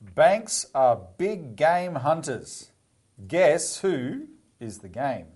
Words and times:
Banks 0.00 0.66
are 0.74 1.08
big 1.18 1.56
game 1.56 1.96
hunters. 1.96 2.70
Guess 3.26 3.80
who 3.80 4.28
is 4.60 4.78
the 4.78 4.88
game? 4.88 5.26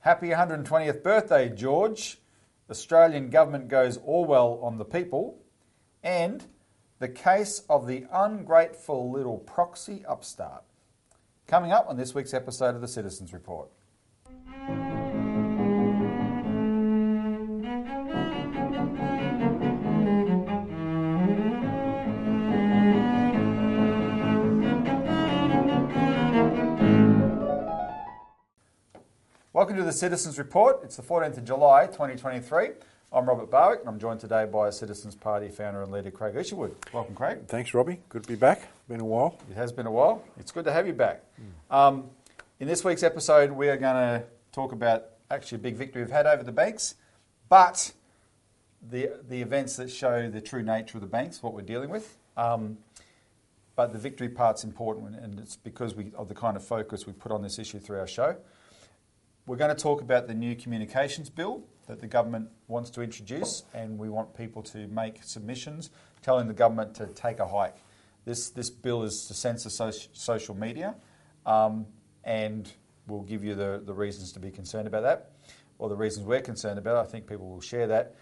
Happy 0.00 0.30
120th 0.30 1.02
birthday, 1.02 1.48
George. 1.48 2.18
Australian 2.68 3.30
government 3.30 3.68
goes 3.68 3.98
Orwell 4.04 4.58
on 4.62 4.78
the 4.78 4.84
people. 4.84 5.44
And 6.02 6.44
the 6.98 7.08
case 7.08 7.62
of 7.68 7.86
the 7.86 8.06
ungrateful 8.12 9.12
little 9.12 9.38
proxy 9.38 10.04
upstart. 10.06 10.64
Coming 11.46 11.70
up 11.70 11.86
on 11.88 11.96
this 11.96 12.14
week's 12.14 12.34
episode 12.34 12.74
of 12.74 12.80
the 12.80 12.88
Citizens 12.88 13.32
Report. 13.32 13.68
Welcome 29.66 29.82
to 29.82 29.84
the 29.84 29.92
Citizens 29.92 30.38
Report. 30.38 30.78
It's 30.84 30.94
the 30.94 31.02
14th 31.02 31.38
of 31.38 31.44
July 31.44 31.86
2023. 31.86 32.68
I'm 33.12 33.28
Robert 33.28 33.50
Barwick 33.50 33.80
and 33.80 33.88
I'm 33.88 33.98
joined 33.98 34.20
today 34.20 34.44
by 34.44 34.70
Citizens 34.70 35.16
Party 35.16 35.48
founder 35.48 35.82
and 35.82 35.90
leader 35.90 36.12
Craig 36.12 36.36
Isherwood. 36.36 36.76
Welcome, 36.92 37.16
Craig. 37.16 37.48
Thanks, 37.48 37.74
Robbie. 37.74 37.98
Good 38.08 38.22
to 38.22 38.28
be 38.28 38.36
back. 38.36 38.68
Been 38.86 39.00
a 39.00 39.04
while. 39.04 39.36
It 39.50 39.56
has 39.56 39.72
been 39.72 39.88
a 39.88 39.90
while. 39.90 40.22
It's 40.38 40.52
good 40.52 40.66
to 40.66 40.72
have 40.72 40.86
you 40.86 40.92
back. 40.92 41.24
Um, 41.68 42.10
in 42.60 42.68
this 42.68 42.84
week's 42.84 43.02
episode, 43.02 43.50
we 43.50 43.68
are 43.68 43.76
going 43.76 43.96
to 43.96 44.24
talk 44.52 44.70
about 44.70 45.06
actually 45.32 45.56
a 45.56 45.62
big 45.62 45.74
victory 45.74 46.00
we've 46.00 46.12
had 46.12 46.26
over 46.26 46.44
the 46.44 46.52
banks, 46.52 46.94
but 47.48 47.92
the, 48.88 49.14
the 49.28 49.42
events 49.42 49.74
that 49.78 49.90
show 49.90 50.30
the 50.30 50.40
true 50.40 50.62
nature 50.62 50.98
of 50.98 51.02
the 51.02 51.08
banks, 51.08 51.42
what 51.42 51.54
we're 51.54 51.62
dealing 51.62 51.90
with. 51.90 52.16
Um, 52.36 52.78
but 53.74 53.92
the 53.92 53.98
victory 53.98 54.28
part's 54.28 54.62
important, 54.62 55.16
and 55.16 55.40
it's 55.40 55.56
because 55.56 55.96
we, 55.96 56.12
of 56.16 56.28
the 56.28 56.36
kind 56.36 56.56
of 56.56 56.64
focus 56.64 57.04
we 57.04 57.12
put 57.12 57.32
on 57.32 57.42
this 57.42 57.58
issue 57.58 57.80
through 57.80 57.98
our 57.98 58.06
show. 58.06 58.36
We're 59.46 59.56
going 59.56 59.74
to 59.74 59.80
talk 59.80 60.00
about 60.00 60.26
the 60.26 60.34
new 60.34 60.56
communications 60.56 61.30
bill 61.30 61.62
that 61.86 62.00
the 62.00 62.08
government 62.08 62.48
wants 62.66 62.90
to 62.90 63.00
introduce, 63.02 63.62
and 63.72 63.96
we 63.96 64.08
want 64.08 64.36
people 64.36 64.60
to 64.64 64.88
make 64.88 65.22
submissions 65.22 65.90
telling 66.20 66.48
the 66.48 66.54
government 66.54 66.96
to 66.96 67.06
take 67.06 67.38
a 67.38 67.46
hike. 67.46 67.76
This, 68.24 68.50
this 68.50 68.70
bill 68.70 69.04
is 69.04 69.26
to 69.26 69.34
censor 69.34 69.68
soci- 69.68 70.08
social 70.12 70.56
media, 70.56 70.96
um, 71.46 71.86
and 72.24 72.72
we'll 73.06 73.22
give 73.22 73.44
you 73.44 73.54
the, 73.54 73.80
the 73.84 73.94
reasons 73.94 74.32
to 74.32 74.40
be 74.40 74.50
concerned 74.50 74.88
about 74.88 75.04
that, 75.04 75.30
or 75.78 75.88
the 75.88 75.94
reasons 75.94 76.26
we're 76.26 76.40
concerned 76.40 76.78
about. 76.80 76.96
I 76.96 77.08
think 77.08 77.28
people 77.28 77.48
will 77.48 77.60
share 77.60 77.86
that. 77.86 78.16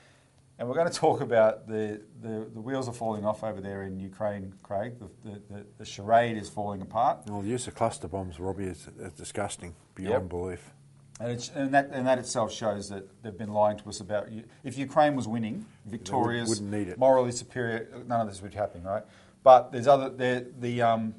And 0.58 0.68
we're 0.68 0.74
going 0.74 0.90
to 0.90 0.94
talk 0.98 1.22
about 1.22 1.66
the, 1.66 2.02
the, 2.20 2.46
the 2.52 2.60
wheels 2.60 2.86
are 2.86 2.92
falling 2.92 3.24
off 3.24 3.42
over 3.42 3.62
there 3.62 3.84
in 3.84 3.98
Ukraine, 3.98 4.52
Craig. 4.62 4.98
The, 5.00 5.30
the, 5.30 5.42
the, 5.50 5.66
the 5.78 5.84
charade 5.86 6.36
is 6.36 6.50
falling 6.50 6.82
apart. 6.82 7.20
Well, 7.26 7.40
the 7.40 7.48
use 7.48 7.66
of 7.66 7.74
cluster 7.74 8.08
bombs, 8.08 8.38
Robbie, 8.38 8.64
is, 8.66 8.88
is 9.00 9.12
disgusting 9.14 9.74
beyond 9.94 10.24
Yep. 10.24 10.28
belief. 10.28 10.73
And, 11.20 11.30
it's, 11.30 11.48
and, 11.54 11.72
that, 11.74 11.90
and 11.92 12.06
that 12.06 12.18
itself 12.18 12.52
shows 12.52 12.88
that 12.88 13.22
they've 13.22 13.36
been 13.36 13.52
lying 13.52 13.78
to 13.78 13.88
us 13.88 14.00
about 14.00 14.32
you. 14.32 14.44
If 14.64 14.76
Ukraine 14.76 15.14
was 15.14 15.28
winning, 15.28 15.64
victorious, 15.86 16.48
wouldn't 16.48 16.70
need 16.70 16.88
it. 16.88 16.98
morally 16.98 17.30
superior, 17.30 17.88
none 18.06 18.20
of 18.20 18.28
this 18.28 18.42
would 18.42 18.54
happen, 18.54 18.82
right? 18.82 19.04
But 19.44 19.70
there's 19.70 19.86
other 19.86 20.08
the 20.08 20.46
the 20.58 20.82
um, 20.82 21.14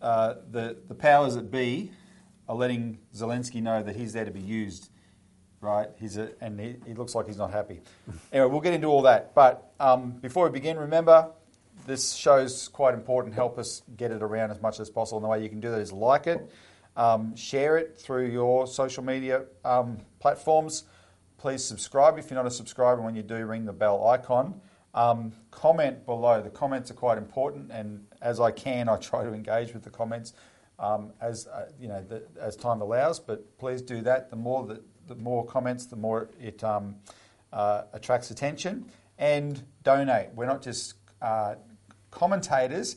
uh, 0.00 0.34
the 0.50 0.76
the 0.86 0.94
powers 0.94 1.34
that 1.34 1.50
be 1.50 1.90
are 2.48 2.54
letting 2.54 2.98
Zelensky 3.14 3.60
know 3.60 3.82
that 3.82 3.96
he's 3.96 4.12
there 4.12 4.24
to 4.24 4.30
be 4.30 4.40
used, 4.40 4.90
right? 5.60 5.88
He's 5.98 6.16
a, 6.16 6.30
and 6.40 6.60
he, 6.60 6.76
he 6.86 6.94
looks 6.94 7.14
like 7.14 7.26
he's 7.26 7.38
not 7.38 7.50
happy. 7.50 7.80
anyway, 8.32 8.48
we'll 8.48 8.60
get 8.60 8.74
into 8.74 8.86
all 8.86 9.02
that. 9.02 9.34
But 9.34 9.72
um, 9.80 10.12
before 10.12 10.44
we 10.44 10.52
begin, 10.52 10.78
remember 10.78 11.30
this 11.86 12.14
show's 12.14 12.68
quite 12.68 12.94
important. 12.94 13.34
Help 13.34 13.58
us 13.58 13.82
get 13.96 14.10
it 14.10 14.22
around 14.22 14.50
as 14.50 14.60
much 14.60 14.78
as 14.80 14.90
possible. 14.90 15.18
And 15.18 15.24
the 15.24 15.28
way 15.28 15.42
you 15.42 15.48
can 15.48 15.60
do 15.60 15.70
that 15.70 15.80
is 15.80 15.92
like 15.92 16.26
it, 16.26 16.48
um, 16.96 17.36
share 17.36 17.76
it 17.76 17.98
through 17.98 18.28
your 18.28 18.66
social 18.66 19.04
media 19.04 19.44
um, 19.64 19.98
platforms. 20.18 20.84
Please 21.38 21.62
subscribe 21.62 22.18
if 22.18 22.30
you're 22.30 22.38
not 22.38 22.46
a 22.46 22.50
subscriber. 22.50 23.02
When 23.02 23.14
you 23.14 23.22
do, 23.22 23.44
ring 23.44 23.64
the 23.64 23.72
bell 23.72 24.06
icon. 24.08 24.60
Um, 24.94 25.32
comment 25.50 26.06
below. 26.06 26.40
The 26.40 26.50
comments 26.50 26.90
are 26.90 26.94
quite 26.94 27.18
important, 27.18 27.70
and 27.70 28.06
as 28.22 28.40
I 28.40 28.50
can, 28.50 28.88
I 28.88 28.96
try 28.96 29.24
to 29.24 29.34
engage 29.34 29.74
with 29.74 29.82
the 29.82 29.90
comments 29.90 30.32
um, 30.78 31.12
as 31.20 31.46
uh, 31.46 31.66
you 31.78 31.88
know 31.88 32.02
the, 32.02 32.22
as 32.40 32.56
time 32.56 32.80
allows. 32.80 33.20
But 33.20 33.58
please 33.58 33.82
do 33.82 34.00
that. 34.02 34.30
The 34.30 34.36
more 34.36 34.66
the, 34.66 34.82
the 35.06 35.14
more 35.16 35.44
comments, 35.44 35.86
the 35.86 35.96
more 35.96 36.30
it 36.40 36.64
um, 36.64 36.96
uh, 37.52 37.82
attracts 37.92 38.30
attention. 38.30 38.90
And 39.18 39.62
donate. 39.82 40.28
We're 40.34 40.44
not 40.44 40.60
just 40.60 40.94
uh, 41.22 41.54
commentators. 42.10 42.96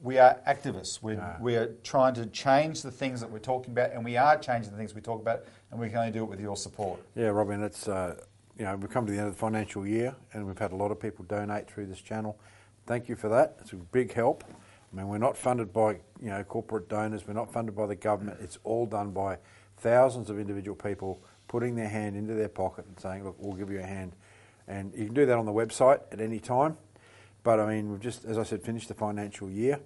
We 0.00 0.18
are 0.18 0.38
activists. 0.46 1.02
We're, 1.02 1.20
Ah. 1.20 1.36
we 1.40 1.56
are 1.56 1.68
trying 1.82 2.14
to 2.14 2.26
change 2.26 2.82
the 2.82 2.90
things 2.90 3.20
that 3.20 3.30
we're 3.30 3.38
talking 3.38 3.72
about, 3.72 3.92
and 3.92 4.04
we 4.04 4.16
are 4.16 4.36
changing 4.36 4.70
the 4.72 4.76
things 4.76 4.94
we 4.94 5.00
talk 5.00 5.20
about, 5.20 5.44
and 5.70 5.80
we 5.80 5.88
can 5.88 5.98
only 5.98 6.12
do 6.12 6.22
it 6.24 6.28
with 6.28 6.40
your 6.40 6.56
support. 6.56 7.00
Yeah, 7.14 7.28
Robbie, 7.28 7.54
and 7.54 7.64
it's, 7.64 7.88
uh, 7.88 8.16
you 8.58 8.64
know, 8.64 8.76
we've 8.76 8.90
come 8.90 9.06
to 9.06 9.12
the 9.12 9.18
end 9.18 9.28
of 9.28 9.34
the 9.34 9.38
financial 9.38 9.86
year 9.86 10.14
and 10.32 10.46
we've 10.46 10.58
had 10.58 10.72
a 10.72 10.76
lot 10.76 10.90
of 10.92 11.00
people 11.00 11.24
donate 11.24 11.68
through 11.68 11.86
this 11.86 12.00
channel. 12.00 12.38
Thank 12.86 13.08
you 13.08 13.16
for 13.16 13.28
that. 13.30 13.56
It's 13.60 13.72
a 13.72 13.76
big 13.76 14.12
help. 14.12 14.44
I 14.92 14.96
mean, 14.96 15.08
we're 15.08 15.18
not 15.18 15.36
funded 15.36 15.72
by, 15.72 15.92
you 16.20 16.28
know, 16.28 16.44
corporate 16.44 16.88
donors. 16.88 17.26
We're 17.26 17.34
not 17.34 17.52
funded 17.52 17.74
by 17.74 17.86
the 17.86 17.96
government. 17.96 18.38
It's 18.40 18.58
all 18.62 18.86
done 18.86 19.10
by 19.10 19.38
thousands 19.78 20.30
of 20.30 20.38
individual 20.38 20.76
people 20.76 21.20
putting 21.48 21.74
their 21.74 21.88
hand 21.88 22.14
into 22.16 22.34
their 22.34 22.48
pocket 22.48 22.84
and 22.86 22.98
saying, 23.00 23.24
look, 23.24 23.34
we'll 23.38 23.56
give 23.56 23.70
you 23.72 23.80
a 23.80 23.86
hand. 23.86 24.12
And 24.68 24.92
you 24.94 25.06
can 25.06 25.14
do 25.14 25.26
that 25.26 25.36
on 25.36 25.46
the 25.46 25.52
website 25.52 26.00
at 26.12 26.20
any 26.20 26.38
time. 26.38 26.76
But 27.44 27.60
I 27.60 27.66
mean, 27.66 27.90
we've 27.90 28.00
just, 28.00 28.24
as 28.24 28.38
I 28.38 28.42
said, 28.42 28.62
finished 28.62 28.88
the 28.88 28.94
financial 28.94 29.48
year. 29.48 29.78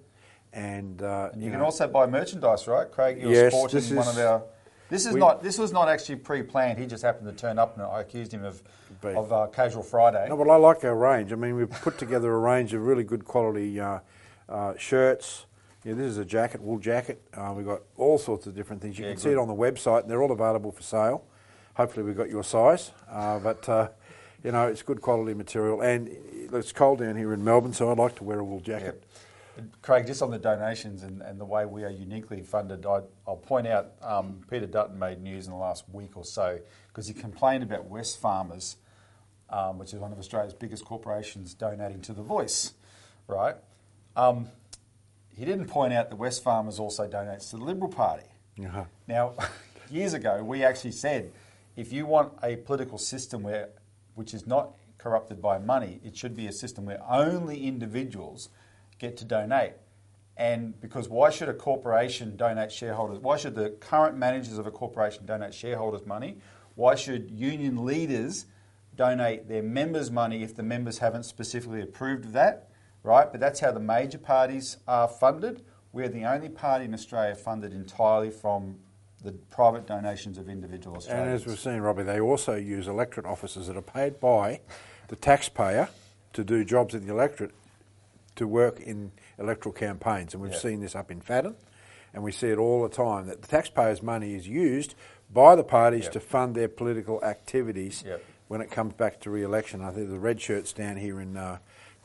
And, 0.51 1.03
uh, 1.03 1.29
And 1.31 1.41
you, 1.41 1.47
you 1.47 1.51
can 1.51 1.59
know, 1.59 1.65
also 1.65 1.87
buy 1.87 2.07
merchandise, 2.07 2.67
right, 2.67 2.89
Craig? 2.89 3.21
You're 3.21 3.31
Yes, 3.31 3.53
sporting 3.53 3.79
this 3.81 3.91
one 3.91 4.07
is- 4.07 4.17
of 4.17 4.25
our. 4.25 4.41
This 4.89 5.05
is 5.05 5.13
we- 5.13 5.19
not. 5.19 5.43
This 5.43 5.59
was 5.59 5.71
not 5.71 5.87
actually 5.87 6.15
pre-planned. 6.15 6.79
He 6.79 6.87
just 6.87 7.03
happened 7.03 7.27
to 7.27 7.35
turn 7.35 7.59
up, 7.59 7.77
and 7.77 7.85
I 7.85 8.01
accused 8.01 8.33
him 8.33 8.43
of 8.43 8.63
But- 9.01 9.13
of 9.15 9.31
uh, 9.31 9.45
casual 9.47 9.83
Friday. 9.83 10.25
No, 10.27 10.35
but 10.35 10.49
I 10.49 10.55
like 10.55 10.83
our 10.83 10.95
range. 10.95 11.31
I 11.31 11.35
mean, 11.35 11.55
we've 11.55 11.69
put 11.69 11.99
together 11.99 12.33
a 12.33 12.39
range 12.39 12.73
of 12.73 12.81
really 12.81 13.03
good 13.03 13.23
quality 13.23 13.79
uh, 13.79 13.99
uh, 14.47 14.73
shirts. 14.77 15.45
Yeah, 15.83 15.93
this 15.93 16.05
is 16.07 16.17
a 16.17 16.25
jacket, 16.25 16.61
wool 16.61 16.79
jacket. 16.79 17.21
Uh, 17.35 17.53
we've 17.55 17.67
got 17.67 17.81
all 17.97 18.17
sorts 18.17 18.47
of 18.47 18.55
different 18.55 18.81
things. 18.81 18.97
You 18.97 19.05
Yeah, 19.05 19.11
can 19.11 19.19
see 19.19 19.29
it 19.31 19.37
on 19.37 19.47
the 19.47 19.53
website. 19.53 20.01
And 20.01 20.09
they're 20.09 20.23
all 20.23 20.31
available 20.31 20.71
for 20.71 20.81
sale. 20.81 21.23
Hopefully, 21.75 22.03
we've 22.03 22.17
got 22.17 22.29
your 22.29 22.43
size. 22.43 22.91
Uh, 23.11 23.37
but, 23.37 23.69
uh, 23.69 23.89
you 24.43 24.51
know, 24.51 24.67
it's 24.67 24.81
good 24.81 25.01
quality 25.01 25.33
material. 25.33 25.81
And 25.81 26.09
it's 26.53 26.71
cold 26.71 26.99
down 26.99 27.15
here 27.15 27.33
in 27.33 27.43
Melbourne, 27.43 27.73
so 27.73 27.91
I'd 27.91 27.97
like 27.97 28.15
to 28.15 28.23
wear 28.23 28.39
a 28.39 28.43
wool 28.43 28.59
jacket. 28.59 29.03
Craig, 29.81 30.07
just 30.07 30.21
on 30.21 30.31
the 30.31 30.39
donations 30.39 31.03
and, 31.03 31.21
and 31.21 31.39
the 31.39 31.45
way 31.45 31.65
we 31.65 31.83
are 31.83 31.89
uniquely 31.89 32.41
funded, 32.41 32.85
I, 32.85 33.01
I'll 33.27 33.35
point 33.35 33.67
out 33.67 33.91
um, 34.01 34.41
Peter 34.49 34.65
Dutton 34.65 34.97
made 34.97 35.21
news 35.21 35.45
in 35.45 35.51
the 35.51 35.57
last 35.57 35.83
week 35.91 36.15
or 36.15 36.23
so 36.23 36.59
because 36.87 37.07
he 37.07 37.13
complained 37.13 37.63
about 37.63 37.89
Wesfarmers, 37.89 38.77
um, 39.49 39.77
which 39.77 39.93
is 39.93 39.99
one 39.99 40.11
of 40.11 40.19
Australia's 40.19 40.53
biggest 40.53 40.85
corporations, 40.85 41.53
donating 41.53 42.01
to 42.01 42.13
The 42.13 42.21
Voice, 42.21 42.73
right? 43.27 43.55
Um, 44.15 44.47
he 45.29 45.45
didn't 45.45 45.67
point 45.67 45.93
out 45.93 46.09
that 46.09 46.19
Wesfarmers 46.19 46.79
also 46.79 47.07
donates 47.07 47.49
to 47.51 47.57
the 47.57 47.63
Liberal 47.63 47.91
Party. 47.91 48.27
Uh-huh. 48.63 48.85
Now, 49.07 49.33
years 49.89 50.13
ago, 50.13 50.43
we 50.43 50.63
actually 50.63 50.91
said 50.91 51.31
if 51.75 51.93
you 51.93 52.05
want 52.05 52.33
a 52.43 52.57
political 52.57 52.97
system 52.97 53.43
where, 53.43 53.69
which 54.15 54.33
is 54.33 54.45
not 54.45 54.75
corrupted 54.97 55.41
by 55.41 55.57
money, 55.57 55.99
it 56.03 56.15
should 56.15 56.35
be 56.35 56.47
a 56.47 56.51
system 56.51 56.85
where 56.85 57.01
only 57.09 57.65
individuals 57.65 58.49
get 58.99 59.17
to 59.17 59.25
donate. 59.25 59.73
And 60.37 60.79
because 60.79 61.09
why 61.09 61.31
should 61.31 61.49
a 61.49 61.53
corporation 61.53 62.37
donate 62.37 62.71
shareholders? 62.71 63.19
Why 63.19 63.37
should 63.37 63.55
the 63.55 63.71
current 63.71 64.17
managers 64.17 64.57
of 64.57 64.67
a 64.67 64.71
corporation 64.71 65.25
donate 65.25 65.53
shareholders' 65.53 66.05
money? 66.05 66.37
Why 66.75 66.95
should 66.95 67.29
union 67.29 67.85
leaders 67.85 68.45
donate 68.95 69.49
their 69.49 69.63
members' 69.63 70.09
money 70.09 70.43
if 70.43 70.55
the 70.55 70.63
members 70.63 70.99
haven't 70.99 71.23
specifically 71.23 71.81
approved 71.81 72.25
of 72.25 72.31
that? 72.33 72.69
Right? 73.03 73.29
But 73.29 73.41
that's 73.41 73.59
how 73.59 73.71
the 73.71 73.79
major 73.79 74.17
parties 74.17 74.77
are 74.87 75.07
funded. 75.07 75.63
We're 75.91 76.09
the 76.09 76.25
only 76.25 76.49
party 76.49 76.85
in 76.85 76.93
Australia 76.93 77.35
funded 77.35 77.73
entirely 77.73 78.29
from 78.29 78.79
the 79.23 79.31
private 79.51 79.85
donations 79.85 80.37
of 80.37 80.49
individual 80.49 81.03
And 81.09 81.29
as 81.29 81.45
we've 81.45 81.59
seen, 81.59 81.79
Robbie, 81.81 82.03
they 82.03 82.19
also 82.19 82.55
use 82.55 82.87
electorate 82.87 83.25
officers 83.25 83.67
that 83.67 83.75
are 83.75 83.81
paid 83.81 84.19
by 84.19 84.61
the 85.09 85.15
taxpayer 85.15 85.89
to 86.33 86.43
do 86.43 86.63
jobs 86.63 86.93
in 86.93 87.05
the 87.05 87.11
electorate 87.11 87.51
to 88.35 88.47
work 88.47 88.79
in 88.79 89.11
electoral 89.37 89.73
campaigns. 89.73 90.33
And 90.33 90.41
we've 90.41 90.53
Yeah. 90.53 90.59
seen 90.59 90.79
this 90.81 90.95
up 90.95 91.11
in 91.11 91.19
Fadden, 91.19 91.55
and 92.13 92.23
we 92.23 92.31
see 92.31 92.49
it 92.49 92.57
all 92.57 92.81
the 92.83 92.89
time 92.95 93.27
that 93.27 93.41
the 93.41 93.47
taxpayers' 93.47 94.01
money 94.01 94.35
is 94.35 94.47
used 94.47 94.95
by 95.29 95.55
the 95.55 95.63
parties 95.63 96.05
Yep. 96.05 96.13
to 96.13 96.19
fund 96.21 96.55
their 96.55 96.69
political 96.69 97.23
activities 97.23 98.03
Yep. 98.05 98.23
when 98.47 98.61
it 98.61 98.71
comes 98.71 98.93
back 98.93 99.19
to 99.21 99.29
re 99.29 99.43
election. 99.43 99.81
I 99.81 99.91
think 99.91 100.09
the 100.09 100.19
red 100.19 100.39
shirts 100.39 100.71
down 100.71 100.97
here 100.97 101.19
in. 101.19 101.35
Uh, 101.35 101.57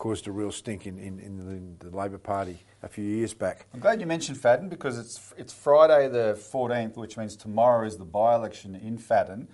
Caused 0.05 0.29
a 0.29 0.33
real 0.33 0.53
stink 0.53 0.87
in, 0.87 0.99
in, 0.99 1.19
in 1.19 1.79
the, 1.79 1.89
the 1.89 1.97
Labor 1.97 2.19
Party 2.19 2.59
a 2.83 2.89
few 2.89 3.05
years 3.05 3.33
back. 3.33 3.65
I'm 3.73 3.81
glad 3.81 4.03
you 4.03 4.07
mentioned 4.07 4.37
Fadden 4.37 4.69
because 4.69 4.99
it's 4.99 5.33
it's 5.39 5.51
Friday 5.51 6.09
the 6.09 6.39
14th, 6.53 6.99
which 6.99 7.17
means 7.17 7.37
tomorrow 7.37 7.87
is 7.87 7.97
the 7.97 8.05
by-election 8.05 8.75
in 8.75 8.99
Fadden. 8.99 9.47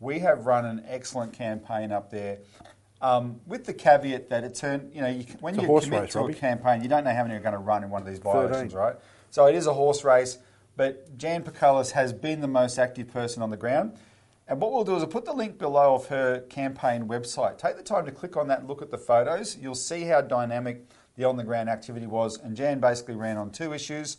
We 0.00 0.18
have 0.18 0.44
run 0.44 0.66
an 0.66 0.84
excellent 0.86 1.32
campaign 1.32 1.90
up 1.90 2.10
there 2.10 2.40
Um, 3.00 3.40
with 3.46 3.64
the 3.64 3.72
caveat 3.72 4.28
that 4.28 4.44
it 4.44 4.54
turned, 4.54 4.94
you 4.94 5.00
know, 5.00 5.08
you, 5.08 5.24
when 5.40 5.54
It's 5.54 5.64
a 5.64 5.66
you 5.66 5.80
commit 5.80 6.00
race, 6.02 6.12
to 6.12 6.18
Robbie. 6.18 6.32
a 6.34 6.36
campaign, 6.36 6.82
you 6.82 6.88
don't 6.90 7.04
know 7.04 7.14
how 7.14 7.22
many 7.22 7.36
are 7.36 7.40
going 7.40 7.54
to 7.54 7.58
run 7.58 7.82
in 7.82 7.88
one 7.88 8.02
of 8.02 8.06
these 8.06 8.20
by-elections, 8.20 8.74
right? 8.74 8.96
So 9.30 9.46
it 9.46 9.54
is 9.54 9.66
a 9.66 9.72
horse 9.72 10.04
race, 10.04 10.36
but 10.76 11.16
Jan 11.16 11.44
Pukallus 11.44 11.92
has 11.92 12.12
been 12.12 12.42
the 12.42 12.46
most 12.62 12.78
active 12.78 13.08
person 13.10 13.42
on 13.42 13.48
the 13.48 13.56
ground. 13.56 13.96
And 14.46 14.60
what 14.60 14.72
we'll 14.72 14.84
do 14.84 14.94
is 14.96 15.00
we'll 15.00 15.08
put 15.10 15.24
the 15.24 15.32
link 15.32 15.58
below 15.58 15.94
of 15.94 16.06
her 16.08 16.40
campaign 16.40 17.08
website. 17.08 17.56
Take 17.56 17.76
the 17.76 17.82
time 17.82 18.04
to 18.04 18.12
click 18.12 18.36
on 18.36 18.48
that 18.48 18.60
and 18.60 18.68
look 18.68 18.82
at 18.82 18.90
the 18.90 18.98
photos. 18.98 19.56
You'll 19.56 19.74
see 19.74 20.02
how 20.02 20.20
dynamic 20.20 20.86
the 21.16 21.24
on-the-ground 21.24 21.68
activity 21.68 22.06
was. 22.06 22.38
And 22.38 22.54
Jan 22.56 22.78
basically 22.78 23.14
ran 23.14 23.38
on 23.38 23.50
two 23.50 23.72
issues: 23.72 24.18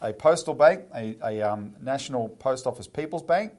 a 0.00 0.12
postal 0.12 0.54
bank, 0.54 0.84
a, 0.94 1.16
a 1.24 1.42
um, 1.42 1.74
national 1.82 2.28
post 2.28 2.66
office 2.66 2.86
people's 2.86 3.24
bank, 3.24 3.54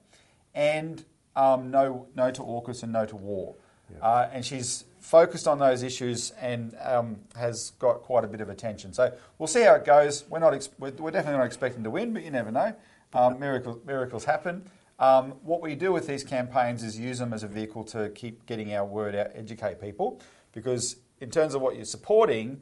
and 0.55 1.03
um, 1.35 1.71
no, 1.71 2.07
no 2.15 2.31
to 2.31 2.41
AUKUS 2.41 2.83
and 2.83 2.93
no 2.93 3.05
to 3.05 3.15
war. 3.15 3.55
Uh, 4.01 4.27
and 4.31 4.45
she's 4.45 4.83
focused 4.99 5.47
on 5.47 5.59
those 5.59 5.81
issues 5.83 6.31
and 6.41 6.75
um, 6.81 7.17
has 7.35 7.71
got 7.79 8.01
quite 8.01 8.25
a 8.25 8.27
bit 8.27 8.41
of 8.41 8.49
attention. 8.49 8.93
So 8.93 9.13
we'll 9.37 9.47
see 9.47 9.61
how 9.61 9.75
it 9.75 9.85
goes. 9.85 10.25
We're 10.29 10.39
not, 10.39 10.53
ex- 10.53 10.69
we're, 10.77 10.91
we're 10.91 11.11
definitely 11.11 11.37
not 11.37 11.45
expecting 11.45 11.83
to 11.83 11.89
win, 11.89 12.13
but 12.13 12.23
you 12.23 12.31
never 12.31 12.51
know. 12.51 12.75
Um, 13.13 13.39
miracles, 13.39 13.79
miracles 13.85 14.25
happen. 14.25 14.69
Um, 14.99 15.33
what 15.43 15.61
we 15.61 15.75
do 15.75 15.91
with 15.91 16.07
these 16.07 16.23
campaigns 16.23 16.83
is 16.83 16.97
use 16.99 17.19
them 17.19 17.31
as 17.33 17.43
a 17.43 17.47
vehicle 17.47 17.83
to 17.85 18.09
keep 18.09 18.45
getting 18.45 18.73
our 18.73 18.85
word 18.85 19.15
out, 19.15 19.27
educate 19.35 19.79
people, 19.79 20.19
because 20.53 20.97
in 21.21 21.29
terms 21.29 21.53
of 21.53 21.61
what 21.61 21.75
you're 21.75 21.85
supporting, 21.85 22.61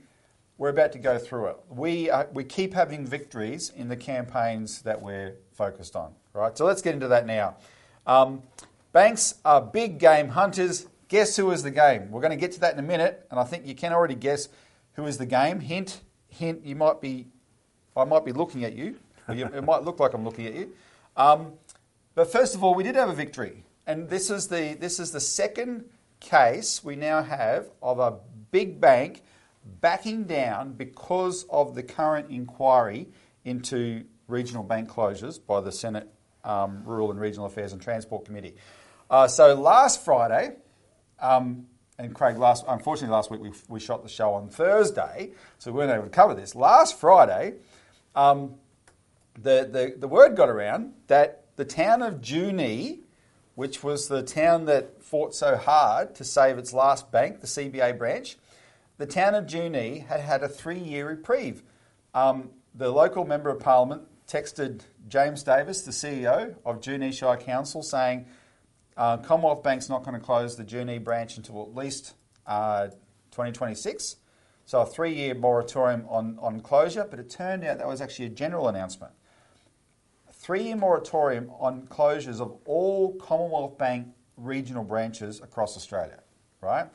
we're 0.58 0.70
about 0.70 0.92
to 0.94 1.00
go 1.00 1.18
through 1.18 1.48
it. 1.48 1.58
We, 1.70 2.10
uh, 2.10 2.26
we 2.34 2.44
keep 2.44 2.74
having 2.74 3.06
victories 3.06 3.72
in 3.76 3.88
the 3.88 3.96
campaigns 3.98 4.82
that 4.82 5.02
we're 5.02 5.36
focused 5.54 5.96
on, 5.96 6.14
right? 6.34 6.58
So 6.58 6.66
let's 6.66 6.82
get 6.82 6.94
into 6.94 7.08
that 7.10 7.26
now. 7.26 7.56
Um, 8.06 8.44
banks 8.92 9.36
are 9.46 9.62
big 9.62 9.98
game 9.98 10.30
hunters. 10.30 10.88
Guess 11.08 11.38
who 11.38 11.52
is 11.52 11.64
the 11.64 11.72
game? 11.72 12.12
We're 12.12 12.22
going 12.22 12.32
to 12.32 12.38
get 12.38 12.52
to 12.54 12.60
that 12.62 12.74
in 12.74 12.80
a 12.80 12.88
minute, 12.88 13.26
and 13.32 13.40
I 13.40 13.44
think 13.44 13.66
you 13.66 13.76
can 13.76 13.94
already 13.94 14.16
guess 14.16 14.50
who 14.94 15.06
is 15.06 15.18
the 15.18 15.26
game. 15.26 15.60
Hint, 15.60 16.02
hint, 16.30 16.66
you 16.66 16.76
might 16.76 17.00
be, 17.00 17.28
I 17.96 18.04
might 18.04 18.26
be 18.26 18.32
looking 18.34 18.64
at 18.66 18.74
you- 18.74 18.98
It 19.54 19.64
might 19.64 19.84
look 19.84 20.00
like 20.00 20.14
I'm 20.14 20.24
looking 20.24 20.46
at 20.46 20.54
you. 20.54 20.72
Um, 21.18 21.54
but 22.16 22.32
first 22.32 22.56
of 22.56 22.64
all, 22.64 22.74
we 22.74 22.84
did 22.84 22.96
have 22.96 23.10
a 23.10 23.14
victory, 23.14 23.64
and 23.86 24.10
this 24.10 24.30
is 24.30 24.48
the 24.48 24.76
this 24.80 25.00
is 25.00 25.12
the 25.12 25.20
second 25.20 25.86
case 26.20 26.84
we 26.84 26.96
now 26.96 27.22
have 27.22 27.70
of 27.82 28.00
a 28.00 28.16
big 28.52 28.82
bank 28.82 29.22
backing 29.82 30.24
down 30.24 30.74
because 30.74 31.46
of 31.50 31.76
the 31.76 31.84
current 31.84 32.30
inquiry 32.32 33.08
into 33.44 34.04
regional 34.28 34.64
bank 34.64 34.90
closures 34.90 35.40
by 35.46 35.62
the 35.62 35.72
Senate 35.72 36.10
um, 36.44 36.84
Rural 36.86 37.12
and 37.12 37.20
Regional 37.20 37.46
Affairs 37.46 37.74
and 37.74 37.82
Transport 37.82 38.26
Committee. 38.26 38.56
Uh, 39.10 39.28
so 39.28 39.54
last 39.54 40.04
Friday, 40.04 40.56
um, 41.20 41.68
and 41.98 42.14
Craig, 42.14 42.38
last 42.38 42.66
unfortunately 42.68 43.14
last 43.14 43.30
week 43.32 43.42
we, 43.42 43.52
we 43.68 43.80
shot 43.80 44.04
the 44.04 44.10
show 44.10 44.34
on 44.34 44.50
Thursday, 44.50 45.32
so 45.58 45.72
we 45.72 45.78
weren't 45.78 45.92
able 45.92 46.04
to 46.04 46.10
cover 46.10 46.34
this. 46.34 46.56
Last 46.56 47.00
Friday, 47.00 47.56
um, 48.16 48.56
the, 49.42 49.70
the, 49.72 49.96
the 49.98 50.08
word 50.08 50.36
got 50.36 50.50
around 50.50 50.94
that 51.08 51.45
the 51.56 51.66
town 51.66 52.02
of 52.02 52.22
Junee, 52.22 53.00
which 53.56 53.84
was 53.84 54.08
the 54.08 54.24
town 54.24 54.66
that 54.66 55.02
fought 55.02 55.34
so 55.34 55.56
hard 55.56 56.16
to 56.16 56.24
save 56.24 56.58
its 56.58 56.74
last 56.74 57.12
bank, 57.12 57.42
the 57.42 57.48
CBA 57.48 57.98
branch, 57.98 58.38
the 58.98 59.06
town 59.06 59.36
of 59.36 59.46
Junee 59.46 60.06
had 60.06 60.20
had 60.20 60.44
a 60.44 60.50
three 60.50 60.80
year 60.80 61.08
reprieve. 61.08 61.64
Um, 62.14 62.52
the 62.74 62.90
local 62.90 63.26
member 63.26 63.50
of 63.50 63.60
parliament 63.60 64.04
texted 64.28 64.82
James 65.08 65.44
Davis, 65.44 65.84
the 65.84 65.92
CEO 65.92 66.56
of 66.66 66.82
Junee 66.82 67.14
Shire 67.14 67.38
Council, 67.38 67.84
saying 67.84 68.26
uh, 68.98 69.18
Commonwealth 69.18 69.64
Bank's 69.64 69.90
not 69.90 70.04
going 70.04 70.20
to 70.20 70.26
close 70.26 70.56
the 70.56 70.64
Junee 70.64 71.04
branch 71.04 71.38
until 71.38 71.62
at 71.64 71.76
least 71.76 72.14
uh, 72.48 72.88
2026. 73.32 74.18
So 74.66 74.82
a 74.82 74.86
three 74.86 75.14
year 75.14 75.36
moratorium 75.36 76.06
on, 76.10 76.38
on 76.42 76.62
closure, 76.62 77.06
but 77.10 77.20
it 77.20 77.30
turned 77.30 77.64
out 77.64 77.78
that 77.78 77.88
was 77.88 78.02
actually 78.02 78.26
a 78.26 78.30
general 78.30 78.68
announcement. 78.68 79.14
A 80.46 80.48
three 80.48 80.62
year 80.62 80.76
moratorium 80.76 81.50
on 81.60 81.88
closures 81.88 82.40
of 82.40 82.56
all 82.66 83.16
Commonwealth 83.16 83.80
Bank 83.80 84.10
regional 84.38 84.84
branches 84.84 85.42
across 85.42 85.76
Australia, 85.76 86.20
right? 86.62 86.86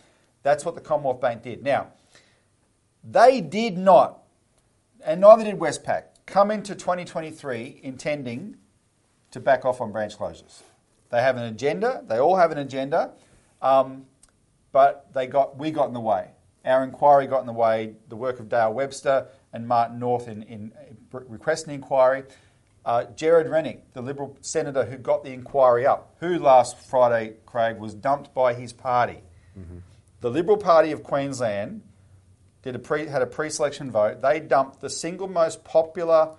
That's 0.44 0.64
what 0.64 0.76
the 0.76 0.80
Commonwealth 0.80 1.20
Bank 1.20 1.42
did. 1.42 1.64
Now, 1.64 1.88
they 3.02 3.40
did 3.40 3.76
not, 3.76 4.20
and 5.04 5.20
neither 5.20 5.42
did 5.42 5.58
Westpac, 5.58 6.04
come 6.26 6.52
into 6.52 6.76
2023 6.76 7.80
intending 7.82 8.56
to 9.32 9.40
back 9.40 9.64
off 9.64 9.80
on 9.80 9.90
branch 9.90 10.16
closures. 10.16 10.62
They 11.10 11.20
have 11.20 11.36
an 11.36 11.42
agenda. 11.42 12.04
They 12.06 12.18
all 12.18 12.36
have 12.36 12.52
an 12.52 12.58
agenda, 12.58 13.14
um, 13.60 14.06
but 14.70 15.12
they 15.12 15.26
got 15.26 15.58
we 15.58 15.72
got 15.72 15.88
in 15.88 15.94
the 15.94 15.98
way. 15.98 16.28
Our 16.64 16.84
inquiry 16.84 17.26
got 17.26 17.40
in 17.40 17.46
the 17.46 17.52
way. 17.52 17.96
The 18.10 18.16
work 18.16 18.38
of 18.38 18.48
Dale 18.48 18.72
Webster 18.72 19.26
and 19.52 19.66
Martin 19.66 19.98
North 19.98 20.28
in, 20.28 20.44
in 20.44 20.72
requesting 21.10 21.74
inquiry. 21.74 22.22
Uh, 22.84 23.04
Gerard 23.04 23.48
Rennick, 23.48 23.92
the 23.92 24.00
Liberal 24.00 24.36
senator 24.40 24.84
who 24.84 24.96
got 24.96 25.22
the 25.22 25.32
inquiry 25.32 25.86
up, 25.86 26.16
who 26.20 26.38
last 26.38 26.78
Friday, 26.78 27.34
Craig, 27.44 27.78
was 27.78 27.94
dumped 27.94 28.32
by 28.34 28.54
his 28.54 28.72
party. 28.72 29.20
The 30.20 30.30
Liberal 30.30 30.56
Party 30.56 30.92
of 30.92 31.02
Queensland 31.02 31.82
did 32.62 32.74
a 32.74 32.78
pre, 32.78 33.06
had 33.06 33.22
a 33.22 33.26
pre-selection 33.26 33.90
vote. 33.90 34.20
They 34.20 34.40
dumped 34.40 34.80
the 34.80 34.90
single 34.90 35.28
most 35.28 35.64
popular 35.64 36.36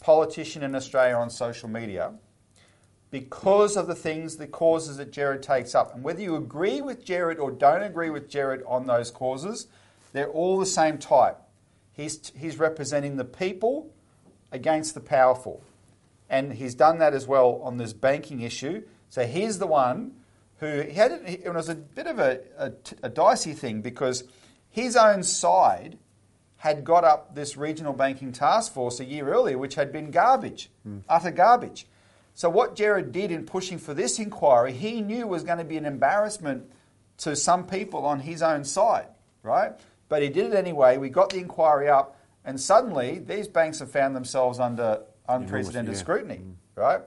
politician 0.00 0.62
in 0.62 0.74
Australia 0.74 1.16
on 1.16 1.30
social 1.30 1.68
media 1.68 2.12
because 3.10 3.76
of 3.76 3.86
the 3.86 3.94
things, 3.94 4.36
the 4.36 4.46
causes 4.46 4.96
that 4.96 5.12
Gerard 5.12 5.42
takes 5.42 5.74
up. 5.74 5.94
And 5.94 6.02
whether 6.02 6.20
you 6.20 6.36
agree 6.36 6.80
with 6.80 7.04
Gerard 7.04 7.38
or 7.38 7.50
don't 7.50 7.82
agree 7.82 8.10
with 8.10 8.28
Gerard 8.28 8.62
on 8.66 8.86
those 8.86 9.10
causes, 9.10 9.68
they're 10.12 10.28
all 10.28 10.58
the 10.58 10.66
same 10.66 10.98
type. 10.98 11.38
He's, 11.92 12.32
he's 12.36 12.58
representing 12.58 13.16
the 13.16 13.24
people 13.24 13.94
against 14.50 14.94
the 14.94 15.00
powerful. 15.00 15.62
And 16.28 16.54
he's 16.54 16.74
done 16.74 16.98
that 16.98 17.14
as 17.14 17.26
well 17.26 17.60
on 17.62 17.76
this 17.76 17.92
banking 17.92 18.40
issue. 18.40 18.82
So 19.08 19.26
he's 19.26 19.58
the 19.58 19.66
one 19.66 20.12
who 20.58 20.80
he 20.80 20.94
had 20.94 21.12
it, 21.12 21.42
it 21.44 21.54
was 21.54 21.68
a 21.68 21.74
bit 21.74 22.06
of 22.06 22.18
a, 22.18 22.40
a, 22.58 22.72
a 23.02 23.08
dicey 23.08 23.52
thing 23.52 23.82
because 23.82 24.24
his 24.70 24.96
own 24.96 25.22
side 25.22 25.98
had 26.56 26.82
got 26.82 27.04
up 27.04 27.34
this 27.34 27.56
regional 27.56 27.92
banking 27.92 28.32
task 28.32 28.72
force 28.72 28.98
a 28.98 29.04
year 29.04 29.28
earlier, 29.28 29.58
which 29.58 29.74
had 29.74 29.92
been 29.92 30.10
garbage, 30.10 30.70
hmm. 30.82 30.98
utter 31.08 31.30
garbage. 31.30 31.86
So 32.34 32.48
what 32.48 32.74
Gerard 32.74 33.12
did 33.12 33.30
in 33.30 33.44
pushing 33.44 33.78
for 33.78 33.94
this 33.94 34.18
inquiry, 34.18 34.72
he 34.72 35.00
knew 35.00 35.26
was 35.26 35.44
going 35.44 35.58
to 35.58 35.64
be 35.64 35.76
an 35.76 35.84
embarrassment 35.86 36.64
to 37.18 37.36
some 37.36 37.66
people 37.66 38.04
on 38.04 38.20
his 38.20 38.42
own 38.42 38.64
side, 38.64 39.06
right? 39.42 39.72
But 40.08 40.22
he 40.22 40.28
did 40.28 40.52
it 40.52 40.56
anyway. 40.56 40.96
We 40.96 41.10
got 41.10 41.30
the 41.30 41.38
inquiry 41.38 41.88
up, 41.88 42.18
and 42.44 42.60
suddenly 42.60 43.18
these 43.18 43.46
banks 43.46 43.78
have 43.78 43.90
found 43.90 44.16
themselves 44.16 44.58
under 44.58 45.02
unprecedented 45.28 45.94
yeah. 45.94 46.00
scrutiny, 46.00 46.40
right? 46.76 47.00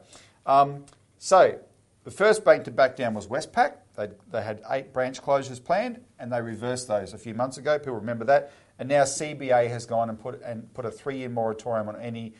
Um, 0.45 0.85
so 1.17 1.59
the 2.03 2.11
first 2.11 2.45
bank 2.45 2.63
to 2.65 2.71
back 2.71 2.95
down 2.95 3.13
was 3.13 3.27
Westpac. 3.27 3.73
They, 3.95 4.09
they 4.31 4.41
had 4.41 4.61
eight 4.69 4.93
branch 4.93 5.21
closures 5.21 5.63
planned, 5.63 5.99
and 6.19 6.31
they 6.31 6.41
reversed 6.41 6.87
those 6.87 7.13
a 7.13 7.17
few 7.17 7.33
months 7.33 7.57
ago. 7.57 7.77
People 7.77 7.95
remember 7.95 8.25
that. 8.25 8.51
And 8.79 8.87
now 8.87 9.03
CBA 9.03 9.69
has 9.69 9.85
gone 9.85 10.09
and 10.09 10.19
put 10.19 10.41
and 10.43 10.71
put 10.73 10.85
a 10.85 10.91
three-year 10.91 11.29
moratorium 11.29 11.89
on 11.89 11.95
any 11.99 12.33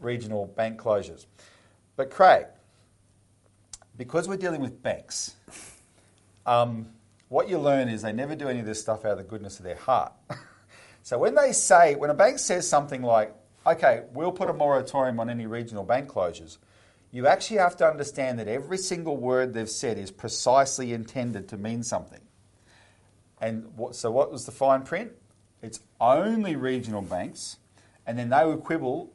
regional 0.00 0.46
bank 0.46 0.78
closures. 0.78 1.26
But 1.96 2.10
Craig, 2.10 2.46
because 3.96 4.28
we're 4.28 4.36
dealing 4.36 4.60
with 4.60 4.82
banks, 4.82 5.36
um, 6.46 6.88
what 7.28 7.48
you 7.48 7.58
learn 7.58 7.88
is 7.88 8.02
they 8.02 8.12
never 8.12 8.34
do 8.34 8.48
any 8.48 8.60
of 8.60 8.66
this 8.66 8.80
stuff 8.80 9.04
out 9.04 9.12
of 9.12 9.18
the 9.18 9.24
goodness 9.24 9.58
of 9.58 9.64
their 9.64 9.76
heart. 9.76 10.12
so 11.02 11.18
when 11.18 11.34
they 11.34 11.52
say, 11.52 11.94
when 11.94 12.10
a 12.10 12.14
bank 12.14 12.38
says 12.38 12.68
something 12.68 13.02
like, 13.02 13.34
okay, 13.66 14.02
we'll 14.12 14.32
put 14.32 14.50
a 14.50 14.52
moratorium 14.52 15.20
on 15.20 15.30
any 15.30 15.46
regional 15.46 15.84
bank 15.84 16.08
closures, 16.08 16.58
you 17.10 17.26
actually 17.26 17.58
have 17.58 17.76
to 17.76 17.86
understand 17.86 18.38
that 18.38 18.48
every 18.48 18.78
single 18.78 19.16
word 19.16 19.54
they've 19.54 19.68
said 19.68 19.98
is 19.98 20.10
precisely 20.10 20.92
intended 20.92 21.48
to 21.48 21.56
mean 21.56 21.82
something. 21.82 22.20
And 23.40 23.76
what, 23.76 23.94
so 23.94 24.10
what 24.10 24.32
was 24.32 24.46
the 24.46 24.52
fine 24.52 24.82
print? 24.82 25.12
It's 25.62 25.80
only 26.00 26.56
regional 26.56 27.02
banks, 27.02 27.58
and 28.06 28.18
then 28.18 28.30
they 28.30 28.44
would 28.44 28.64
quibble 28.64 29.12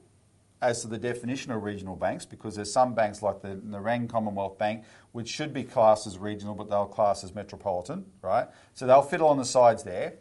as 0.61 0.81
to 0.81 0.87
the 0.87 0.97
definition 0.97 1.51
of 1.51 1.63
regional 1.63 1.95
banks 1.95 2.25
because 2.25 2.55
there's 2.55 2.71
some 2.71 2.93
banks 2.93 3.21
like 3.21 3.41
the 3.41 3.55
Nerang 3.55 4.09
Commonwealth 4.09 4.57
Bank 4.57 4.83
which 5.11 5.29
should 5.29 5.53
be 5.53 5.63
classed 5.63 6.05
as 6.05 6.17
regional 6.17 6.53
but 6.53 6.69
they'll 6.69 6.85
class 6.85 7.23
as 7.23 7.33
metropolitan, 7.33 8.05
right? 8.21 8.47
So 8.73 8.85
they'll 8.85 9.01
fiddle 9.01 9.29
on 9.29 9.37
the 9.37 9.45
sides 9.45 9.83
there. 9.83 10.15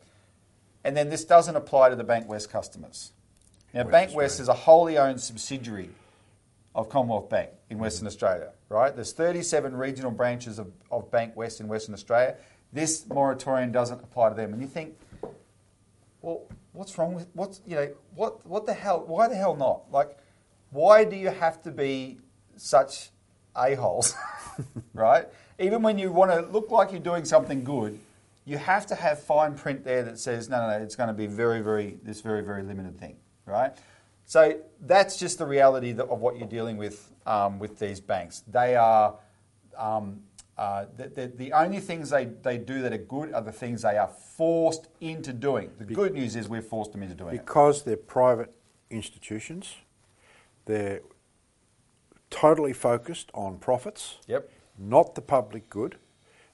And 0.85 0.97
then 0.97 1.11
this 1.11 1.25
doesn't 1.25 1.57
apply 1.57 1.91
to 1.91 1.97
the 1.97 2.05
Bankwest 2.05 2.51
customers. 2.51 3.13
Now, 3.79 3.85
West 3.85 4.13
Bankwest 4.13 4.41
is 4.41 4.49
a 4.49 4.55
wholly 4.55 4.99
owned 4.99 5.21
subsidiary 5.21 5.91
of 6.75 6.89
Commonwealth 6.89 7.29
Bank 7.29 7.51
in 7.71 7.77
mm-hmm. 7.77 7.83
Western 7.83 8.09
Australia, 8.09 8.51
right? 8.69 8.93
There's 8.93 9.13
37 9.13 9.77
regional 9.77 10.11
branches 10.11 10.59
of, 10.59 10.73
of 10.91 11.13
Bankwest 11.13 11.61
in 11.61 11.69
Western 11.69 11.95
Australia. 11.95 12.35
This 12.73 13.07
moratorium 13.07 13.71
doesn't 13.71 14.03
apply 14.03 14.31
to 14.31 14.35
them. 14.35 14.53
And 14.53 14.61
you 14.61 14.67
think, 14.67 14.99
well, 16.23 16.43
what's 16.73 16.99
wrong 16.99 17.15
with 17.15 17.29
what's 17.35 17.61
you 17.67 17.77
know 17.77 17.89
what 18.17 18.45
what 18.45 18.67
the 18.67 18.75
hell? 18.75 19.05
Why 19.07 19.29
the 19.29 19.37
hell 19.37 19.55
not? 19.55 19.83
Like, 19.93 20.19
why 20.71 21.05
do 21.05 21.15
you 21.15 21.29
have 21.29 21.63
to 21.63 21.71
be 21.71 22.19
such 22.57 23.11
a 23.57 23.77
holes, 23.77 24.13
right? 24.93 25.29
Even 25.61 25.83
when 25.83 25.99
you 25.99 26.11
want 26.11 26.33
to 26.33 26.41
look 26.53 26.73
like 26.73 26.91
you're 26.91 27.01
doing 27.01 27.25
something 27.25 27.63
good, 27.63 28.01
you 28.45 28.59
have 28.59 28.87
to 28.87 28.97
have 28.97 29.23
fine 29.23 29.55
print 29.55 29.85
there 29.85 30.03
that 30.03 30.19
says 30.19 30.49
no, 30.49 30.61
no, 30.63 30.79
no. 30.79 30.83
It's 30.83 30.97
going 30.97 31.09
to 31.09 31.15
be 31.15 31.29
very, 31.29 31.61
very 31.61 31.97
this 32.03 32.21
very, 32.21 32.43
very 32.43 32.65
limited 32.65 32.99
thing, 32.99 33.17
right? 33.49 33.73
So 34.27 34.61
that's 34.81 35.17
just 35.17 35.39
the 35.39 35.47
reality 35.47 35.91
of 35.99 36.21
what 36.21 36.39
you're 36.39 36.49
dealing 36.49 36.77
with 36.77 37.11
um, 37.27 37.59
with 37.59 37.79
these 37.79 38.01
banks. 38.01 38.43
They 38.47 38.77
are 38.77 39.17
um, 39.77 40.21
uh, 40.59 40.87
the, 40.97 41.09
the, 41.09 41.27
the, 41.29 41.53
only 41.53 41.79
things 41.79 42.11
they, 42.11 42.25
they 42.25 42.59
do 42.59 42.83
that 42.83 42.93
are 42.93 42.99
good 42.99 43.33
are 43.33 43.43
the 43.43 43.53
things 43.53 43.83
they 43.83 43.97
are 43.97 44.09
forced 44.09 44.89
into 45.01 45.33
doing. 45.33 45.71
The 45.79 45.85
good 45.85 46.15
news 46.15 46.35
is 46.35 46.49
we've 46.49 46.65
forced 46.65 46.93
them 46.93 47.03
into 47.03 47.15
doing 47.15 47.37
it. 47.37 47.47
because 47.47 47.83
it. 47.83 47.85
they're 47.85 47.97
private 47.97 48.53
institutions. 48.91 49.77
They're 50.65 51.01
totally 52.31 52.73
focused 52.73 53.31
on 53.35 53.59
profits. 53.59 54.19
Yep. 54.27 54.51
Not 54.77 55.15
the 55.15 55.23
public 55.23 55.71
good, 55.71 55.97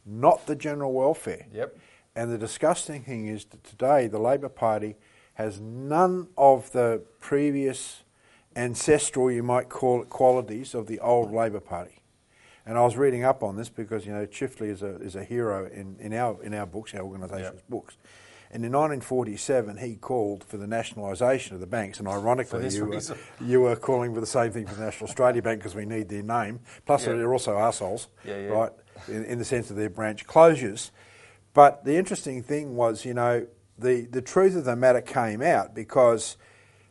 not 0.05 0.47
the 0.47 0.55
general 0.55 0.93
welfare. 0.93 1.47
Yep. 1.53 1.79
And 2.15 2.31
the 2.31 2.39
disgusting 2.39 3.03
thing 3.03 3.27
is 3.27 3.47
that 3.47 3.65
today 3.65 4.07
the 4.07 4.19
Labor 4.19 4.49
Party 4.49 4.97
has 5.35 5.61
none 5.61 6.29
of 6.37 6.71
the 6.73 7.03
previous 7.21 8.03
ancestral, 8.57 9.31
you 9.31 9.43
might 9.43 9.69
call 9.69 10.03
it, 10.03 10.09
qualities 10.09 10.75
of 10.75 10.87
the 10.87 11.01
old 11.01 11.33
Labor 11.33 11.61
Party. 11.61 12.03
And 12.67 12.79
I 12.79 12.83
was 12.83 12.97
reading 12.97 13.25
up 13.25 13.43
on 13.43 13.57
this 13.57 13.69
because 13.69 14.07
you 14.07 14.13
know 14.13 14.27
Chifley 14.27 14.69
is 14.69 14.83
a 14.83 14.97
is 14.97 15.17
a 15.17 15.25
hero 15.25 15.67
in, 15.67 15.97
in 15.99 16.15
our 16.15 16.43
in 16.43 16.55
our 16.55 16.65
books, 16.65 16.95
our 16.95 17.03
organisation's 17.03 17.57
yep. 17.57 17.69
books. 17.69 17.97
And 18.51 18.65
in 18.65 18.71
1947, 18.71 19.79
he 19.79 19.97
called 19.97 20.45
for 20.45 20.59
the 20.59 20.67
nationalisation 20.69 21.55
of 21.55 21.61
the 21.61 21.67
banks. 21.67 21.99
And 21.99 22.07
ironically, 22.07 22.69
you 22.69 22.85
were, 22.85 23.01
you 23.41 23.61
were, 23.63 23.75
calling 23.75 24.15
for 24.15 24.21
the 24.21 24.29
same 24.29 24.53
thing 24.53 24.65
for 24.69 24.77
the 24.77 24.85
National 24.85 25.09
Australia 25.09 25.43
Bank 25.43 25.59
because 25.59 25.75
we 25.75 25.85
need 25.85 26.09
their 26.09 26.23
name. 26.23 26.61
Plus, 26.87 27.05
they're 27.05 27.33
also 27.33 27.59
assholes, 27.59 28.07
yeah, 28.25 28.39
yeah. 28.39 28.47
right, 28.51 28.71
in, 29.09 29.25
in 29.25 29.39
the 29.41 29.45
sense 29.45 29.71
of 29.71 29.77
their 29.77 29.91
branch 29.91 30.25
closures. 30.29 30.93
But 31.53 31.85
the 31.85 31.97
interesting 31.97 32.45
thing 32.45 32.77
was, 32.77 33.05
you 33.05 33.13
know, 33.13 33.45
the, 33.79 34.03
the 34.03 34.23
truth 34.23 34.57
of 34.57 34.65
the 34.65 34.77
matter 34.77 35.01
came 35.01 35.43
out 35.43 35.75
because 35.75 36.37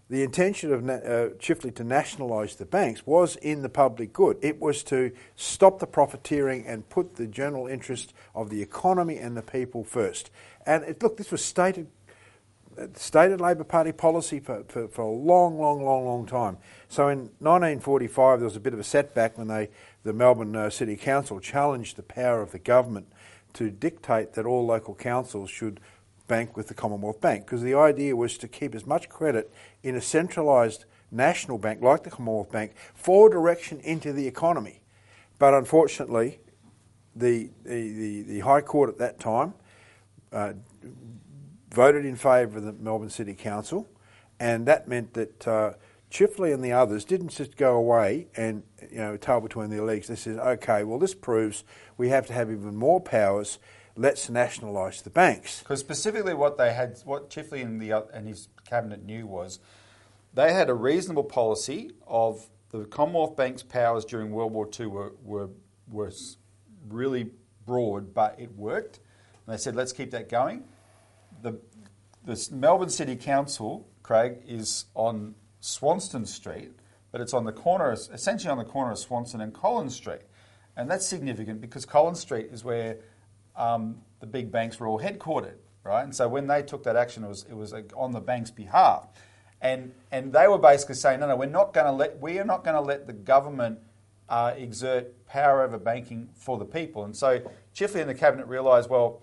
the 0.10 0.22
intention 0.22 0.72
of 0.72 0.88
uh, 0.88 1.34
Chifley 1.40 1.74
to 1.76 1.84
nationalise 1.84 2.56
the 2.56 2.66
banks 2.66 3.06
was 3.08 3.36
in 3.38 3.62
the 3.62 3.70
public 3.70 4.14
good. 4.14 4.38
It 4.42 4.60
was 4.60 4.84
to 4.84 5.12
stop 5.36 5.80
the 5.80 5.88
profiteering 5.88 6.66
and 6.68 6.88
put 6.90 7.16
the 7.16 7.26
general 7.26 7.68
interest 7.68 8.14
of 8.36 8.50
the 8.50 8.62
economy 8.62 9.18
and 9.18 9.36
the 9.36 9.42
people 9.42 9.84
first. 9.84 10.30
And 10.66 10.84
it, 10.84 11.02
look, 11.02 11.18
this 11.18 11.32
was 11.32 11.44
stated 11.44 11.88
uh, 12.78 12.88
stated 12.96 13.40
Labor 13.40 13.64
Party 13.64 13.92
policy 13.92 14.40
for, 14.40 14.64
for, 14.68 14.88
for, 14.88 15.02
a 15.04 15.10
long, 15.10 15.60
long, 15.60 15.84
long, 15.86 16.06
long 16.06 16.26
time. 16.26 16.58
So 16.90 17.08
in 17.08 17.30
1945, 17.40 18.40
there 18.40 18.46
was 18.46 18.56
a 18.56 18.60
bit 18.60 18.74
of 18.74 18.80
a 18.80 18.84
setback 18.84 19.38
when 19.38 19.48
they, 19.48 19.70
the 20.04 20.12
Melbourne 20.12 20.56
uh, 20.56 20.72
City 20.72 20.96
Council 20.96 21.40
challenged 21.40 21.98
the 21.98 22.04
power 22.04 22.42
of 22.42 22.52
the 22.52 22.58
government 22.58 23.08
to 23.54 23.70
dictate 23.70 24.34
that 24.34 24.48
all 24.48 24.66
local 24.66 24.96
councils 24.96 25.52
should 25.52 25.80
bank 26.34 26.58
with 26.58 26.68
the 26.68 26.74
Commonwealth 26.74 27.22
Bank 27.22 27.46
because 27.46 27.62
the 27.62 27.76
idea 27.76 28.16
was 28.16 28.40
to 28.40 28.48
keep 28.48 28.74
as 28.74 28.88
much 28.88 29.08
credit 29.08 29.54
in 29.84 29.96
a 29.96 30.02
centralised 30.02 30.86
national 31.12 31.60
bank 31.60 31.80
like 31.84 32.02
the 32.02 32.10
Commonwealth 32.10 32.52
Bank 32.52 32.72
for 32.96 33.30
direction 33.30 33.80
into 33.82 34.12
the 34.12 34.26
economy. 34.26 34.82
But 35.38 35.54
unfortunately, 35.54 36.40
the, 37.16 37.52
the, 37.64 37.94
the, 37.94 38.22
the 38.24 38.40
High 38.40 38.62
Court 38.62 38.90
at 38.90 38.98
that 38.98 39.20
time 39.20 39.54
uh, 40.32 40.54
voted 41.70 42.04
in 42.04 42.16
favour 42.16 42.58
of 42.58 42.64
the 42.64 42.74
Melbourne 42.74 43.12
City 43.12 43.36
Council, 43.36 43.88
and 44.40 44.66
that 44.66 44.88
meant 44.88 45.14
that 45.14 45.48
uh, 45.48 45.74
Chifley 46.10 46.52
and 46.52 46.64
the 46.64 46.72
others 46.72 47.06
didn't 47.06 47.30
just 47.30 47.58
go 47.58 47.76
away 47.76 48.26
and 48.36 48.64
you 48.90 48.98
know 48.98 49.18
tail 49.18 49.40
between 49.40 49.70
their 49.70 49.84
legs. 49.84 50.08
They 50.08 50.16
said, 50.16 50.40
okay, 50.40 50.84
well 50.84 50.98
this 50.98 51.14
proves 51.14 51.64
we 51.96 52.10
have 52.10 52.26
to 52.26 52.34
have 52.34 52.50
even 52.50 52.76
more 52.76 53.00
powers 53.00 53.60
let's 53.96 54.30
nationalise 54.30 55.02
the 55.02 55.10
banks. 55.10 55.60
Because 55.60 55.80
specifically, 55.80 56.34
what 56.34 56.58
they 56.58 56.74
had, 56.74 57.00
what 57.06 57.30
Chifley 57.30 57.62
and, 57.62 57.82
the, 57.82 58.06
and 58.14 58.28
his 58.28 58.48
cabinet 58.68 59.04
knew 59.04 59.28
was 59.28 59.60
they 60.34 60.54
had 60.54 60.70
a 60.70 60.74
reasonable 60.74 61.24
policy 61.24 61.92
of 62.08 62.48
the 62.72 62.86
Commonwealth 62.86 63.36
Bank's 63.36 63.62
powers 63.62 64.04
during 64.04 64.32
World 64.32 64.52
War 64.52 64.68
II 64.80 64.88
were, 64.88 65.14
were, 65.24 65.50
were 65.88 66.12
really 66.90 67.30
broad, 67.66 68.14
but 68.14 68.40
it 68.40 68.56
worked. 68.56 69.00
And 69.46 69.54
they 69.54 69.58
said, 69.58 69.76
let's 69.76 69.94
keep 69.94 70.12
that 70.12 70.28
going. 70.28 70.64
The, 71.44 71.60
the 72.26 72.50
Melbourne 72.52 72.90
City 72.90 73.16
Council, 73.16 73.88
Craig, 74.02 74.40
is 74.48 74.86
on 74.96 75.36
Swanston 75.60 76.26
Street, 76.26 76.72
but 77.12 77.22
it's 77.22 77.34
on 77.34 77.46
the 77.46 77.52
corner, 77.52 77.92
essentially 77.92 78.50
on 78.50 78.58
the 78.58 78.66
corner 78.66 78.92
of 78.92 78.98
Swanston 78.98 79.40
and 79.40 79.54
Collins 79.54 79.96
Street. 79.96 80.22
And 80.76 80.90
that's 80.90 81.06
significant 81.06 81.62
because 81.62 81.86
Collins 81.86 82.20
Street 82.20 82.50
is 82.52 82.64
where 82.64 82.98
um, 83.56 84.02
the 84.20 84.28
big 84.28 84.52
banks 84.52 84.80
were 84.80 84.88
all 84.88 85.00
headquartered, 85.00 85.58
right? 85.84 86.04
And 86.04 86.16
so 86.16 86.28
when 86.28 86.48
they 86.48 86.62
took 86.62 86.84
that 86.84 86.96
action, 86.96 87.24
it 87.24 87.28
was 87.28 87.46
it 87.50 87.56
was 87.56 87.74
on 87.96 88.12
the 88.12 88.22
bank's 88.22 88.52
behalf, 88.52 89.08
and 89.62 89.94
and 90.12 90.34
they 90.34 90.48
were 90.48 90.58
basically 90.58 90.96
saying, 90.96 91.20
no, 91.20 91.28
no, 91.28 91.36
we're 91.36 91.46
not 91.46 91.74
going 91.74 91.86
to 91.86 91.92
let 91.92 92.20
we 92.20 92.40
are 92.40 92.46
not 92.46 92.64
going 92.64 92.76
to 92.76 92.82
let 92.82 93.08
the 93.08 93.14
government 93.14 93.80
uh, 94.30 94.54
exert 94.58 95.26
power 95.28 95.64
over 95.64 95.78
banking 95.78 96.30
for 96.34 96.58
the 96.58 96.66
people. 96.66 97.04
And 97.04 97.16
so 97.16 97.42
Chifley 97.76 98.02
and 98.02 98.10
the 98.10 98.16
cabinet 98.16 98.48
realised, 98.48 98.90
well, 98.90 99.22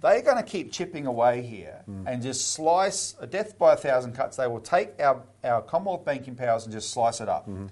they're 0.00 0.22
going 0.22 0.36
to 0.36 0.42
keep 0.42 0.72
chipping 0.72 1.06
away 1.06 1.42
here 1.42 1.82
mm. 1.88 2.04
and 2.06 2.22
just 2.22 2.52
slice 2.52 3.14
a 3.20 3.26
death 3.26 3.58
by 3.58 3.74
a 3.74 3.76
thousand 3.76 4.14
cuts. 4.14 4.36
They 4.36 4.46
will 4.46 4.60
take 4.60 4.90
our, 4.98 5.22
our 5.44 5.62
Commonwealth 5.62 6.04
banking 6.04 6.34
powers 6.34 6.64
and 6.64 6.72
just 6.72 6.90
slice 6.90 7.20
it 7.20 7.28
up. 7.28 7.48
Mm-hmm. 7.48 7.66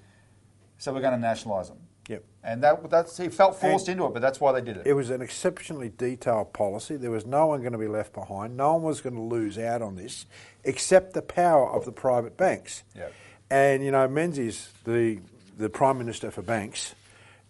So 0.77 0.93
we're 0.93 1.01
going 1.01 1.13
to 1.13 1.19
nationalise 1.19 1.69
them. 1.69 1.79
Yep. 2.09 2.23
And 2.43 2.63
that, 2.63 2.89
that's, 2.89 3.17
he 3.17 3.29
felt 3.29 3.55
forced 3.55 3.87
and 3.87 3.93
into 3.93 4.07
it, 4.07 4.13
but 4.13 4.21
that's 4.21 4.41
why 4.41 4.51
they 4.51 4.61
did 4.61 4.77
it. 4.77 4.87
It 4.87 4.93
was 4.93 5.11
an 5.11 5.21
exceptionally 5.21 5.91
detailed 5.95 6.51
policy. 6.53 6.95
There 6.95 7.11
was 7.11 7.25
no 7.25 7.45
one 7.45 7.61
going 7.61 7.73
to 7.73 7.77
be 7.77 7.87
left 7.87 8.13
behind. 8.13 8.57
No 8.57 8.73
one 8.73 8.83
was 8.83 8.99
going 8.99 9.15
to 9.15 9.21
lose 9.21 9.57
out 9.59 9.81
on 9.83 9.95
this, 9.95 10.25
except 10.63 11.13
the 11.13 11.21
power 11.21 11.69
of 11.69 11.85
the 11.85 11.91
private 11.91 12.35
banks. 12.35 12.83
Yep. 12.95 13.13
And, 13.51 13.85
you 13.85 13.91
know, 13.91 14.07
Menzies, 14.07 14.69
the, 14.85 15.19
the 15.57 15.69
Prime 15.69 15.99
Minister 15.99 16.31
for 16.31 16.41
Banks 16.41 16.95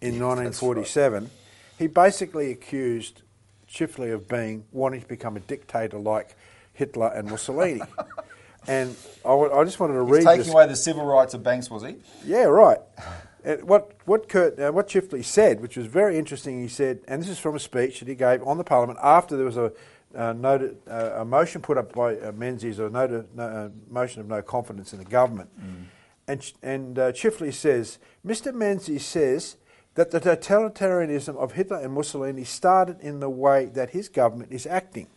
in 0.01 0.13
yes, 0.15 0.21
1947, 0.21 1.23
right. 1.23 1.31
he 1.77 1.87
basically 1.87 2.51
accused 2.51 3.21
Chifley 3.69 4.13
of 4.13 4.27
being, 4.27 4.65
wanting 4.71 5.01
to 5.01 5.07
become 5.07 5.37
a 5.37 5.41
dictator 5.41 5.99
like 5.99 6.35
Hitler 6.73 7.07
and 7.07 7.29
Mussolini. 7.29 7.81
and 8.67 8.95
I, 9.23 9.29
w- 9.29 9.53
I 9.53 9.63
just 9.63 9.79
wanted 9.79 9.93
to 9.93 10.05
He's 10.05 10.11
read 10.11 10.23
taking 10.23 10.39
this. 10.39 10.53
away 10.53 10.67
the 10.67 10.75
civil 10.75 11.05
rights 11.05 11.33
of 11.33 11.43
banks, 11.43 11.69
was 11.69 11.83
he? 11.83 11.95
Yeah, 12.25 12.43
right. 12.43 12.79
And 13.43 13.63
what 13.63 13.93
what 14.05 14.27
Kurt, 14.27 14.60
uh, 14.60 14.72
what 14.72 14.89
Chifley 14.89 15.24
said, 15.24 15.62
which 15.62 15.77
was 15.77 15.86
very 15.86 16.17
interesting, 16.17 16.62
he 16.62 16.67
said, 16.67 17.00
and 17.08 17.22
this 17.22 17.29
is 17.29 17.39
from 17.39 17.55
a 17.55 17.60
speech 17.60 18.00
that 18.00 18.08
he 18.08 18.15
gave 18.15 18.43
on 18.43 18.58
the 18.58 18.63
Parliament 18.63 19.00
after 19.01 19.38
there 19.38 19.46
was 19.46 19.58
a 19.58 19.72
uh, 20.15 20.34
noted, 20.34 20.77
uh, 20.89 21.12
a 21.17 21.25
motion 21.25 21.62
put 21.62 21.77
up 21.77 21.93
by 21.93 22.17
uh, 22.17 22.31
Menzies, 22.31 22.79
a 22.79 22.89
no, 22.89 23.25
uh, 23.38 23.69
motion 23.89 24.22
of 24.22 24.27
no 24.27 24.41
confidence 24.41 24.93
in 24.93 25.00
the 25.00 25.05
government. 25.05 25.50
Mm. 25.60 25.86
And, 26.27 26.53
and 26.62 27.00
uh, 27.00 27.12
Chifley 27.12 27.53
says, 27.53 27.98
Mr. 28.25 28.53
Menzies 28.53 29.05
says 29.05 29.58
that 29.96 30.12
the 30.12 30.19
totalitarianism 30.19 31.36
of 31.36 31.53
Hitler 31.53 31.77
and 31.77 31.93
Mussolini 31.93 32.43
started 32.43 33.00
in 33.01 33.19
the 33.19 33.29
way 33.29 33.65
that 33.65 33.91
his 33.91 34.10
government 34.10 34.51
is 34.51 34.65
acting. 34.65 35.08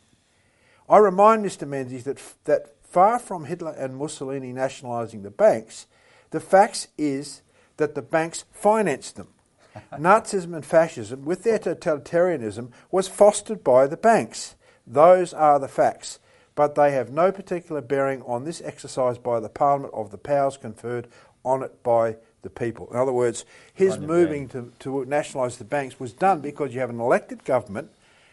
I 0.89 0.99
remind 0.99 1.45
Mr. 1.45 1.67
Menzies 1.67 2.05
that, 2.05 2.21
that 2.45 2.75
far 2.83 3.19
from 3.19 3.45
Hitler 3.45 3.73
and 3.73 3.97
Mussolini 3.97 4.53
nationalising 4.53 5.23
the 5.23 5.31
banks, 5.31 5.87
the 6.31 6.41
facts 6.41 6.89
is 6.99 7.43
that 7.77 7.95
the 7.95 8.03
banks 8.03 8.45
financed 8.53 9.17
them. 9.17 9.29
Nazism 9.93 10.55
and 10.55 10.65
fascism, 10.65 11.25
with 11.25 11.45
their 11.45 11.59
totalitarianism, 11.59 12.71
was 12.91 13.09
fostered 13.09 13.65
by 13.65 13.87
the 13.87 13.97
banks. 13.97 14.55
Those 14.87 15.33
are 15.33 15.59
the 15.59 15.69
facts, 15.69 16.19
but 16.55 16.75
they 16.75 16.93
have 16.93 17.11
no 17.11 17.33
particular 17.33 17.81
bearing 17.81 18.23
on 18.23 18.45
this 18.45 18.61
exercise 18.63 19.19
by 19.19 19.41
the 19.41 19.49
Parliament 19.49 19.95
of 19.95 20.11
the 20.11 20.19
powers 20.19 20.57
conferred 20.57 21.09
on 21.45 21.63
it 21.63 21.83
by 21.83 22.17
the 22.43 22.51
people. 22.51 22.89
In 22.91 22.97
other 22.97 23.13
words, 23.13 23.45
his 23.73 23.99
moving 23.99 24.49
to, 24.49 24.73
to 24.81 25.05
nationalise 25.05 25.57
the 25.57 25.65
banks 25.65 25.99
was 25.99 26.13
done 26.13 26.41
because 26.41 26.75
you 26.75 26.81
have 26.81 26.91
an 26.91 27.01
elected 27.01 27.45
government 27.45 27.91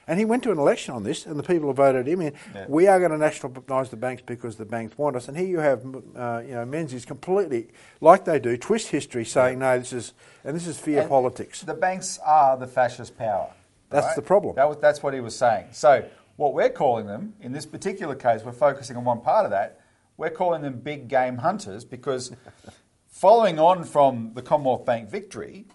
and 0.09 0.17
he 0.17 0.25
went 0.25 0.41
to 0.41 0.51
an 0.51 0.57
election 0.57 0.95
on 0.95 1.03
this, 1.03 1.27
and 1.27 1.37
the 1.37 1.43
people 1.43 1.69
have 1.69 1.77
voted 1.77 2.07
him 2.07 2.19
in. 2.21 2.33
Yeah. 2.55 2.65
We 2.67 2.87
are 2.87 2.97
going 2.97 3.11
to 3.11 3.17
nationalise 3.17 3.89
the 3.89 3.95
banks 3.95 4.23
because 4.25 4.55
the 4.55 4.65
banks 4.65 4.97
want 4.97 5.15
us. 5.15 5.27
And 5.27 5.37
here 5.37 5.45
you 5.45 5.59
have, 5.59 5.85
uh, 6.15 6.41
you 6.43 6.55
know, 6.55 6.65
Menzies 6.65 7.05
completely, 7.05 7.67
like 8.01 8.25
they 8.25 8.39
do, 8.39 8.57
twist 8.57 8.87
history, 8.87 9.23
saying 9.23 9.61
yeah. 9.61 9.75
no, 9.75 9.79
this 9.79 9.93
is, 9.93 10.13
and 10.43 10.55
this 10.55 10.65
is 10.65 10.79
fear 10.79 11.01
and 11.01 11.09
politics. 11.09 11.61
The 11.61 11.75
banks 11.75 12.17
are 12.25 12.57
the 12.57 12.65
fascist 12.65 13.19
power. 13.19 13.51
That's 13.91 14.07
right? 14.07 14.15
the 14.15 14.23
problem. 14.23 14.55
That 14.55 14.67
was, 14.67 14.77
that's 14.79 15.03
what 15.03 15.13
he 15.13 15.19
was 15.19 15.35
saying. 15.35 15.67
So 15.73 16.03
what 16.37 16.55
we're 16.55 16.71
calling 16.71 17.05
them 17.05 17.35
in 17.39 17.51
this 17.51 17.67
particular 17.67 18.15
case, 18.15 18.41
we're 18.43 18.51
focusing 18.51 18.97
on 18.97 19.05
one 19.05 19.21
part 19.21 19.45
of 19.45 19.51
that. 19.51 19.79
We're 20.17 20.31
calling 20.31 20.63
them 20.63 20.79
big 20.79 21.07
game 21.07 21.37
hunters 21.37 21.85
because 21.85 22.31
following 23.07 23.59
on 23.59 23.83
from 23.83 24.31
the 24.33 24.41
Commonwealth 24.41 24.85
Bank 24.85 25.07
victory, 25.07 25.67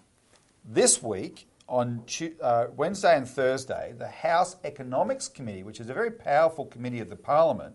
this 0.64 1.00
week 1.00 1.46
on 1.68 2.04
uh, 2.42 2.66
Wednesday 2.76 3.16
and 3.16 3.28
Thursday, 3.28 3.94
the 3.97 4.09
House 4.09 4.56
Economics 4.64 5.28
Committee, 5.28 5.62
which 5.62 5.80
is 5.80 5.88
a 5.88 5.94
very 5.94 6.11
powerful 6.11 6.66
committee 6.66 7.00
of 7.00 7.09
the 7.09 7.16
Parliament 7.16 7.75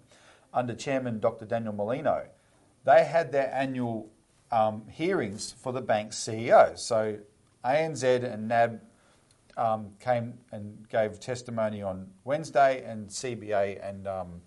under 0.54 0.74
Chairman 0.76 1.20
Dr. 1.20 1.46
Daniel 1.46 1.74
Mulino, 1.74 2.28
they 2.86 3.04
had 3.04 3.32
their 3.32 3.54
annual 3.54 4.10
um, 4.52 4.84
hearings 4.90 5.54
for 5.62 5.74
the 5.74 5.82
bank's 5.82 6.18
CEOs. 6.18 6.82
So 6.84 7.18
ANZ 7.66 8.24
and 8.24 8.48
NAB 8.48 8.82
um, 9.58 9.92
came 10.00 10.36
and 10.52 10.88
gave 10.90 11.20
testimony 11.20 11.82
on 11.82 12.08
Wednesday, 12.24 12.84
and 12.86 13.10
CBA 13.10 13.88
and 13.88 14.08
um, 14.08 14.42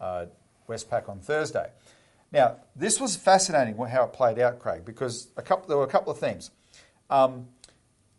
uh, 0.00 0.26
Westpac 0.68 1.08
on 1.08 1.20
Thursday. 1.20 1.70
Now, 2.32 2.56
this 2.74 3.00
was 3.00 3.16
fascinating 3.16 3.76
how 3.76 4.04
it 4.04 4.12
played 4.12 4.38
out, 4.38 4.58
Craig, 4.58 4.84
because 4.84 5.28
couple, 5.44 5.68
there 5.68 5.76
were 5.76 5.84
a 5.84 5.88
couple 5.88 6.12
of 6.12 6.18
themes. 6.18 6.50
Um, 7.10 7.48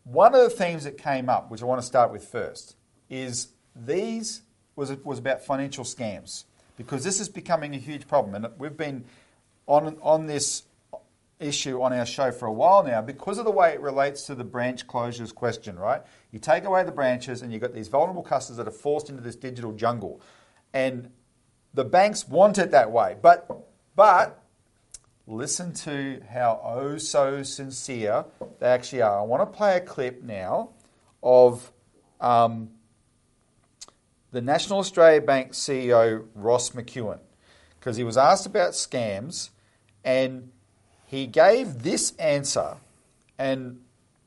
one 0.03 0.33
of 0.33 0.41
the 0.41 0.49
themes 0.49 0.83
that 0.85 0.97
came 0.97 1.29
up, 1.29 1.51
which 1.51 1.61
I 1.61 1.65
want 1.65 1.81
to 1.81 1.85
start 1.85 2.11
with 2.11 2.25
first, 2.25 2.75
is 3.09 3.49
these 3.75 4.41
was 4.75 4.91
was 5.03 5.19
about 5.19 5.43
financial 5.43 5.83
scams 5.83 6.45
because 6.77 7.03
this 7.03 7.19
is 7.19 7.29
becoming 7.29 7.75
a 7.75 7.77
huge 7.77 8.07
problem, 8.07 8.35
and 8.35 8.53
we've 8.57 8.77
been 8.77 9.03
on 9.67 9.97
on 10.01 10.25
this 10.25 10.63
issue 11.39 11.81
on 11.81 11.93
our 11.93 12.05
show 12.05 12.31
for 12.31 12.47
a 12.47 12.51
while 12.51 12.83
now 12.83 13.01
because 13.01 13.37
of 13.37 13.45
the 13.45 13.51
way 13.51 13.71
it 13.73 13.79
relates 13.79 14.23
to 14.23 14.35
the 14.35 14.43
branch 14.43 14.87
closures 14.87 15.33
question. 15.33 15.77
Right, 15.77 16.01
you 16.31 16.39
take 16.39 16.63
away 16.63 16.83
the 16.83 16.91
branches, 16.91 17.41
and 17.41 17.51
you've 17.51 17.61
got 17.61 17.73
these 17.73 17.87
vulnerable 17.87 18.23
customers 18.23 18.57
that 18.57 18.67
are 18.67 18.71
forced 18.71 19.09
into 19.09 19.21
this 19.21 19.35
digital 19.35 19.73
jungle, 19.73 20.21
and 20.73 21.11
the 21.73 21.85
banks 21.85 22.27
want 22.27 22.57
it 22.57 22.71
that 22.71 22.91
way, 22.91 23.15
but 23.21 23.47
but 23.95 24.41
listen 25.29 25.71
to 25.71 26.21
how 26.31 26.59
oh 26.63 26.97
so 26.97 27.43
sincere 27.43 28.25
they 28.59 28.65
actually 28.65 29.01
are. 29.01 29.19
I 29.19 29.23
want 29.23 29.41
to 29.41 29.57
play 29.57 29.77
a 29.77 29.81
clip 29.81 30.23
now 30.23 30.71
of 31.21 31.71
um, 32.19 32.71
the 34.31 34.41
National 34.41 34.79
Australia 34.79 35.21
Bank 35.21 35.51
CEO 35.51 36.25
Ross 36.33 36.71
McEwan 36.71 37.19
because 37.79 37.95
he 37.95 38.03
was 38.03 38.17
asked 38.17 38.45
about 38.47 38.71
scams 38.71 39.51
and 40.03 40.51
he 41.05 41.27
gave 41.27 41.83
this 41.83 42.15
answer 42.17 42.77
and 43.37 43.79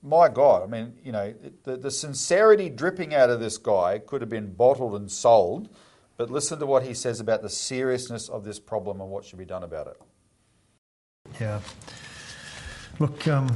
my 0.04 0.28
God, 0.28 0.64
I 0.64 0.66
mean, 0.66 0.94
you 1.04 1.12
know, 1.12 1.32
the, 1.62 1.76
the 1.76 1.90
sincerity 1.90 2.68
dripping 2.68 3.14
out 3.14 3.30
of 3.30 3.38
this 3.38 3.56
guy 3.56 3.98
could 3.98 4.20
have 4.20 4.30
been 4.30 4.52
bottled 4.52 4.96
and 4.96 5.10
sold, 5.10 5.68
but 6.16 6.28
listen 6.28 6.58
to 6.58 6.66
what 6.66 6.82
he 6.82 6.92
says 6.92 7.20
about 7.20 7.42
the 7.42 7.48
seriousness 7.48 8.28
of 8.28 8.42
this 8.42 8.58
problem 8.58 9.00
and 9.00 9.10
what 9.10 9.24
should 9.24 9.38
be 9.38 9.44
done 9.44 9.62
about 9.62 9.86
it. 9.86 10.00
Yeah. 11.40 11.60
Look, 12.98 13.26
um, 13.26 13.48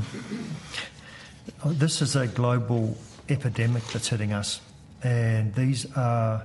this 1.64 2.00
is 2.00 2.16
a 2.16 2.26
global 2.26 2.96
epidemic 3.28 3.84
that's 3.88 4.08
hitting 4.08 4.32
us, 4.32 4.60
and 5.02 5.54
these 5.54 5.86
are 5.96 6.44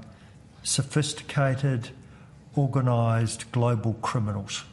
sophisticated, 0.63 1.89
organised 2.57 3.51
global 3.51 3.93
criminals. 4.01 4.63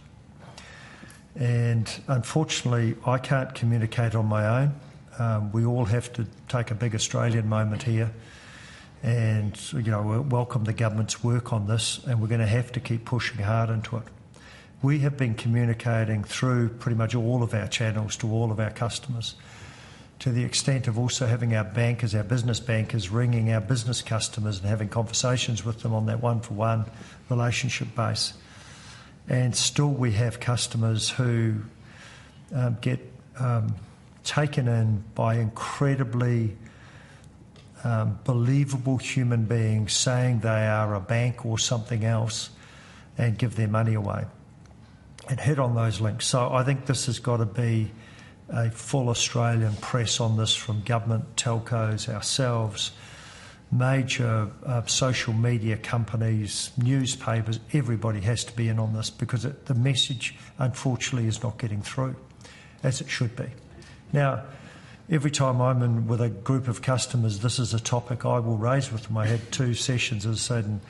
And 1.36 1.88
unfortunately, 2.08 2.96
I 3.06 3.18
can't 3.18 3.54
communicate 3.54 4.14
on 4.14 4.26
my 4.26 4.62
own. 4.62 4.74
Um, 5.18 5.52
we 5.52 5.64
all 5.64 5.84
have 5.84 6.12
to 6.14 6.26
take 6.48 6.70
a 6.70 6.74
big 6.74 6.94
Australian 6.94 7.48
moment 7.48 7.82
here 7.82 8.10
and 9.02 9.56
you 9.72 9.92
know 9.92 10.26
welcome 10.28 10.64
the 10.64 10.72
government's 10.72 11.22
work 11.22 11.52
on 11.52 11.68
this, 11.68 12.00
and 12.08 12.20
we're 12.20 12.26
going 12.26 12.40
to 12.40 12.46
have 12.46 12.72
to 12.72 12.80
keep 12.80 13.04
pushing 13.04 13.38
hard 13.44 13.70
into 13.70 13.96
it 13.96 14.02
we 14.82 15.00
have 15.00 15.16
been 15.16 15.34
communicating 15.34 16.22
through 16.22 16.68
pretty 16.68 16.96
much 16.96 17.14
all 17.14 17.42
of 17.42 17.52
our 17.52 17.66
channels 17.66 18.16
to 18.16 18.30
all 18.30 18.52
of 18.52 18.60
our 18.60 18.70
customers 18.70 19.34
to 20.20 20.30
the 20.30 20.44
extent 20.44 20.88
of 20.88 20.98
also 20.98 21.26
having 21.26 21.54
our 21.54 21.64
bankers, 21.64 22.14
our 22.14 22.24
business 22.24 22.58
bankers, 22.58 23.08
ringing 23.08 23.52
our 23.52 23.60
business 23.60 24.02
customers 24.02 24.58
and 24.58 24.68
having 24.68 24.88
conversations 24.88 25.64
with 25.64 25.80
them 25.82 25.94
on 25.94 26.06
that 26.06 26.20
one 26.20 26.40
for 26.40 26.54
one 26.54 26.84
relationship 27.28 27.88
base. 27.94 28.34
And 29.28 29.54
still, 29.54 29.90
we 29.90 30.12
have 30.12 30.40
customers 30.40 31.08
who 31.08 31.56
um, 32.52 32.78
get 32.80 32.98
um, 33.38 33.74
taken 34.24 34.66
in 34.66 35.04
by 35.14 35.34
incredibly 35.34 36.56
um, 37.84 38.18
believable 38.24 38.96
human 38.96 39.44
beings 39.44 39.92
saying 39.92 40.40
they 40.40 40.66
are 40.66 40.94
a 40.94 41.00
bank 41.00 41.46
or 41.46 41.58
something 41.58 42.04
else 42.04 42.50
and 43.16 43.38
give 43.38 43.54
their 43.54 43.68
money 43.68 43.94
away 43.94 44.24
and 45.28 45.38
hit 45.38 45.58
on 45.58 45.74
those 45.74 46.00
links. 46.00 46.26
So 46.26 46.50
I 46.52 46.64
think 46.64 46.86
this 46.86 47.06
has 47.06 47.18
got 47.18 47.38
to 47.38 47.46
be 47.46 47.90
a 48.48 48.70
full 48.70 49.08
Australian 49.10 49.74
press 49.76 50.20
on 50.20 50.36
this 50.36 50.54
from 50.54 50.82
government, 50.82 51.36
telcos, 51.36 52.12
ourselves, 52.12 52.92
major 53.70 54.50
uh, 54.64 54.84
social 54.86 55.34
media 55.34 55.76
companies, 55.76 56.70
newspapers. 56.78 57.60
Everybody 57.72 58.20
has 58.20 58.44
to 58.44 58.56
be 58.56 58.68
in 58.68 58.78
on 58.78 58.94
this 58.94 59.10
because 59.10 59.44
it, 59.44 59.66
the 59.66 59.74
message, 59.74 60.34
unfortunately, 60.58 61.28
is 61.28 61.42
not 61.42 61.58
getting 61.58 61.82
through 61.82 62.16
as 62.82 63.00
it 63.00 63.10
should 63.10 63.36
be. 63.36 63.46
Now, 64.12 64.44
every 65.10 65.30
time 65.30 65.60
I'm 65.60 65.82
in 65.82 66.06
with 66.06 66.20
a 66.20 66.30
group 66.30 66.68
of 66.68 66.80
customers, 66.80 67.40
this 67.40 67.58
is 67.58 67.74
a 67.74 67.80
topic 67.80 68.24
I 68.24 68.38
will 68.38 68.56
raise 68.56 68.90
with 68.90 69.04
them. 69.04 69.18
I 69.18 69.26
had 69.26 69.52
two 69.52 69.74
sessions, 69.74 70.24
as 70.24 70.36
I 70.50 70.62
said, 70.62 70.80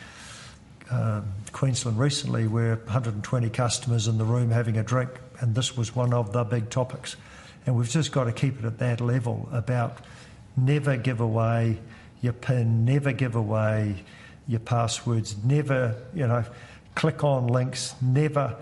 um, 0.90 1.32
Queensland 1.52 1.98
recently 1.98 2.46
where 2.46 2.76
120 2.76 3.50
customers 3.50 4.08
in 4.08 4.18
the 4.18 4.24
room 4.24 4.50
having 4.50 4.78
a 4.78 4.82
drink, 4.82 5.10
and 5.40 5.54
this 5.54 5.76
was 5.76 5.94
one 5.94 6.14
of 6.14 6.32
the 6.32 6.44
big 6.44 6.70
topics. 6.70 7.16
And 7.66 7.76
we've 7.76 7.88
just 7.88 8.12
got 8.12 8.24
to 8.24 8.32
keep 8.32 8.58
it 8.58 8.64
at 8.64 8.78
that 8.78 9.00
level 9.00 9.48
about 9.52 9.98
never 10.56 10.96
give 10.96 11.20
away 11.20 11.78
your 12.20 12.32
PIN, 12.32 12.84
never 12.84 13.12
give 13.12 13.36
away 13.36 14.04
your 14.46 14.60
passwords, 14.60 15.36
never, 15.44 15.94
you 16.14 16.26
know, 16.26 16.44
click 16.94 17.22
on 17.22 17.48
links, 17.48 17.94
never. 18.00 18.56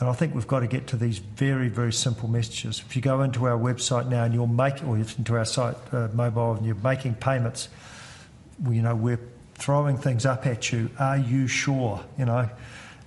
And 0.00 0.08
I 0.08 0.12
think 0.12 0.34
we've 0.34 0.46
got 0.46 0.60
to 0.60 0.66
get 0.66 0.88
to 0.88 0.96
these 0.96 1.18
very, 1.18 1.68
very 1.68 1.92
simple 1.92 2.28
messages. 2.28 2.82
If 2.86 2.96
you 2.96 3.02
go 3.02 3.22
into 3.22 3.46
our 3.46 3.58
website 3.58 4.08
now 4.08 4.24
and 4.24 4.34
you're 4.34 4.46
making, 4.46 4.86
or 4.86 4.96
into 4.96 5.36
our 5.36 5.44
site 5.44 5.76
uh, 5.92 6.08
mobile 6.12 6.52
and 6.54 6.64
you're 6.64 6.74
making 6.76 7.14
payments, 7.14 7.68
you 8.70 8.82
know, 8.82 8.94
we're 8.94 9.20
throwing 9.64 9.96
things 9.96 10.26
up 10.26 10.46
at 10.46 10.70
you. 10.70 10.90
Are 10.98 11.16
you 11.16 11.48
sure? 11.48 12.04
You 12.18 12.26
know, 12.26 12.50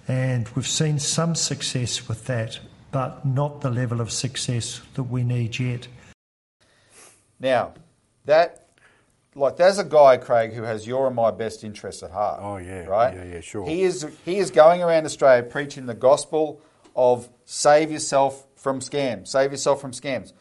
and 0.07 0.49
we've 0.55 0.67
seen 0.67 0.97
some 0.97 1.35
success 1.35 2.07
with 2.07 2.25
that, 2.25 2.59
but 2.91 3.23
not 3.23 3.61
the 3.61 3.69
level 3.69 4.01
of 4.01 4.11
success 4.11 4.81
that 4.95 5.03
we 5.03 5.23
need 5.23 5.59
yet. 5.59 5.87
Now, 7.39 7.73
that 8.25 8.69
like 9.35 9.57
there's 9.57 9.77
a 9.77 9.83
guy, 9.83 10.17
Craig, 10.17 10.53
who 10.53 10.63
has 10.63 10.87
your 10.87 11.05
and 11.05 11.15
my 11.15 11.29
best 11.29 11.63
interests 11.63 12.01
at 12.01 12.09
heart. 12.09 12.39
Oh 12.41 12.57
yeah, 12.57 12.85
right. 12.85 13.13
Yeah, 13.13 13.35
yeah, 13.35 13.41
sure. 13.41 13.67
He 13.69 13.83
is 13.83 14.07
he 14.25 14.37
is 14.37 14.49
going 14.49 14.81
around 14.81 15.05
Australia 15.05 15.43
preaching 15.43 15.85
the 15.85 15.93
gospel 15.93 16.59
of 16.95 17.29
save 17.45 17.91
yourself 17.91 18.47
from 18.55 18.79
scams, 18.79 19.27
save 19.27 19.51
yourself 19.51 19.79
from 19.79 19.91
scams. 19.91 20.33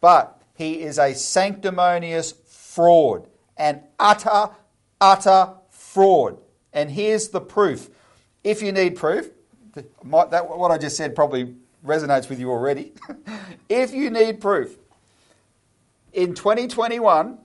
But 0.00 0.40
he 0.54 0.82
is 0.82 1.00
a 1.00 1.14
sanctimonious 1.14 2.32
fraud, 2.46 3.26
an 3.56 3.82
utter 3.98 4.50
utter 5.00 5.54
fraud. 5.94 6.38
And 6.72 6.90
here's 6.90 7.28
the 7.28 7.40
proof. 7.40 7.88
If 8.42 8.60
you 8.60 8.72
need 8.72 8.96
proof, 8.96 9.30
that, 9.74 9.88
what 10.48 10.70
I 10.70 10.76
just 10.76 10.96
said 10.96 11.14
probably 11.14 11.54
resonates 11.86 12.28
with 12.28 12.40
you 12.40 12.50
already. 12.50 12.92
if 13.68 13.94
you 13.94 14.10
need 14.10 14.40
proof, 14.40 14.76
in 16.12 16.34
2021, 16.34 17.38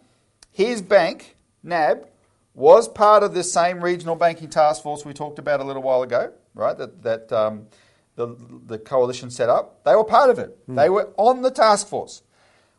his 0.52 0.82
bank, 0.82 1.36
NAB, 1.64 2.08
was 2.56 2.90
part 2.90 3.24
of 3.24 3.34
this 3.34 3.52
same 3.52 3.84
regional 3.84 4.16
banking 4.16 4.50
task 4.50 4.84
force 4.84 5.06
we 5.06 5.14
talked 5.14 5.40
about 5.40 5.60
a 5.60 5.64
little 5.64 5.82
while 5.82 6.02
ago, 6.02 6.34
right? 6.56 6.78
That, 6.78 7.04
that 7.04 7.32
um, 7.32 7.68
the, 8.16 8.36
the 8.66 8.78
coalition 8.78 9.30
set 9.30 9.50
up. 9.50 9.84
They 9.86 9.96
were 9.96 10.04
part 10.04 10.30
of 10.30 10.40
it. 10.40 10.58
Mm. 10.68 10.76
They 10.76 10.90
were 10.90 11.10
on 11.18 11.42
the 11.42 11.52
task 11.52 11.88
force, 11.88 12.24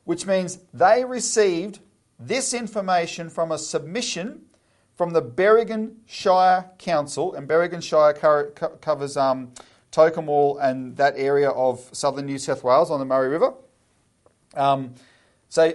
which 0.04 0.26
means 0.26 0.59
they 0.74 1.04
received 1.04 1.78
this 2.18 2.52
information 2.52 3.30
from 3.30 3.52
a 3.52 3.59
submission 3.59 4.42
from 5.00 5.14
the 5.14 5.22
Berrigan 5.22 5.94
Shire 6.04 6.72
Council, 6.76 7.32
and 7.32 7.48
Berrigan 7.48 7.82
Shire 7.82 8.12
co- 8.12 8.50
co- 8.54 8.76
covers 8.82 9.16
um, 9.16 9.50
Tocumwal 9.90 10.62
and 10.62 10.94
that 10.98 11.14
area 11.16 11.48
of 11.48 11.88
southern 11.92 12.26
New 12.26 12.36
South 12.36 12.62
Wales 12.62 12.90
on 12.90 12.98
the 12.98 13.06
Murray 13.06 13.30
River. 13.30 13.54
Um, 14.52 14.92
so 15.48 15.72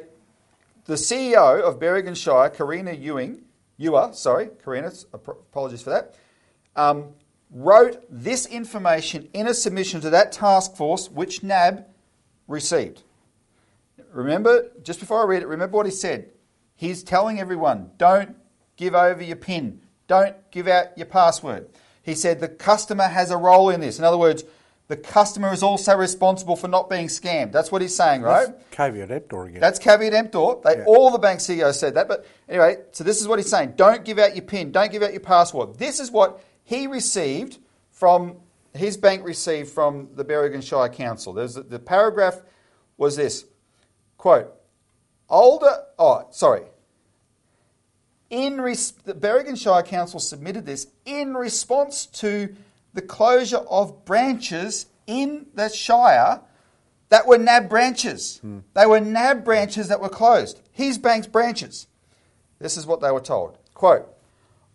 the 0.85 0.93
CEO 0.93 1.59
of 1.59 1.79
Berrigan 1.79 2.15
Shire, 2.15 2.51
Karina 2.51 2.93
Ewing, 2.93 3.41
Ewer, 3.77 4.11
sorry, 4.13 4.49
Karina, 4.63 4.91
apologies 5.11 5.81
for 5.81 5.89
that, 5.89 6.13
um, 6.75 7.05
wrote 7.49 8.05
this 8.07 8.45
information 8.45 9.27
in 9.33 9.47
a 9.47 9.55
submission 9.55 10.01
to 10.01 10.11
that 10.11 10.33
task 10.33 10.75
force, 10.75 11.09
which 11.09 11.41
NAB 11.41 11.83
received. 12.47 13.01
Remember, 14.13 14.69
just 14.83 14.99
before 14.99 15.23
I 15.23 15.25
read 15.25 15.41
it, 15.41 15.47
remember 15.47 15.77
what 15.77 15.87
he 15.87 15.91
said. 15.91 16.29
He's 16.75 17.01
telling 17.01 17.39
everyone, 17.39 17.89
don't 17.97 18.35
give 18.77 18.95
over 18.95 19.23
your 19.23 19.35
PIN. 19.35 19.81
Don't 20.07 20.35
give 20.51 20.67
out 20.67 20.97
your 20.97 21.07
password. 21.07 21.69
He 22.03 22.13
said 22.13 22.39
the 22.39 22.47
customer 22.47 23.05
has 23.05 23.31
a 23.31 23.37
role 23.37 23.69
in 23.69 23.81
this. 23.81 23.97
In 23.97 24.05
other 24.05 24.17
words, 24.17 24.43
the 24.87 24.97
customer 24.97 25.51
is 25.51 25.63
also 25.63 25.95
responsible 25.97 26.55
for 26.55 26.67
not 26.67 26.89
being 26.89 27.07
scammed. 27.07 27.51
That's 27.51 27.71
what 27.71 27.81
he's 27.81 27.95
saying, 27.95 28.21
right? 28.21 28.47
That's 28.47 28.69
caveat 28.69 29.09
emptor 29.09 29.45
again. 29.45 29.59
That's 29.59 29.79
caveat 29.79 30.13
emptor. 30.13 30.55
They, 30.63 30.77
yeah. 30.77 30.83
All 30.85 31.09
the 31.09 31.17
bank 31.17 31.39
CEOs 31.39 31.79
said 31.79 31.95
that. 31.95 32.07
But 32.07 32.27
anyway, 32.47 32.77
so 32.91 33.03
this 33.03 33.19
is 33.19 33.27
what 33.27 33.39
he's 33.39 33.49
saying. 33.49 33.73
Don't 33.75 34.05
give 34.05 34.19
out 34.19 34.35
your 34.35 34.45
PIN. 34.45 34.71
Don't 34.71 34.91
give 34.91 35.01
out 35.01 35.11
your 35.11 35.21
password. 35.21 35.79
This 35.79 35.99
is 35.99 36.11
what 36.11 36.43
he 36.63 36.85
received 36.85 37.57
from, 37.89 38.37
his 38.75 38.95
bank 38.95 39.25
received 39.25 39.71
from 39.71 40.09
the 40.13 40.23
Berrigan 40.23 40.61
Shire 40.61 40.89
Council. 40.89 41.33
There's, 41.33 41.55
the 41.55 41.79
paragraph 41.79 42.41
was 42.97 43.15
this, 43.15 43.45
quote, 44.17 44.53
older, 45.27 45.83
oh, 45.97 46.27
sorry, 46.29 46.61
in 48.29 48.59
res- 48.59 48.91
the 48.91 49.13
Berrigan 49.13 49.61
Shire 49.61 49.83
Council 49.83 50.19
submitted 50.19 50.65
this 50.65 50.87
in 51.05 51.33
response 51.33 52.05
to 52.07 52.55
the 52.93 53.01
closure 53.01 53.63
of 53.69 54.05
branches 54.05 54.87
in 55.07 55.47
the 55.53 55.69
Shire 55.69 56.41
that 57.09 57.27
were 57.27 57.37
NAB 57.37 57.69
branches. 57.69 58.39
Hmm. 58.39 58.59
They 58.73 58.85
were 58.85 58.99
NAB 58.99 59.43
branches 59.43 59.87
that 59.89 60.01
were 60.01 60.09
closed. 60.09 60.61
His 60.71 60.97
bank's 60.97 61.27
branches. 61.27 61.87
This 62.59 62.77
is 62.77 62.87
what 62.87 63.01
they 63.01 63.11
were 63.11 63.21
told. 63.21 63.57
Quote 63.73 64.11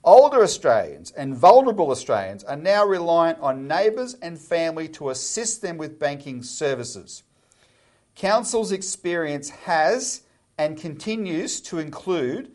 Older 0.04 0.42
Australians 0.42 1.10
and 1.10 1.36
vulnerable 1.36 1.90
Australians 1.90 2.44
are 2.44 2.56
now 2.56 2.86
reliant 2.86 3.38
on 3.40 3.68
neighbours 3.68 4.14
and 4.22 4.38
family 4.38 4.88
to 4.88 5.10
assist 5.10 5.60
them 5.60 5.76
with 5.76 5.98
banking 5.98 6.42
services. 6.42 7.22
Council's 8.14 8.72
experience 8.72 9.50
has 9.50 10.22
and 10.56 10.78
continues 10.78 11.60
to 11.62 11.78
include 11.78 12.50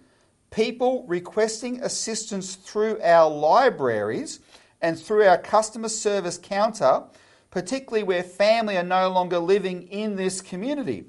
people 0.52 1.06
requesting 1.08 1.82
assistance 1.82 2.56
through 2.56 3.02
our 3.02 3.30
libraries 3.30 4.40
and 4.82 5.00
through 5.00 5.24
our 5.26 5.38
customer 5.38 5.90
service 5.90 6.38
counter, 6.38 7.04
particularly 7.52 8.04
where 8.04 8.24
family 8.24 8.78
are 8.78 8.84
no 8.84 9.10
longer 9.10 9.40
living 9.40 9.84
in 9.84 10.16
this 10.16 10.42
community. 10.42 11.06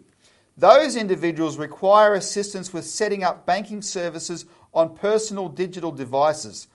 Those 0.57 0.96
individuals 0.96 1.59
require 1.59 2.14
assistance 2.14 2.72
with 2.72 2.87
setting 2.87 3.22
up 3.22 3.44
banking 3.44 3.83
services 3.83 4.46
on 4.72 4.94
personal 4.94 5.49
digital 5.49 5.92
devices. 5.92 6.68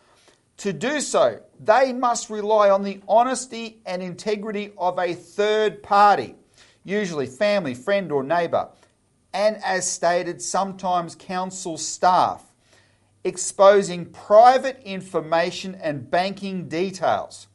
To 0.57 0.71
do 0.71 1.01
so, 1.01 1.41
they 1.59 1.91
must 1.91 2.29
rely 2.29 2.69
on 2.69 2.83
the 2.83 3.01
honesty 3.07 3.81
and 3.85 4.03
integrity 4.03 4.71
of 4.77 4.99
a 4.99 5.15
third 5.15 5.81
party, 5.81 6.35
usually 6.83 7.25
family, 7.25 7.73
friend, 7.73 8.11
or 8.11 8.21
neighbour, 8.21 8.69
and 9.33 9.57
as 9.63 9.89
stated, 9.89 10.41
sometimes 10.41 11.15
council 11.15 11.77
staff, 11.77 12.43
exposing 13.23 14.05
private 14.05 14.81
information 14.83 15.75
and 15.75 16.09
banking 16.09 16.67
details. 16.67 17.47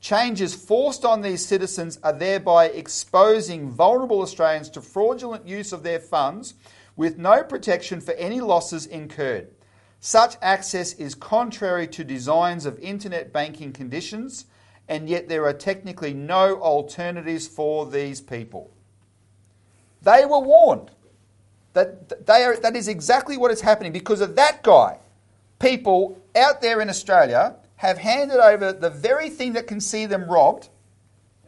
Changes 0.00 0.54
forced 0.54 1.04
on 1.04 1.22
these 1.22 1.44
citizens 1.44 1.98
are 2.02 2.12
thereby 2.12 2.66
exposing 2.66 3.68
vulnerable 3.68 4.20
Australians 4.20 4.70
to 4.70 4.80
fraudulent 4.80 5.48
use 5.48 5.72
of 5.72 5.82
their 5.82 5.98
funds 5.98 6.54
with 6.94 7.18
no 7.18 7.42
protection 7.42 8.00
for 8.00 8.12
any 8.14 8.40
losses 8.40 8.86
incurred. 8.86 9.48
Such 9.98 10.36
access 10.40 10.92
is 10.92 11.14
contrary 11.14 11.88
to 11.88 12.04
designs 12.04 12.66
of 12.66 12.78
internet 12.78 13.32
banking 13.32 13.72
conditions, 13.72 14.46
and 14.88 15.08
yet 15.08 15.28
there 15.28 15.44
are 15.46 15.52
technically 15.52 16.14
no 16.14 16.60
alternatives 16.60 17.48
for 17.48 17.86
these 17.86 18.20
people. 18.20 18.70
They 20.02 20.24
were 20.24 20.38
warned 20.38 20.92
that 21.76 22.26
they 22.26 22.42
are, 22.42 22.56
that 22.56 22.74
is 22.74 22.88
exactly 22.88 23.36
what 23.36 23.50
is 23.50 23.60
happening 23.60 23.92
because 23.92 24.20
of 24.20 24.34
that 24.36 24.62
guy. 24.62 24.98
People 25.58 26.18
out 26.34 26.60
there 26.60 26.80
in 26.80 26.88
Australia 26.88 27.56
have 27.76 27.98
handed 27.98 28.38
over 28.38 28.72
the 28.72 28.90
very 28.90 29.28
thing 29.28 29.52
that 29.52 29.66
can 29.66 29.80
see 29.80 30.06
them 30.06 30.24
robbed, 30.24 30.70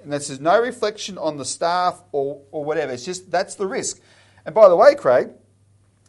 and 0.02 0.12
this 0.12 0.30
is 0.30 0.38
no 0.38 0.60
reflection 0.60 1.18
on 1.18 1.38
the 1.38 1.44
staff 1.44 2.02
or, 2.12 2.40
or 2.52 2.64
whatever. 2.64 2.92
It's 2.92 3.04
just 3.04 3.30
that's 3.30 3.54
the 3.54 3.66
risk. 3.66 4.00
And 4.44 4.54
by 4.54 4.68
the 4.68 4.76
way, 4.76 4.94
Craig, 4.94 5.30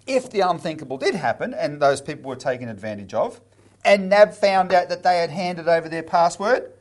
if 0.05 0.29
the 0.29 0.41
unthinkable 0.41 0.97
did 0.97 1.15
happen 1.15 1.53
and 1.53 1.81
those 1.81 2.01
people 2.01 2.29
were 2.29 2.35
taken 2.35 2.67
advantage 2.67 3.13
of, 3.13 3.39
and 3.85 4.09
NAB 4.09 4.33
found 4.33 4.73
out 4.73 4.89
that 4.89 5.03
they 5.03 5.19
had 5.19 5.29
handed 5.29 5.67
over 5.67 5.87
their 5.87 6.03
password, 6.03 6.71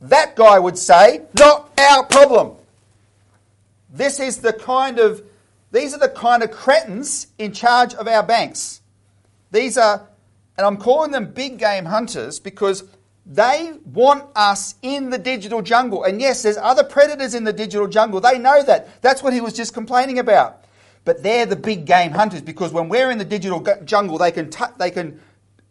that 0.00 0.36
guy 0.36 0.58
would 0.58 0.78
say, 0.78 1.20
not 1.38 1.70
our 1.78 2.04
problem. 2.06 2.56
This 3.92 4.18
is 4.18 4.38
the 4.38 4.54
kind 4.54 4.98
of, 4.98 5.22
these 5.72 5.94
are 5.94 5.98
the 5.98 6.08
kind 6.08 6.42
of 6.42 6.50
cretins 6.50 7.28
in 7.38 7.52
charge 7.52 7.94
of 7.94 8.06
our 8.06 8.22
banks. 8.22 8.82
These 9.50 9.76
are, 9.78 10.06
and 10.56 10.66
I'm 10.66 10.76
calling 10.76 11.10
them 11.10 11.32
big 11.32 11.58
game 11.58 11.86
hunters 11.86 12.38
because 12.38 12.84
they 13.24 13.72
want 13.84 14.24
us 14.36 14.74
in 14.82 15.10
the 15.10 15.18
digital 15.18 15.62
jungle. 15.62 16.04
And 16.04 16.20
yes, 16.20 16.42
there's 16.42 16.56
other 16.56 16.84
predators 16.84 17.34
in 17.34 17.44
the 17.44 17.52
digital 17.52 17.88
jungle. 17.88 18.20
They 18.20 18.38
know 18.38 18.62
that. 18.62 19.00
That's 19.00 19.22
what 19.22 19.32
he 19.32 19.40
was 19.40 19.54
just 19.54 19.72
complaining 19.72 20.18
about. 20.18 20.64
But 21.04 21.22
they're 21.22 21.46
the 21.46 21.56
big 21.56 21.86
game 21.86 22.12
hunters 22.12 22.42
because 22.42 22.72
when 22.72 22.88
we're 22.88 23.10
in 23.10 23.18
the 23.18 23.24
digital 23.24 23.66
jungle, 23.84 24.18
they 24.18 24.30
can, 24.30 24.50
tu- 24.50 24.64
they 24.78 24.90
can 24.90 25.20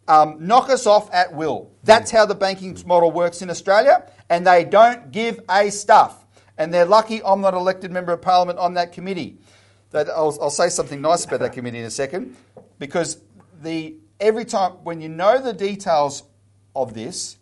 um, 0.08 0.36
knock 0.40 0.68
us 0.68 0.86
off 0.86 1.12
at 1.12 1.34
will. 1.34 1.70
That's 1.84 2.10
how 2.10 2.26
the 2.26 2.34
banking 2.34 2.76
model 2.86 3.10
works 3.10 3.40
in 3.40 3.50
Australia, 3.50 4.10
and 4.28 4.46
they 4.46 4.64
don't 4.64 5.10
give 5.12 5.40
a 5.48 5.70
stuff. 5.70 6.24
And 6.58 6.72
they're 6.72 6.84
lucky 6.84 7.22
I'm 7.24 7.40
not 7.40 7.54
elected 7.54 7.90
member 7.90 8.12
of 8.12 8.20
parliament 8.20 8.58
on 8.58 8.74
that 8.74 8.92
committee. 8.92 9.38
That 9.92 10.08
I'll, 10.10 10.36
I'll 10.40 10.50
say 10.50 10.68
something 10.68 11.00
nice 11.00 11.24
about 11.24 11.40
that 11.40 11.52
committee 11.52 11.78
in 11.78 11.84
a 11.84 11.90
second, 11.90 12.36
because 12.78 13.18
the 13.62 13.94
every 14.20 14.44
time 14.44 14.72
when 14.84 15.00
you 15.00 15.08
know 15.08 15.40
the 15.40 15.52
details 15.52 16.24
of 16.74 16.94
this, 16.94 17.36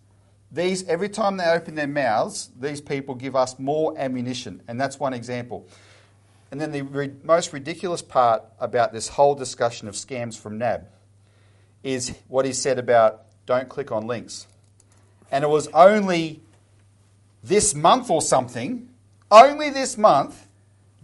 these 0.51 0.87
every 0.89 1.09
time 1.09 1.37
they 1.37 1.45
open 1.45 1.75
their 1.77 1.87
mouths, 1.87 2.51
these 2.59 2.81
people 2.81 3.15
give 3.15 3.37
us 3.37 3.59
more 3.59 3.95
ammunition, 3.97 4.63
and 4.67 4.81
that's 4.81 4.99
one 4.99 5.15
example. 5.15 5.67
And 6.51 6.61
then 6.61 6.73
the 6.73 6.83
re- 6.83 7.13
most 7.23 7.53
ridiculous 7.53 8.03
part 8.03 8.43
about 8.59 8.93
this 8.93 9.09
whole 9.09 9.37
discussion 9.37 9.87
of 9.87 9.95
scams 9.95 10.37
from 10.37 10.59
NAB 10.59 10.87
is 11.85 12.17
what 12.29 12.45
he 12.45 12.53
said 12.53 12.79
about 12.79 13.23
don't 13.47 13.69
click 13.69 13.93
on 13.93 14.07
links. 14.07 14.47
And 15.31 15.45
it 15.45 15.49
was 15.49 15.69
only 15.69 16.41
this 17.43 17.75
month 17.75 18.11
or 18.11 18.21
something, 18.21 18.89
only 19.31 19.71
this 19.71 19.97
month, 19.97 20.47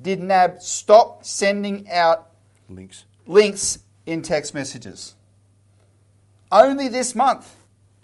did 0.00 0.20
NAB 0.20 0.60
stop 0.60 1.24
sending 1.24 1.90
out 1.90 2.30
Links. 2.68 3.04
links 3.26 3.78
in 4.04 4.22
text 4.22 4.54
messages. 4.54 5.14
Only 6.50 6.88
this 6.88 7.14
month. 7.14 7.54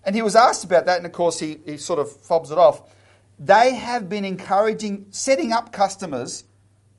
And 0.05 0.17
he 0.17 0.23
was 0.23 0.35
asked 0.35 0.65
about 0.65 0.87
that, 0.87 0.97
and 0.97 1.07
of 1.07 1.13
course, 1.13 1.39
he, 1.39 1.61
he 1.65 1.77
sort 1.77 2.01
of 2.01 2.11
fobs 2.11 2.51
it 2.51 2.59
off. 2.59 2.83
They 3.39 3.75
have 3.75 4.09
been 4.09 4.25
encouraging, 4.25 5.07
setting 5.11 5.53
up 5.53 5.73
customers 5.73 6.45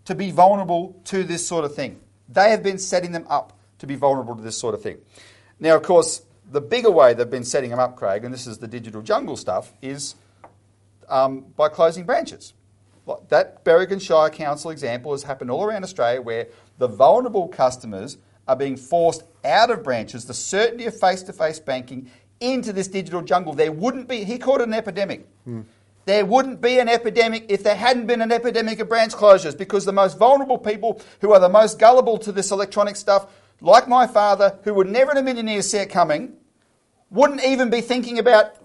to 0.05 0.15
be 0.15 0.31
vulnerable 0.31 0.99
to 1.05 1.23
this 1.23 1.45
sort 1.45 1.65
of 1.65 1.75
thing. 1.75 1.99
They 2.29 2.49
have 2.51 2.63
been 2.63 2.77
setting 2.77 3.11
them 3.11 3.25
up 3.29 3.57
to 3.79 3.87
be 3.87 3.95
vulnerable 3.95 4.35
to 4.35 4.41
this 4.41 4.57
sort 4.57 4.73
of 4.73 4.81
thing. 4.81 4.99
Now, 5.59 5.75
of 5.75 5.83
course, 5.83 6.21
the 6.49 6.61
bigger 6.61 6.91
way 6.91 7.13
they've 7.13 7.29
been 7.29 7.43
setting 7.43 7.69
them 7.69 7.79
up, 7.79 7.95
Craig, 7.95 8.23
and 8.23 8.33
this 8.33 8.47
is 8.47 8.57
the 8.57 8.67
digital 8.67 9.01
jungle 9.01 9.35
stuff, 9.35 9.73
is 9.81 10.15
um, 11.09 11.45
by 11.55 11.69
closing 11.69 12.05
branches. 12.05 12.53
That 13.29 13.65
Berrigan 13.65 14.01
Shire 14.01 14.29
Council 14.29 14.71
example 14.71 15.11
has 15.11 15.23
happened 15.23 15.51
all 15.51 15.63
around 15.63 15.83
Australia 15.83 16.21
where 16.21 16.47
the 16.77 16.87
vulnerable 16.87 17.47
customers 17.47 18.17
are 18.47 18.55
being 18.55 18.77
forced 18.77 19.23
out 19.43 19.69
of 19.69 19.83
branches, 19.83 20.25
the 20.25 20.33
certainty 20.33 20.85
of 20.85 20.97
face 20.97 21.23
to 21.23 21.33
face 21.33 21.59
banking, 21.59 22.09
into 22.39 22.73
this 22.73 22.87
digital 22.87 23.21
jungle. 23.21 23.53
There 23.53 23.71
wouldn't 23.71 24.07
be, 24.07 24.23
he 24.23 24.37
called 24.37 24.61
it 24.61 24.67
an 24.67 24.73
epidemic. 24.73 25.27
Hmm. 25.45 25.61
There 26.05 26.25
wouldn't 26.25 26.59
be 26.59 26.79
an 26.79 26.89
epidemic 26.89 27.45
if 27.47 27.63
there 27.63 27.75
hadn't 27.75 28.07
been 28.07 28.21
an 28.21 28.31
epidemic 28.31 28.79
of 28.79 28.89
branch 28.89 29.13
closures 29.13 29.57
because 29.57 29.85
the 29.85 29.93
most 29.93 30.17
vulnerable 30.17 30.57
people 30.57 31.01
who 31.21 31.31
are 31.31 31.39
the 31.39 31.47
most 31.47 31.79
gullible 31.79 32.17
to 32.19 32.31
this 32.33 32.51
electronic 32.51 32.97
stuff, 32.97 33.27
like 33.61 33.87
my 33.87 34.05
father, 34.05 34.59
who 34.63 34.73
would 34.73 34.89
never 34.89 35.11
in 35.11 35.17
a 35.17 35.23
million 35.23 35.47
years 35.47 35.69
see 35.69 35.77
it 35.77 35.89
coming, 35.89 36.33
wouldn't 37.09 37.43
even 37.45 37.69
be 37.69 37.79
thinking 37.79 38.19
about, 38.19 38.55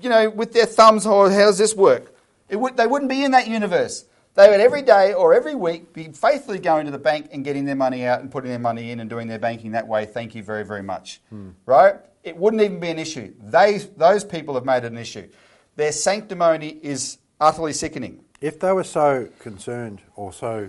you 0.00 0.08
know, 0.08 0.30
with 0.30 0.54
their 0.54 0.64
thumbs, 0.64 1.06
oh, 1.06 1.28
how 1.28 1.36
does 1.36 1.58
this 1.58 1.74
work? 1.74 2.14
It 2.48 2.56
would, 2.56 2.76
they 2.76 2.86
wouldn't 2.86 3.10
be 3.10 3.24
in 3.24 3.32
that 3.32 3.48
universe. 3.48 4.04
They 4.34 4.48
would 4.48 4.60
every 4.60 4.82
day 4.82 5.14
or 5.14 5.34
every 5.34 5.54
week 5.54 5.92
be 5.92 6.12
faithfully 6.12 6.60
going 6.60 6.86
to 6.86 6.92
the 6.92 6.98
bank 6.98 7.30
and 7.32 7.44
getting 7.44 7.64
their 7.64 7.74
money 7.74 8.04
out 8.06 8.20
and 8.20 8.30
putting 8.30 8.50
their 8.50 8.58
money 8.58 8.90
in 8.90 9.00
and 9.00 9.10
doing 9.10 9.26
their 9.26 9.38
banking 9.38 9.72
that 9.72 9.88
way. 9.88 10.06
Thank 10.06 10.34
you 10.34 10.42
very, 10.42 10.64
very 10.64 10.82
much. 10.82 11.20
Right? 11.66 11.96
It 12.22 12.36
wouldn't 12.36 12.62
even 12.62 12.78
be 12.78 12.90
an 12.90 12.98
issue. 12.98 13.34
They, 13.40 13.78
those 13.96 14.24
people 14.24 14.54
have 14.54 14.64
made 14.64 14.84
it 14.84 14.92
an 14.92 14.98
issue. 14.98 15.28
Their 15.76 15.92
sanctimony 15.92 16.78
is 16.82 17.18
utterly 17.40 17.72
sickening. 17.72 18.24
If 18.40 18.60
they 18.60 18.72
were 18.72 18.84
so 18.84 19.28
concerned 19.40 20.00
or 20.14 20.32
so, 20.32 20.68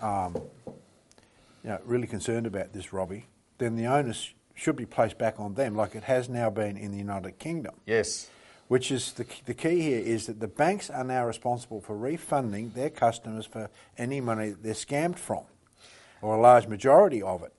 um, 0.00 0.36
you 1.64 1.70
know, 1.70 1.80
really 1.84 2.06
concerned 2.06 2.46
about 2.46 2.72
this, 2.72 2.92
Robbie, 2.92 3.26
then 3.58 3.74
the 3.74 3.86
onus 3.86 4.30
should 4.54 4.76
be 4.76 4.86
placed 4.86 5.18
back 5.18 5.40
on 5.40 5.54
them, 5.54 5.74
like 5.74 5.94
it 5.94 6.04
has 6.04 6.28
now 6.28 6.50
been 6.50 6.76
in 6.76 6.92
the 6.92 6.98
United 6.98 7.38
Kingdom. 7.38 7.74
Yes. 7.86 8.28
Which 8.68 8.90
is 8.90 9.12
the, 9.14 9.26
the 9.46 9.54
key 9.54 9.80
here 9.80 10.00
is 10.00 10.26
that 10.26 10.40
the 10.40 10.48
banks 10.48 10.90
are 10.90 11.04
now 11.04 11.26
responsible 11.26 11.80
for 11.80 11.96
refunding 11.96 12.72
their 12.74 12.90
customers 12.90 13.46
for 13.46 13.70
any 13.96 14.20
money 14.20 14.50
that 14.50 14.62
they're 14.62 14.74
scammed 14.74 15.18
from, 15.18 15.44
or 16.20 16.36
a 16.36 16.40
large 16.40 16.66
majority 16.66 17.22
of 17.22 17.42
it. 17.42 17.54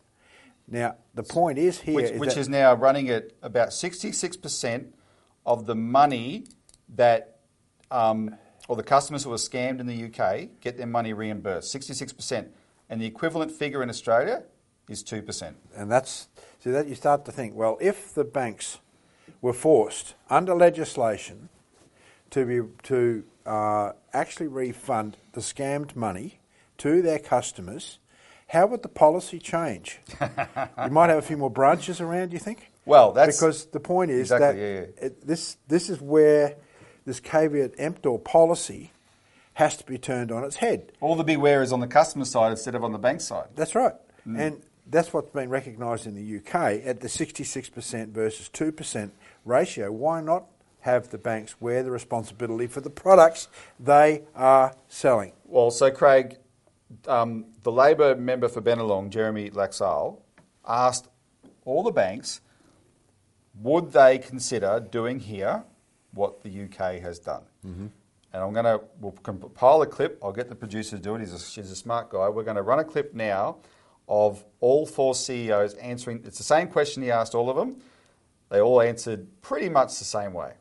Now, 0.67 0.95
the 1.15 1.23
point 1.23 1.57
is 1.57 1.79
here 1.79 1.95
Which, 1.95 2.11
is 2.11 2.19
which 2.19 2.37
is 2.37 2.47
now 2.47 2.75
running 2.75 3.09
at 3.09 3.31
about 3.41 3.69
66% 3.69 4.91
of 5.45 5.65
the 5.65 5.75
money 5.75 6.45
that, 6.95 7.39
um, 7.89 8.35
or 8.67 8.75
the 8.75 8.83
customers 8.83 9.23
who 9.23 9.33
are 9.33 9.37
scammed 9.37 9.79
in 9.79 9.87
the 9.87 10.05
UK 10.05 10.61
get 10.61 10.77
their 10.77 10.85
money 10.85 11.11
reimbursed. 11.11 11.73
66%. 11.73 12.49
And 12.87 13.01
the 13.01 13.07
equivalent 13.07 13.51
figure 13.51 13.81
in 13.81 13.89
Australia 13.89 14.43
is 14.87 15.03
2%. 15.03 15.55
And 15.75 15.91
that's 15.91 16.27
so 16.59 16.71
that 16.71 16.87
you 16.87 16.93
start 16.93 17.25
to 17.25 17.31
think, 17.31 17.55
well, 17.55 17.77
if 17.81 18.13
the 18.13 18.23
banks 18.23 18.79
were 19.41 19.53
forced 19.53 20.15
under 20.29 20.53
legislation 20.53 21.49
to 22.31 22.45
be 22.45 22.61
to 22.83 23.23
uh, 23.45 23.93
actually 24.13 24.47
refund 24.47 25.17
the 25.33 25.41
scammed 25.41 25.95
money 25.95 26.39
to 26.77 27.01
their 27.01 27.19
customers, 27.19 27.99
How 28.47 28.67
would 28.67 28.83
the 28.83 28.89
policy 28.89 29.39
change? 29.39 29.99
you 30.21 30.91
might 30.91 31.09
have 31.09 31.17
a 31.17 31.21
few 31.21 31.37
more 31.37 31.49
branches 31.49 32.01
around. 32.01 32.29
Do 32.29 32.33
you 32.33 32.39
think? 32.39 32.71
Well, 32.85 33.11
that's 33.11 33.37
because 33.37 33.65
the 33.65 33.79
point 33.79 34.11
is 34.11 34.31
exactly, 34.31 34.47
that 34.47 34.67
yeah, 34.67 34.79
yeah. 34.79 35.05
It, 35.05 35.27
this 35.27 35.57
this 35.67 35.89
is 35.89 36.01
where 36.01 36.55
this 37.05 37.19
caveat 37.19 37.73
emptor 37.77 38.17
policy 38.17 38.91
has 39.53 39.75
to 39.77 39.85
be 39.85 39.97
turned 39.97 40.31
on 40.31 40.43
its 40.43 40.55
head. 40.57 40.91
all 41.01 41.15
the 41.15 41.23
beware 41.23 41.61
is 41.61 41.73
on 41.73 41.81
the 41.81 41.87
customer 41.87 42.23
side 42.23 42.51
instead 42.51 42.75
of 42.75 42.83
on 42.83 42.93
the 42.93 42.97
bank 42.97 43.19
side. 43.19 43.47
That's 43.55 43.75
right. 43.75 43.93
Mm. 44.25 44.39
And 44.39 44.61
that's 44.87 45.11
what's 45.11 45.31
been 45.31 45.49
recognised 45.49 46.07
in 46.07 46.15
the 46.15 46.37
UK 46.37 46.81
at 46.85 47.01
the 47.01 47.07
66% 47.07 48.09
versus 48.09 48.49
2% 48.53 49.11
ratio. 49.49 49.91
Why 49.91 50.21
not 50.21 50.45
have 50.81 51.09
the 51.09 51.17
banks 51.17 51.59
wear 51.59 51.83
the 51.83 51.91
responsibility 51.91 52.67
for 52.67 52.81
the 52.81 52.89
products 52.89 53.47
they 53.79 54.23
are 54.35 54.75
selling? 54.87 55.33
Well, 55.45 55.71
so 55.71 55.91
Craig, 55.91 56.37
um, 57.07 57.45
the 57.63 57.71
Labor 57.71 58.15
member 58.15 58.47
for 58.47 58.61
Bennelong, 58.61 59.09
Jeremy 59.09 59.49
Laxale, 59.49 60.19
asked 60.65 61.07
all 61.65 61.83
the 61.83 61.91
banks 61.91 62.41
would 63.61 63.91
they 63.91 64.17
consider 64.17 64.79
doing 64.91 65.19
here 65.19 65.63
what 66.13 66.43
the 66.43 66.63
UK 66.63 67.01
has 67.01 67.19
done. 67.19 67.43
Mm-hmm. 67.65 67.87
And 68.31 68.43
I'm 68.43 68.53
going 68.53 68.65
to 68.65 68.81
we'll 68.99 69.11
compile 69.23 69.81
a 69.81 69.87
clip. 69.87 70.19
I'll 70.23 70.31
get 70.31 70.49
the 70.49 70.55
producer 70.55 70.97
to 70.97 71.01
do 71.01 71.15
it. 71.15 71.19
He's 71.19 71.33
a, 71.33 71.39
she's 71.39 71.71
a 71.71 71.75
smart 71.75 72.09
guy. 72.09 72.29
We're 72.29 72.43
going 72.43 72.57
to 72.57 72.61
run 72.61 72.79
a 72.79 72.83
clip 72.83 73.13
now 73.13 73.57
of 74.07 74.43
all 74.59 74.85
four 74.85 75.15
CEOs 75.15 75.73
answering. 75.75 76.21
It's 76.25 76.37
the 76.37 76.43
same 76.43 76.67
question 76.67 77.03
he 77.03 77.11
asked 77.11 77.35
all 77.35 77.49
of 77.49 77.55
them. 77.55 77.81
They 78.49 78.61
all 78.61 78.81
answered 78.81 79.27
pretty 79.41 79.69
much 79.69 79.97
the 79.99 80.05
same 80.05 80.33
way. 80.33 80.53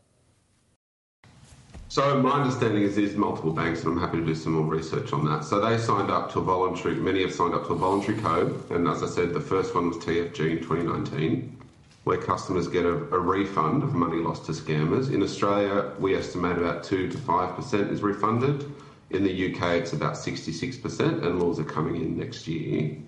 So 1.91 2.21
my 2.21 2.43
understanding 2.43 2.83
is 2.83 2.97
there's 2.97 3.17
multiple 3.17 3.53
banks, 3.53 3.83
and 3.83 3.93
I'm 3.93 3.99
happy 3.99 4.19
to 4.19 4.25
do 4.25 4.35
some 4.35 4.53
more 4.53 4.67
research 4.67 5.15
on 5.15 5.25
that. 5.25 5.43
So 5.43 5.59
they 5.59 5.79
signed 5.79 6.11
up 6.11 6.31
to 6.33 6.41
a 6.41 6.43
voluntary. 6.43 6.97
Many 6.97 7.23
have 7.23 7.33
signed 7.33 7.55
up 7.55 7.67
to 7.67 7.73
a 7.73 7.77
voluntary 7.77 8.19
code, 8.19 8.71
and 8.71 8.87
as 8.87 9.03
I 9.03 9.07
said, 9.07 9.33
the 9.33 9.41
first 9.41 9.75
one 9.75 9.89
was 9.89 9.97
TSB 9.97 10.39
in 10.39 10.59
2019, 10.59 11.57
where 12.05 12.19
customers 12.19 12.69
get 12.69 12.85
a, 12.85 12.93
a 12.93 13.19
refund 13.19 13.83
of 13.83 13.95
money 13.95 14.19
lost 14.19 14.45
to 14.47 14.53
scammers. 14.53 15.11
In 15.11 15.23
Australia, 15.23 15.93
we 15.99 16.15
estimate 16.15 16.59
about 16.59 16.85
two 16.85 17.09
to 17.11 17.17
five 17.17 17.57
percent 17.57 17.91
is 17.91 18.03
refunded. 18.03 18.71
In 19.11 19.25
the 19.25 19.55
UK, 19.55 19.77
it's 19.77 19.95
about 19.95 20.13
66%, 20.13 21.25
and 21.25 21.41
laws 21.41 21.59
are 21.59 21.65
coming 21.65 21.97
in 21.97 22.19
next 22.19 22.47
year. 22.47 22.99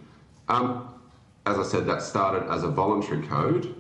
Um, 0.48 0.88
as 1.44 1.58
I 1.58 1.62
said, 1.62 1.84
that 1.86 2.00
started 2.00 2.50
as 2.50 2.62
a 2.62 2.68
voluntary 2.68 3.26
code. 3.26 3.74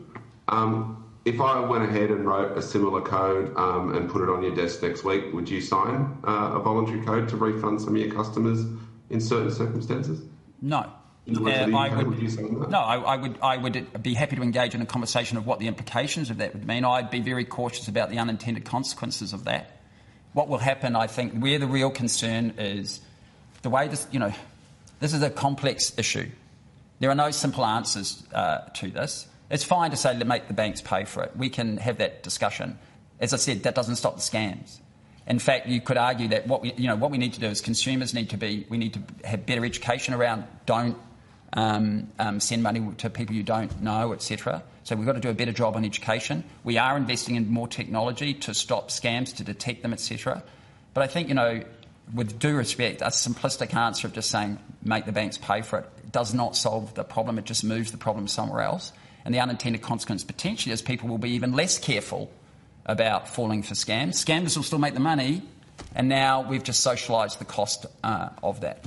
Um, 0.50 0.96
if 1.24 1.40
I 1.40 1.60
went 1.60 1.84
ahead 1.84 2.10
and 2.10 2.26
wrote 2.26 2.56
a 2.56 2.62
similar 2.62 3.00
code 3.00 3.56
um, 3.56 3.94
and 3.94 4.10
put 4.10 4.22
it 4.22 4.28
on 4.28 4.42
your 4.42 4.54
desk 4.54 4.82
next 4.82 5.04
week, 5.04 5.32
would 5.32 5.48
you 5.48 5.60
sign 5.60 6.18
uh, 6.24 6.52
a 6.54 6.60
voluntary 6.60 7.04
code 7.04 7.28
to 7.30 7.36
refund 7.36 7.80
some 7.80 7.94
of 7.94 8.02
your 8.02 8.12
customers 8.14 8.64
in 9.10 9.20
certain 9.20 9.50
circumstances? 9.50 10.22
No. 10.60 10.90
In 11.26 11.34
the 11.34 11.40
rest 11.42 11.68
of 11.68 11.74
Uh, 11.74 11.78
I 11.78 11.88
would, 11.96 12.08
would 12.08 12.18
you 12.22 12.30
sign 12.30 12.58
that? 12.58 12.70
no, 12.70 12.78
I, 12.78 12.96
I 12.96 13.16
would. 13.16 13.38
I 13.42 13.56
would 13.58 14.02
be 14.02 14.14
happy 14.14 14.36
to 14.36 14.42
engage 14.42 14.74
in 14.74 14.80
a 14.80 14.86
conversation 14.86 15.36
of 15.36 15.46
what 15.46 15.58
the 15.58 15.68
implications 15.68 16.30
of 16.30 16.38
that 16.38 16.54
would 16.54 16.66
mean. 16.66 16.84
I'd 16.84 17.10
be 17.10 17.20
very 17.20 17.44
cautious 17.44 17.88
about 17.88 18.08
the 18.10 18.18
unintended 18.18 18.64
consequences 18.64 19.34
of 19.34 19.44
that. 19.44 19.80
What 20.32 20.48
will 20.48 20.58
happen, 20.58 20.96
I 20.96 21.06
think, 21.06 21.34
where 21.34 21.58
the 21.58 21.66
real 21.66 21.90
concern 21.90 22.54
is 22.56 23.02
the 23.60 23.68
way 23.68 23.86
this. 23.88 24.08
You 24.10 24.18
know, 24.18 24.32
this 24.98 25.12
is 25.12 25.22
a 25.22 25.30
complex 25.30 25.96
issue. 25.98 26.30
There 27.00 27.10
are 27.10 27.14
no 27.14 27.30
simple 27.30 27.66
answers 27.66 28.24
uh, 28.32 28.60
to 28.76 28.90
this. 28.90 29.28
It's 29.50 29.64
fine 29.64 29.90
to 29.90 29.96
say 29.96 30.16
make 30.22 30.46
the 30.46 30.54
banks 30.54 30.80
pay 30.80 31.04
for 31.04 31.24
it. 31.24 31.36
We 31.36 31.48
can 31.48 31.76
have 31.78 31.98
that 31.98 32.22
discussion. 32.22 32.78
As 33.18 33.34
I 33.34 33.36
said, 33.36 33.64
that 33.64 33.74
doesn't 33.74 33.96
stop 33.96 34.16
the 34.16 34.22
scams. 34.22 34.78
In 35.26 35.38
fact, 35.38 35.66
you 35.66 35.80
could 35.80 35.98
argue 35.98 36.28
that 36.28 36.46
what 36.46 36.62
we, 36.62 36.72
you 36.74 36.88
know, 36.88 36.96
what 36.96 37.10
we 37.10 37.18
need 37.18 37.34
to 37.34 37.40
do 37.40 37.46
is 37.46 37.60
consumers 37.60 38.14
need 38.14 38.30
to 38.30 38.36
be, 38.36 38.66
we 38.68 38.78
need 38.78 38.94
to 38.94 39.26
have 39.26 39.46
better 39.46 39.64
education 39.64 40.14
around 40.14 40.44
don't 40.66 40.96
um, 41.52 42.08
um, 42.18 42.40
send 42.40 42.62
money 42.62 42.80
to 42.98 43.10
people 43.10 43.34
you 43.34 43.42
don't 43.42 43.82
know, 43.82 44.12
etc. 44.12 44.62
So 44.84 44.96
we've 44.96 45.06
got 45.06 45.14
to 45.14 45.20
do 45.20 45.28
a 45.28 45.34
better 45.34 45.52
job 45.52 45.76
on 45.76 45.84
education. 45.84 46.44
We 46.64 46.78
are 46.78 46.96
investing 46.96 47.36
in 47.36 47.50
more 47.50 47.68
technology 47.68 48.34
to 48.34 48.54
stop 48.54 48.88
scams, 48.88 49.36
to 49.36 49.44
detect 49.44 49.82
them, 49.82 49.92
etc. 49.92 50.42
But 50.94 51.02
I 51.02 51.06
think, 51.06 51.28
you 51.28 51.34
know, 51.34 51.62
with 52.14 52.38
due 52.38 52.56
respect, 52.56 53.02
a 53.02 53.06
simplistic 53.06 53.74
answer 53.74 54.06
of 54.06 54.12
just 54.12 54.30
saying 54.30 54.58
make 54.82 55.04
the 55.04 55.12
banks 55.12 55.38
pay 55.38 55.62
for 55.62 55.80
it 55.80 56.12
does 56.12 56.34
not 56.34 56.56
solve 56.56 56.94
the 56.94 57.04
problem. 57.04 57.38
It 57.38 57.44
just 57.44 57.62
moves 57.62 57.92
the 57.92 57.98
problem 57.98 58.26
somewhere 58.26 58.62
else. 58.62 58.92
And 59.24 59.34
the 59.34 59.40
unintended 59.40 59.82
consequence 59.82 60.24
potentially 60.24 60.72
is 60.72 60.82
people 60.82 61.08
will 61.08 61.18
be 61.18 61.30
even 61.30 61.52
less 61.52 61.78
careful 61.78 62.30
about 62.86 63.28
falling 63.28 63.62
for 63.62 63.74
scams. 63.74 64.14
Scammers 64.14 64.56
will 64.56 64.64
still 64.64 64.78
make 64.78 64.94
the 64.94 65.00
money, 65.00 65.42
and 65.94 66.08
now 66.08 66.42
we've 66.42 66.64
just 66.64 66.84
socialised 66.86 67.38
the 67.38 67.44
cost 67.44 67.86
uh, 68.02 68.30
of 68.42 68.60
that. 68.62 68.84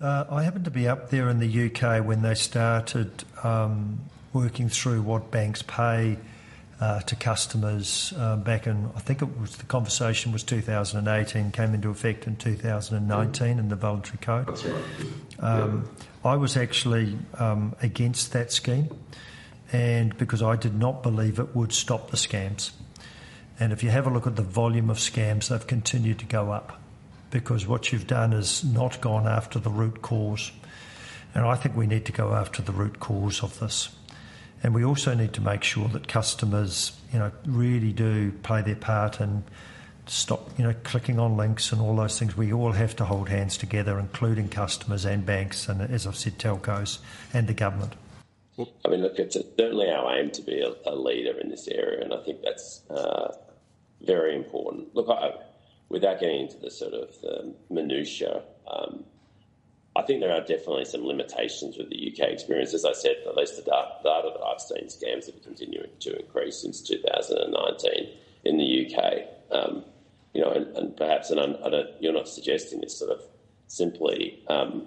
Uh, 0.00 0.24
I 0.30 0.42
happened 0.42 0.64
to 0.66 0.70
be 0.70 0.86
up 0.86 1.10
there 1.10 1.28
in 1.28 1.40
the 1.40 1.66
UK 1.66 2.04
when 2.04 2.22
they 2.22 2.34
started 2.34 3.24
um, 3.42 3.98
working 4.32 4.68
through 4.68 5.02
what 5.02 5.30
banks 5.30 5.62
pay 5.62 6.18
to 6.80 7.16
customers 7.16 8.12
uh, 8.16 8.36
back 8.36 8.66
in, 8.66 8.90
I 8.94 9.00
think 9.00 9.22
it 9.22 9.38
was 9.40 9.56
the 9.56 9.66
conversation 9.66 10.32
was 10.32 10.44
2018, 10.44 11.50
came 11.50 11.74
into 11.74 11.90
effect 11.90 12.26
in 12.26 12.36
2019 12.36 13.58
in 13.58 13.68
the 13.68 13.76
voluntary 13.76 14.18
code. 14.18 14.46
That's 14.46 14.64
right. 14.64 14.84
Um, 15.40 15.88
I 16.24 16.36
was 16.36 16.56
actually 16.56 17.18
um, 17.38 17.74
against 17.82 18.32
that 18.32 18.52
scheme, 18.52 18.88
and 19.72 20.16
because 20.18 20.42
I 20.42 20.56
did 20.56 20.74
not 20.74 21.02
believe 21.02 21.38
it 21.38 21.54
would 21.54 21.72
stop 21.72 22.10
the 22.10 22.16
scams. 22.16 22.70
And 23.60 23.72
if 23.72 23.82
you 23.82 23.90
have 23.90 24.06
a 24.06 24.10
look 24.10 24.26
at 24.26 24.36
the 24.36 24.42
volume 24.42 24.88
of 24.88 24.98
scams, 24.98 25.48
they've 25.48 25.66
continued 25.66 26.20
to 26.20 26.26
go 26.26 26.52
up 26.52 26.80
because 27.30 27.66
what 27.66 27.92
you've 27.92 28.06
done 28.06 28.32
is 28.32 28.64
not 28.64 29.00
gone 29.00 29.26
after 29.26 29.58
the 29.58 29.70
root 29.70 30.00
cause. 30.00 30.52
And 31.34 31.44
I 31.44 31.56
think 31.56 31.76
we 31.76 31.86
need 31.86 32.04
to 32.06 32.12
go 32.12 32.34
after 32.34 32.62
the 32.62 32.72
root 32.72 33.00
cause 33.00 33.42
of 33.42 33.58
this. 33.58 33.90
And 34.62 34.74
we 34.74 34.84
also 34.84 35.14
need 35.14 35.32
to 35.34 35.40
make 35.40 35.62
sure 35.62 35.88
that 35.88 36.08
customers, 36.08 36.92
you 37.12 37.18
know, 37.18 37.30
really 37.46 37.92
do 37.92 38.32
play 38.42 38.62
their 38.62 38.76
part 38.76 39.20
and 39.20 39.44
stop, 40.06 40.50
you 40.58 40.64
know, 40.64 40.74
clicking 40.84 41.18
on 41.18 41.36
links 41.36 41.72
and 41.72 41.80
all 41.80 41.94
those 41.94 42.18
things. 42.18 42.36
We 42.36 42.52
all 42.52 42.72
have 42.72 42.96
to 42.96 43.04
hold 43.04 43.28
hands 43.28 43.56
together, 43.56 43.98
including 43.98 44.48
customers 44.48 45.04
and 45.04 45.24
banks, 45.24 45.68
and 45.68 45.80
as 45.82 46.06
I've 46.06 46.16
said, 46.16 46.38
telcos 46.38 46.98
and 47.32 47.46
the 47.46 47.54
government. 47.54 47.94
I 48.84 48.88
mean, 48.88 49.02
look, 49.02 49.18
it's 49.18 49.34
certainly 49.34 49.88
our 49.90 50.18
aim 50.18 50.30
to 50.32 50.42
be 50.42 50.60
a, 50.60 50.74
a, 50.90 50.94
leader 50.94 51.38
in 51.38 51.48
this 51.48 51.68
area, 51.68 52.02
and 52.02 52.12
I 52.12 52.20
think 52.24 52.42
that's 52.42 52.82
uh, 52.90 53.32
very 54.00 54.34
important. 54.34 54.94
Look, 54.96 55.08
I, 55.08 55.30
without 55.88 56.18
getting 56.18 56.40
into 56.40 56.58
the 56.58 56.70
sort 56.70 56.92
of 56.92 57.20
the 57.20 57.54
minutiae, 57.70 58.42
um, 58.66 59.04
I 59.98 60.02
think 60.02 60.20
there 60.20 60.32
are 60.32 60.40
definitely 60.40 60.84
some 60.84 61.04
limitations 61.04 61.76
with 61.76 61.90
the 61.90 62.12
UK 62.12 62.28
experience. 62.30 62.72
As 62.72 62.84
I 62.84 62.92
said, 62.92 63.16
at 63.26 63.36
least 63.36 63.56
the 63.56 63.62
data, 63.62 63.98
that 64.04 64.40
I've 64.44 64.60
seen, 64.60 64.86
scams 64.86 65.26
have 65.26 65.42
continued 65.42 65.90
to 66.00 66.20
increase 66.20 66.62
since 66.62 66.80
2019 66.82 68.08
in 68.44 68.58
the 68.58 68.86
UK. 68.86 69.24
Um, 69.50 69.84
you 70.32 70.40
know, 70.40 70.52
and, 70.52 70.68
and 70.76 70.96
perhaps, 70.96 71.30
and 71.30 71.40
I 71.40 71.68
don't, 71.68 71.88
you're 71.98 72.12
not 72.12 72.28
suggesting 72.28 72.80
this 72.80 72.96
sort 72.96 73.10
of 73.10 73.22
simply. 73.66 74.44
Um, 74.48 74.86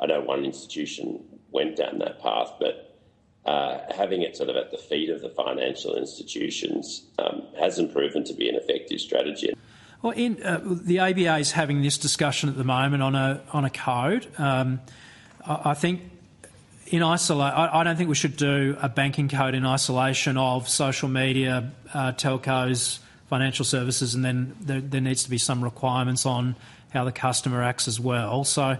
I 0.00 0.06
know 0.06 0.20
one 0.20 0.44
institution 0.44 1.22
went 1.52 1.76
down 1.76 2.00
that 2.00 2.20
path, 2.20 2.54
but 2.58 2.98
uh, 3.46 3.78
having 3.94 4.22
it 4.22 4.36
sort 4.36 4.48
of 4.48 4.56
at 4.56 4.72
the 4.72 4.78
feet 4.78 5.10
of 5.10 5.20
the 5.20 5.28
financial 5.28 5.94
institutions 5.94 7.06
um, 7.20 7.42
hasn't 7.56 7.92
proven 7.92 8.24
to 8.24 8.34
be 8.34 8.48
an 8.48 8.56
effective 8.56 9.00
strategy. 9.00 9.54
Well, 10.02 10.12
in, 10.12 10.42
uh, 10.42 10.60
the 10.64 10.98
ABA 10.98 11.38
is 11.38 11.52
having 11.52 11.80
this 11.80 11.96
discussion 11.96 12.48
at 12.48 12.56
the 12.56 12.64
moment 12.64 13.04
on 13.04 13.14
a 13.14 13.40
on 13.52 13.64
a 13.64 13.70
code. 13.70 14.26
Um, 14.36 14.80
I, 15.46 15.70
I, 15.70 15.74
think 15.74 16.02
in 16.88 17.04
isolate, 17.04 17.54
I, 17.54 17.80
I, 17.80 17.84
don't 17.84 17.96
think 17.96 18.08
we 18.08 18.16
should 18.16 18.36
do 18.36 18.76
a 18.82 18.88
banking 18.88 19.28
code 19.28 19.54
in 19.54 19.64
isolation 19.64 20.36
of 20.36 20.68
social 20.68 21.08
media, 21.08 21.70
uh, 21.94 22.12
telcos, 22.12 22.98
financial 23.28 23.64
services, 23.64 24.16
and 24.16 24.24
then 24.24 24.56
there, 24.60 24.80
there 24.80 25.00
needs 25.00 25.22
to 25.22 25.30
be 25.30 25.38
some 25.38 25.62
requirements 25.62 26.26
on 26.26 26.56
how 26.92 27.04
the 27.04 27.12
customer 27.12 27.62
acts 27.62 27.86
as 27.86 28.00
well. 28.00 28.42
So. 28.42 28.76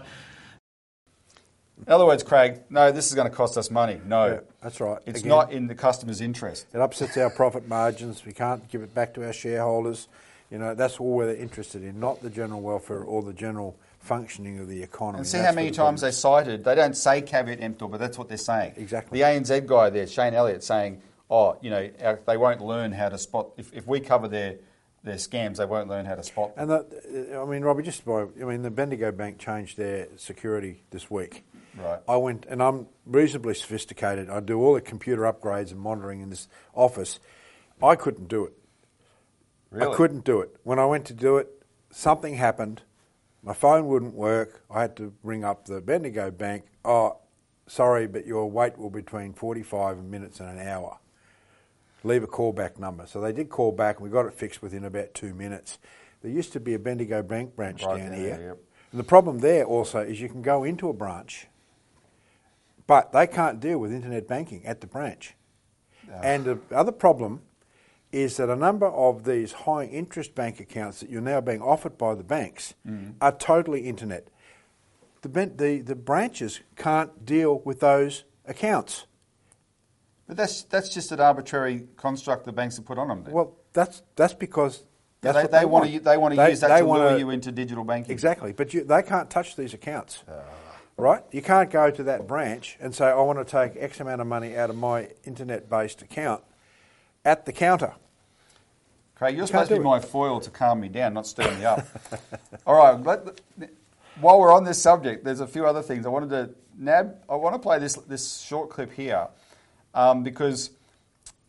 In 1.85 1.91
other 1.91 2.05
words, 2.05 2.23
Craig, 2.23 2.61
no, 2.69 2.91
this 2.91 3.07
is 3.07 3.15
going 3.15 3.29
to 3.29 3.35
cost 3.35 3.57
us 3.57 3.69
money. 3.71 3.99
No. 4.05 4.25
Yeah, 4.25 4.39
that's 4.61 4.79
right. 4.79 4.99
It's 5.05 5.19
Again, 5.19 5.29
not 5.29 5.51
in 5.51 5.67
the 5.67 5.75
customer's 5.75 6.21
interest. 6.21 6.65
It 6.73 6.79
upsets 6.79 7.17
our 7.17 7.29
profit 7.29 7.67
margins. 7.67 8.25
We 8.25 8.31
can't 8.31 8.69
give 8.69 8.83
it 8.83 8.93
back 8.93 9.13
to 9.15 9.25
our 9.25 9.33
shareholders. 9.33 10.07
You 10.53 10.59
know, 10.59 10.75
that's 10.75 10.99
all 10.99 11.13
we're 11.13 11.33
interested 11.33 11.83
in, 11.83 11.99
not 11.99 12.21
the 12.21 12.29
general 12.29 12.61
welfare 12.61 12.99
or 12.99 13.23
the 13.23 13.33
general 13.33 13.75
functioning 13.97 14.59
of 14.59 14.67
the 14.67 14.83
economy. 14.83 15.17
And 15.17 15.27
see 15.27 15.39
how 15.39 15.51
many 15.51 15.71
times 15.71 16.01
they 16.01 16.11
cited, 16.11 16.63
they 16.63 16.75
don't 16.75 16.95
say 16.95 17.23
caveat 17.23 17.59
emptor, 17.59 17.87
but 17.87 17.99
that's 17.99 18.19
what 18.19 18.29
they're 18.29 18.37
saying. 18.37 18.73
Exactly. 18.77 19.17
The 19.17 19.25
ANZ 19.25 19.65
guy 19.65 19.89
there, 19.89 20.05
Shane 20.05 20.35
Elliott, 20.35 20.63
saying, 20.63 21.01
oh, 21.27 21.57
you 21.63 21.71
know, 21.71 21.89
they 22.27 22.37
won't 22.37 22.61
learn 22.61 22.91
how 22.91 23.09
to 23.09 23.17
spot, 23.17 23.49
if, 23.57 23.73
if 23.73 23.87
we 23.87 23.99
cover 23.99 24.27
their, 24.27 24.57
their 25.03 25.15
scams, 25.15 25.57
they 25.57 25.65
won't 25.65 25.89
learn 25.89 26.05
how 26.05 26.13
to 26.13 26.23
spot 26.23 26.55
them. 26.55 26.69
And 26.69 26.85
the, 26.87 27.35
uh, 27.35 27.41
I 27.41 27.49
mean, 27.49 27.63
Robbie, 27.63 27.81
just 27.81 28.05
by, 28.05 28.21
I 28.21 28.45
mean, 28.45 28.61
the 28.61 28.69
Bendigo 28.69 29.11
Bank 29.11 29.39
changed 29.39 29.75
their 29.75 30.07
security 30.17 30.83
this 30.91 31.09
week. 31.09 31.43
Right. 31.75 31.99
I 32.07 32.17
went, 32.17 32.45
and 32.47 32.61
I'm 32.61 32.85
reasonably 33.07 33.55
sophisticated. 33.55 34.29
I 34.29 34.39
do 34.39 34.61
all 34.61 34.75
the 34.75 34.81
computer 34.81 35.23
upgrades 35.23 35.71
and 35.71 35.79
monitoring 35.79 36.21
in 36.21 36.29
this 36.29 36.47
office. 36.75 37.19
I 37.81 37.95
couldn't 37.95 38.27
do 38.27 38.45
it. 38.45 38.53
Really? 39.73 39.91
I 39.91 39.95
couldn't 39.95 40.23
do 40.23 40.39
it. 40.41 40.55
When 40.63 40.77
I 40.77 40.85
went 40.85 41.05
to 41.05 41.13
do 41.13 41.37
it, 41.37 41.49
something 41.89 42.35
happened, 42.35 42.83
My 43.45 43.53
phone 43.53 43.87
wouldn't 43.87 44.13
work. 44.13 44.63
I 44.71 44.81
had 44.81 44.95
to 44.97 45.13
ring 45.21 45.43
up 45.43 45.65
the 45.65 45.81
Bendigo 45.81 46.31
Bank. 46.31 46.63
Oh, 46.85 47.17
sorry, 47.67 48.07
but 48.07 48.25
your 48.25 48.49
wait 48.49 48.77
will 48.77 48.89
be 48.89 49.01
between 49.01 49.33
45 49.33 50.01
minutes 50.03 50.39
and 50.39 50.57
an 50.57 50.65
hour. 50.65 50.99
Leave 52.05 52.23
a 52.23 52.27
callback 52.27 52.79
number. 52.79 53.05
So 53.05 53.19
they 53.19 53.33
did 53.33 53.49
call 53.49 53.73
back, 53.73 53.97
and 53.97 54.05
we 54.05 54.09
got 54.09 54.25
it 54.25 54.33
fixed 54.33 54.61
within 54.61 54.85
about 54.85 55.13
two 55.13 55.33
minutes. 55.33 55.77
There 56.21 56.31
used 56.31 56.53
to 56.53 56.61
be 56.61 56.73
a 56.73 56.79
Bendigo 56.79 57.21
Bank 57.21 57.53
branch 57.55 57.83
Right 57.83 57.97
down 57.97 58.11
there, 58.11 58.17
here. 58.19 58.47
yep. 58.47 58.57
And 58.91 58.99
the 58.99 59.03
problem 59.03 59.39
there 59.39 59.65
also 59.65 59.99
is 59.99 60.21
you 60.21 60.29
can 60.29 60.41
go 60.41 60.63
into 60.63 60.87
a 60.87 60.93
branch, 60.93 61.47
but 62.87 63.11
they 63.11 63.27
can't 63.27 63.59
deal 63.59 63.77
with 63.79 63.91
internet 63.91 64.27
banking 64.27 64.65
at 64.65 64.79
the 64.81 64.87
branch. 64.87 65.33
Ah. 66.09 66.19
And 66.21 66.45
the 66.45 66.59
other 66.71 66.91
problem 66.91 67.41
is 68.13 68.37
that 68.37 68.47
a 68.49 68.55
number 68.55 68.85
of 68.87 69.25
these 69.25 69.51
high 69.51 69.85
interest 69.85 70.35
bank 70.35 70.59
accounts 70.59 70.99
that 71.01 71.09
you're 71.09 71.19
now 71.19 71.41
being 71.41 71.61
offered 71.61 71.97
by 71.97 72.13
the 72.15 72.23
banks 72.23 72.75
Mm. 72.87 73.15
are 73.19 73.31
totally 73.31 73.81
internet. 73.81 74.27
The, 75.23 75.29
the, 75.55 75.81
the 75.81 75.95
branches 75.95 76.59
can't 76.75 77.25
deal 77.25 77.59
with 77.65 77.79
those 77.79 78.23
accounts. 78.45 79.07
But 80.27 80.37
that's 80.37 80.63
that's 80.63 80.89
just 80.89 81.11
an 81.11 81.19
arbitrary 81.19 81.87
construct 81.97 82.45
the 82.45 82.51
banks 82.53 82.77
have 82.77 82.85
put 82.85 82.97
on 82.97 83.07
them. 83.07 83.23
then. 83.23 83.33
Well, 83.33 83.55
that's, 83.73 84.03
that's 84.15 84.33
because 84.33 84.83
Yeah, 85.23 85.31
they, 85.31 85.41
what 85.41 85.51
they 85.51 85.57
they 85.59 85.65
want 85.65 85.85
to 85.91 85.99
they 85.99 86.17
want 86.17 86.31
to 86.33 86.35
They- 86.37 86.49
use 86.51 86.59
that 86.61 86.67
to 86.77 86.85
lure 86.85 86.87
wanna- 87.05 87.17
you 87.17 87.29
into 87.31 87.51
digital 87.51 87.83
banking. 87.83 88.11
Exactly, 88.11 88.53
but 88.53 88.73
you, 88.73 88.83
they 88.83 89.01
can't 89.01 89.29
touch 89.29 89.55
these 89.55 89.73
accounts, 89.73 90.23
Ah. 90.29 90.33
right? 90.97 91.23
You 91.31 91.41
can't 91.41 91.69
go 91.71 91.89
to 91.89 92.03
that 92.03 92.27
branch 92.27 92.77
and 92.79 92.93
say, 92.93 93.05
"I 93.07 93.15
want 93.21 93.39
to 93.39 93.45
take 93.45 93.75
X 93.81 93.99
amount 93.99 94.21
of 94.21 94.27
money 94.27 94.55
out 94.55 94.69
of 94.69 94.75
my 94.75 95.09
internet-based 95.23 96.01
account 96.03 96.43
at 97.25 97.45
the 97.45 97.51
counter." 97.53 97.93
Craig, 99.15 99.37
you're 99.37 99.47
supposed 99.47 99.69
to 99.69 99.75
be 99.75 99.81
it. 99.81 99.83
my 99.83 99.99
foil 99.99 100.39
to 100.39 100.49
calm 100.49 100.79
me 100.79 100.89
down, 100.89 101.13
not 101.13 101.27
stir 101.27 101.55
me 101.57 101.65
up. 101.65 101.85
All 102.65 102.75
right. 102.75 102.99
Let, 102.99 103.41
while 104.19 104.39
we're 104.39 104.53
on 104.53 104.63
this 104.63 104.81
subject, 104.81 105.23
there's 105.23 105.39
a 105.39 105.47
few 105.47 105.65
other 105.65 105.81
things 105.81 106.05
I 106.05 106.09
wanted 106.09 106.29
to 106.29 106.49
nab. 106.77 107.17
I 107.29 107.35
want 107.35 107.55
to 107.55 107.59
play 107.59 107.79
this 107.79 107.95
this 107.95 108.41
short 108.41 108.69
clip 108.69 108.91
here 108.91 109.27
um, 109.93 110.23
because 110.23 110.71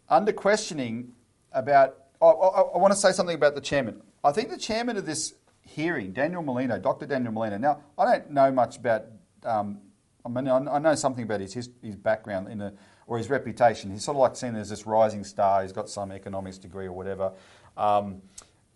under 0.09 0.33
questioning 0.33 1.13
about, 1.53 1.97
I, 2.21 2.27
I, 2.27 2.61
I 2.61 2.79
want 2.79 2.93
to 2.93 2.99
say 2.99 3.13
something 3.13 3.35
about 3.35 3.55
the 3.55 3.61
chairman. 3.61 4.03
I 4.23 4.33
think 4.33 4.51
the 4.51 4.59
chairman 4.59 4.97
of 4.97 5.07
this 5.07 5.35
hearing, 5.63 6.13
Daniel 6.13 6.43
Mulino, 6.43 6.81
Dr. 6.81 7.07
Daniel 7.07 7.33
Mulino. 7.33 7.59
Now, 7.59 7.81
I 7.99 8.05
don't 8.05 8.31
know 8.31 8.51
much 8.51 8.77
about. 8.77 9.07
Um, 9.45 9.79
I 10.25 10.29
mean, 10.29 10.49
I 10.49 10.57
I 10.57 10.79
know 10.79 10.95
something 10.95 11.25
about 11.25 11.41
his 11.41 11.55
his, 11.55 11.71
his 11.83 11.97
background 11.97 12.49
in 12.49 12.59
the 12.59 12.73
or 13.07 13.19
his 13.19 13.31
reputation. 13.31 13.91
He's 13.91 14.05
sort 14.05 14.17
of 14.17 14.21
like 14.21 14.37
seen 14.37 14.57
as 14.57 14.71
this 14.71 14.87
rising 14.87 15.25
star. 15.25 15.63
He's 15.63 15.73
got 15.73 15.89
some 15.89 16.11
economics 16.13 16.59
degree 16.59 16.87
or 16.87 16.93
whatever. 16.93 17.33
Um, 17.77 18.23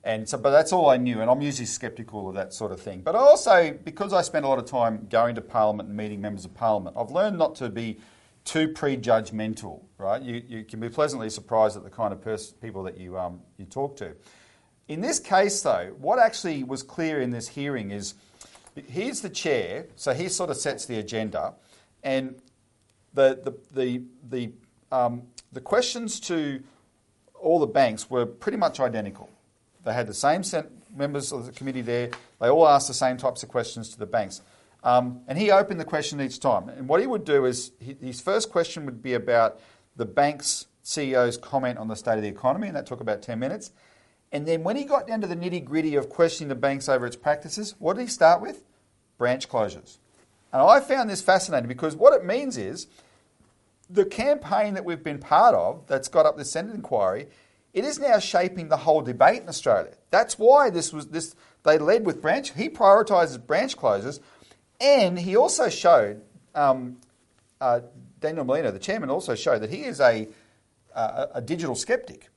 and 0.04 0.28
so, 0.28 0.38
but 0.38 0.50
that's 0.50 0.72
all 0.72 0.88
I 0.88 0.96
knew, 0.96 1.20
and 1.20 1.30
I'm 1.30 1.42
usually 1.42 1.66
sceptical 1.66 2.28
of 2.28 2.34
that 2.36 2.54
sort 2.54 2.72
of 2.72 2.80
thing. 2.80 3.00
But 3.00 3.14
also, 3.14 3.76
because 3.84 4.12
I 4.12 4.22
spend 4.22 4.44
a 4.44 4.48
lot 4.48 4.58
of 4.58 4.64
time 4.64 5.06
going 5.10 5.34
to 5.34 5.40
Parliament 5.40 5.88
and 5.88 5.96
meeting 5.96 6.20
members 6.20 6.44
of 6.44 6.54
Parliament, 6.54 6.96
I've 6.96 7.10
learned 7.10 7.36
not 7.36 7.56
to 7.56 7.68
be 7.68 7.98
too 8.44 8.68
prejudgmental. 8.68 9.82
Right? 9.98 10.22
You, 10.22 10.42
you 10.46 10.64
can 10.64 10.80
be 10.80 10.88
pleasantly 10.88 11.30
surprised 11.30 11.76
at 11.76 11.82
the 11.82 11.90
kind 11.90 12.12
of 12.12 12.22
pers- 12.22 12.52
people 12.52 12.84
that 12.84 12.96
you 12.96 13.18
um, 13.18 13.40
you 13.56 13.64
talk 13.64 13.96
to. 13.96 14.14
In 14.86 15.00
this 15.00 15.20
case, 15.20 15.60
though, 15.60 15.94
what 15.98 16.18
actually 16.18 16.62
was 16.62 16.82
clear 16.82 17.20
in 17.20 17.30
this 17.30 17.48
hearing 17.48 17.90
is 17.90 18.14
he's 18.88 19.20
the 19.20 19.28
chair, 19.28 19.86
so 19.96 20.14
he 20.14 20.28
sort 20.28 20.48
of 20.48 20.56
sets 20.56 20.86
the 20.86 20.98
agenda, 20.98 21.54
and 22.02 22.40
the 23.14 23.40
the 23.42 23.54
the 23.74 24.02
the, 24.30 24.52
um, 24.96 25.22
the 25.52 25.60
questions 25.60 26.20
to 26.20 26.62
all 27.34 27.58
the 27.58 27.66
banks 27.66 28.10
were 28.10 28.26
pretty 28.26 28.58
much 28.58 28.80
identical. 28.80 29.30
They 29.84 29.92
had 29.92 30.06
the 30.06 30.14
same 30.14 30.42
members 30.94 31.32
of 31.32 31.46
the 31.46 31.52
committee 31.52 31.82
there. 31.82 32.10
They 32.40 32.48
all 32.48 32.68
asked 32.68 32.88
the 32.88 32.94
same 32.94 33.16
types 33.16 33.42
of 33.42 33.48
questions 33.48 33.90
to 33.90 33.98
the 33.98 34.06
banks. 34.06 34.42
Um, 34.84 35.22
and 35.26 35.38
he 35.38 35.50
opened 35.50 35.80
the 35.80 35.84
question 35.84 36.20
each 36.20 36.40
time. 36.40 36.68
And 36.68 36.88
what 36.88 37.00
he 37.00 37.06
would 37.06 37.24
do 37.24 37.44
is 37.46 37.72
he, 37.80 37.96
his 38.00 38.20
first 38.20 38.50
question 38.50 38.84
would 38.86 39.02
be 39.02 39.14
about 39.14 39.60
the 39.96 40.04
bank's 40.04 40.66
CEO's 40.84 41.36
comment 41.36 41.78
on 41.78 41.88
the 41.88 41.96
state 41.96 42.16
of 42.16 42.22
the 42.22 42.28
economy, 42.28 42.68
and 42.68 42.76
that 42.76 42.86
took 42.86 43.00
about 43.00 43.20
10 43.20 43.38
minutes. 43.38 43.72
And 44.30 44.46
then 44.46 44.62
when 44.62 44.76
he 44.76 44.84
got 44.84 45.06
down 45.06 45.20
to 45.20 45.26
the 45.26 45.36
nitty 45.36 45.64
gritty 45.64 45.96
of 45.96 46.08
questioning 46.08 46.48
the 46.48 46.54
banks 46.54 46.88
over 46.88 47.06
its 47.06 47.16
practices, 47.16 47.74
what 47.78 47.96
did 47.96 48.02
he 48.02 48.08
start 48.08 48.40
with? 48.40 48.64
Branch 49.16 49.48
closures. 49.48 49.98
And 50.52 50.62
I 50.62 50.80
found 50.80 51.10
this 51.10 51.22
fascinating 51.22 51.68
because 51.68 51.94
what 51.94 52.14
it 52.14 52.24
means 52.24 52.56
is 52.56 52.86
the 53.90 54.04
campaign 54.04 54.74
that 54.74 54.84
we've 54.84 55.02
been 55.02 55.18
part 55.18 55.54
of 55.54 55.86
that's 55.86 56.08
got 56.08 56.26
up 56.26 56.36
this 56.36 56.52
Senate 56.52 56.74
inquiry, 56.74 57.28
it 57.74 57.84
is 57.84 57.98
now 57.98 58.18
shaping 58.18 58.68
the 58.68 58.78
whole 58.78 59.02
debate 59.02 59.42
in 59.42 59.48
Australia. 59.48 59.92
That's 60.10 60.38
why 60.38 60.70
this 60.70 60.92
was 60.92 61.08
this 61.08 61.34
they 61.64 61.78
led 61.78 62.06
with 62.06 62.22
branch. 62.22 62.54
He 62.54 62.68
prioritises 62.68 63.44
branch 63.44 63.76
closures, 63.76 64.20
and 64.80 65.18
he 65.18 65.36
also 65.36 65.68
showed 65.68 66.22
um, 66.54 66.98
uh, 67.60 67.80
Daniel 68.20 68.44
Mulino, 68.44 68.72
the 68.72 68.78
chairman, 68.78 69.10
also 69.10 69.34
showed 69.34 69.60
that 69.60 69.70
he 69.70 69.84
is 69.84 70.00
a 70.00 70.28
a, 70.94 71.28
a 71.34 71.40
digital 71.40 71.74
skeptic. 71.74 72.28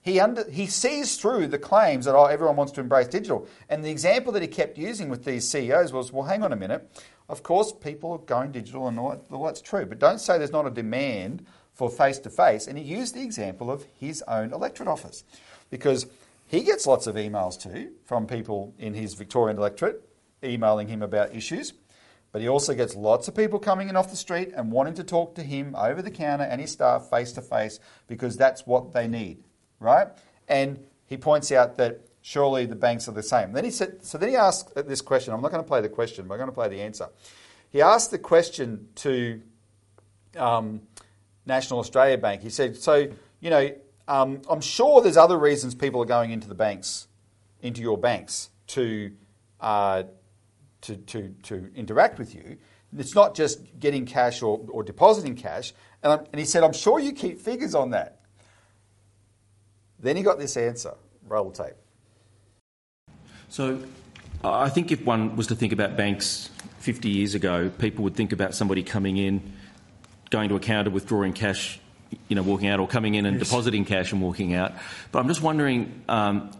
He 0.00 0.18
under, 0.18 0.50
he 0.50 0.66
sees 0.66 1.18
through 1.18 1.48
the 1.48 1.58
claims 1.58 2.06
that 2.06 2.14
oh, 2.14 2.24
everyone 2.24 2.56
wants 2.56 2.72
to 2.72 2.80
embrace 2.80 3.06
digital. 3.08 3.46
And 3.68 3.84
the 3.84 3.90
example 3.90 4.32
that 4.32 4.40
he 4.40 4.48
kept 4.48 4.78
using 4.78 5.10
with 5.10 5.24
these 5.24 5.46
CEOs 5.46 5.92
was, 5.92 6.10
well, 6.10 6.24
hang 6.24 6.42
on 6.42 6.54
a 6.54 6.56
minute. 6.56 6.90
Of 7.28 7.42
course, 7.42 7.72
people 7.72 8.12
are 8.12 8.18
going 8.18 8.52
digital 8.52 8.88
and 8.88 8.98
all, 8.98 9.24
all 9.30 9.44
that's 9.44 9.60
true, 9.60 9.84
but 9.84 9.98
don't 9.98 10.18
say 10.18 10.38
there's 10.38 10.52
not 10.52 10.66
a 10.66 10.70
demand 10.70 11.44
for 11.74 11.90
face 11.90 12.18
to 12.20 12.30
face. 12.30 12.66
And 12.66 12.78
he 12.78 12.84
used 12.84 13.14
the 13.14 13.22
example 13.22 13.70
of 13.70 13.84
his 13.98 14.22
own 14.26 14.52
electorate 14.52 14.88
office 14.88 15.24
because 15.70 16.06
he 16.46 16.62
gets 16.62 16.86
lots 16.86 17.06
of 17.06 17.16
emails 17.16 17.60
too 17.60 17.92
from 18.04 18.26
people 18.26 18.74
in 18.78 18.94
his 18.94 19.14
Victorian 19.14 19.58
electorate 19.58 20.02
emailing 20.42 20.88
him 20.88 21.02
about 21.02 21.34
issues. 21.34 21.74
But 22.32 22.42
he 22.42 22.48
also 22.48 22.74
gets 22.74 22.94
lots 22.94 23.28
of 23.28 23.34
people 23.34 23.58
coming 23.58 23.88
in 23.88 23.96
off 23.96 24.10
the 24.10 24.16
street 24.16 24.52
and 24.54 24.70
wanting 24.70 24.94
to 24.94 25.04
talk 25.04 25.34
to 25.36 25.42
him 25.42 25.74
over 25.76 26.02
the 26.02 26.10
counter 26.10 26.44
and 26.44 26.60
his 26.60 26.72
staff 26.72 27.08
face 27.08 27.32
to 27.32 27.42
face 27.42 27.80
because 28.06 28.36
that's 28.36 28.66
what 28.66 28.92
they 28.92 29.08
need, 29.08 29.44
right? 29.80 30.08
And 30.46 30.84
he 31.06 31.16
points 31.16 31.50
out 31.52 31.76
that 31.76 32.00
surely 32.28 32.66
the 32.66 32.76
banks 32.76 33.08
are 33.08 33.12
the 33.12 33.22
same. 33.22 33.52
Then 33.52 33.64
he 33.64 33.70
said, 33.70 34.04
so 34.04 34.18
then 34.18 34.28
he 34.28 34.36
asked 34.36 34.74
this 34.74 35.00
question. 35.00 35.32
I'm 35.32 35.40
not 35.40 35.50
going 35.50 35.62
to 35.62 35.66
play 35.66 35.80
the 35.80 35.88
question, 35.88 36.28
but 36.28 36.34
I'm 36.34 36.38
going 36.38 36.50
to 36.50 36.54
play 36.54 36.68
the 36.68 36.82
answer. 36.82 37.08
He 37.70 37.80
asked 37.80 38.10
the 38.10 38.18
question 38.18 38.88
to 38.96 39.40
um, 40.36 40.82
National 41.46 41.78
Australia 41.78 42.18
Bank. 42.18 42.42
He 42.42 42.50
said, 42.50 42.76
so 42.76 43.08
you 43.40 43.48
know, 43.48 43.74
um, 44.08 44.42
I'm 44.50 44.60
sure 44.60 45.00
there's 45.00 45.16
other 45.16 45.38
reasons 45.38 45.74
people 45.74 46.02
are 46.02 46.06
going 46.06 46.30
into 46.30 46.48
the 46.48 46.54
banks, 46.54 47.08
into 47.62 47.80
your 47.80 47.96
banks 47.96 48.50
to. 48.68 49.12
Uh, 49.58 50.02
to, 50.82 50.96
to, 50.96 51.34
to 51.42 51.68
interact 51.74 52.20
with 52.20 52.36
you. 52.36 52.56
It's 52.96 53.16
not 53.16 53.34
just 53.34 53.58
getting 53.80 54.06
cash 54.06 54.42
or, 54.42 54.64
or 54.68 54.84
depositing 54.84 55.34
cash. 55.34 55.74
And, 56.04 56.20
and 56.32 56.38
he 56.38 56.44
said, 56.44 56.62
I'm 56.62 56.72
sure 56.72 57.00
you 57.00 57.12
keep 57.12 57.40
figures 57.40 57.74
on 57.74 57.90
that. 57.90 58.20
Then 59.98 60.16
he 60.16 60.22
got 60.22 60.38
this 60.38 60.56
answer. 60.56 60.94
Roll 61.26 61.50
tape. 61.50 61.74
So 63.48 63.82
I 64.44 64.68
think 64.68 64.92
if 64.92 65.04
one 65.04 65.36
was 65.36 65.48
to 65.48 65.54
think 65.54 65.72
about 65.72 65.96
banks 65.96 66.50
50 66.80 67.08
years 67.08 67.34
ago, 67.34 67.70
people 67.78 68.04
would 68.04 68.14
think 68.14 68.32
about 68.32 68.54
somebody 68.54 68.82
coming 68.82 69.16
in, 69.16 69.52
going 70.30 70.48
to 70.50 70.56
a 70.56 70.60
counter, 70.60 70.90
withdrawing 70.90 71.32
cash, 71.32 71.80
you 72.28 72.36
know, 72.36 72.42
walking 72.42 72.68
out, 72.68 72.80
or 72.80 72.86
coming 72.86 73.14
in 73.14 73.26
and 73.26 73.38
depositing 73.38 73.84
cash 73.84 74.12
and 74.12 74.22
walking 74.22 74.54
out. 74.54 74.72
But 75.12 75.20
I'm 75.20 75.28
just 75.28 75.42
wondering, 75.42 76.02
um, 76.08 76.50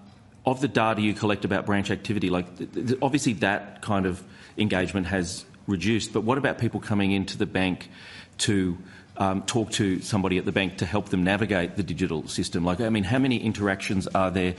of 0.44 0.60
the 0.60 0.68
data 0.68 1.00
you 1.00 1.14
collect 1.14 1.44
about 1.44 1.66
branch 1.66 1.90
activity, 1.90 2.30
like 2.30 2.56
th- 2.56 2.72
th- 2.72 2.98
obviously 3.02 3.34
that 3.34 3.82
kind 3.82 4.06
of 4.06 4.22
engagement 4.56 5.06
has 5.06 5.44
reduced, 5.66 6.12
but 6.12 6.22
what 6.22 6.38
about 6.38 6.58
people 6.58 6.80
coming 6.80 7.12
into 7.12 7.36
the 7.36 7.46
bank 7.46 7.90
to 8.38 8.78
um, 9.18 9.42
talk 9.42 9.70
to 9.72 10.00
somebody 10.00 10.38
at 10.38 10.44
the 10.44 10.52
bank 10.52 10.78
to 10.78 10.86
help 10.86 11.10
them 11.10 11.22
navigate 11.22 11.76
the 11.76 11.82
digital 11.82 12.26
system? 12.26 12.64
Like, 12.64 12.80
I 12.80 12.88
mean, 12.88 13.04
how 13.04 13.18
many 13.18 13.36
interactions 13.36 14.06
are 14.08 14.30
there 14.30 14.54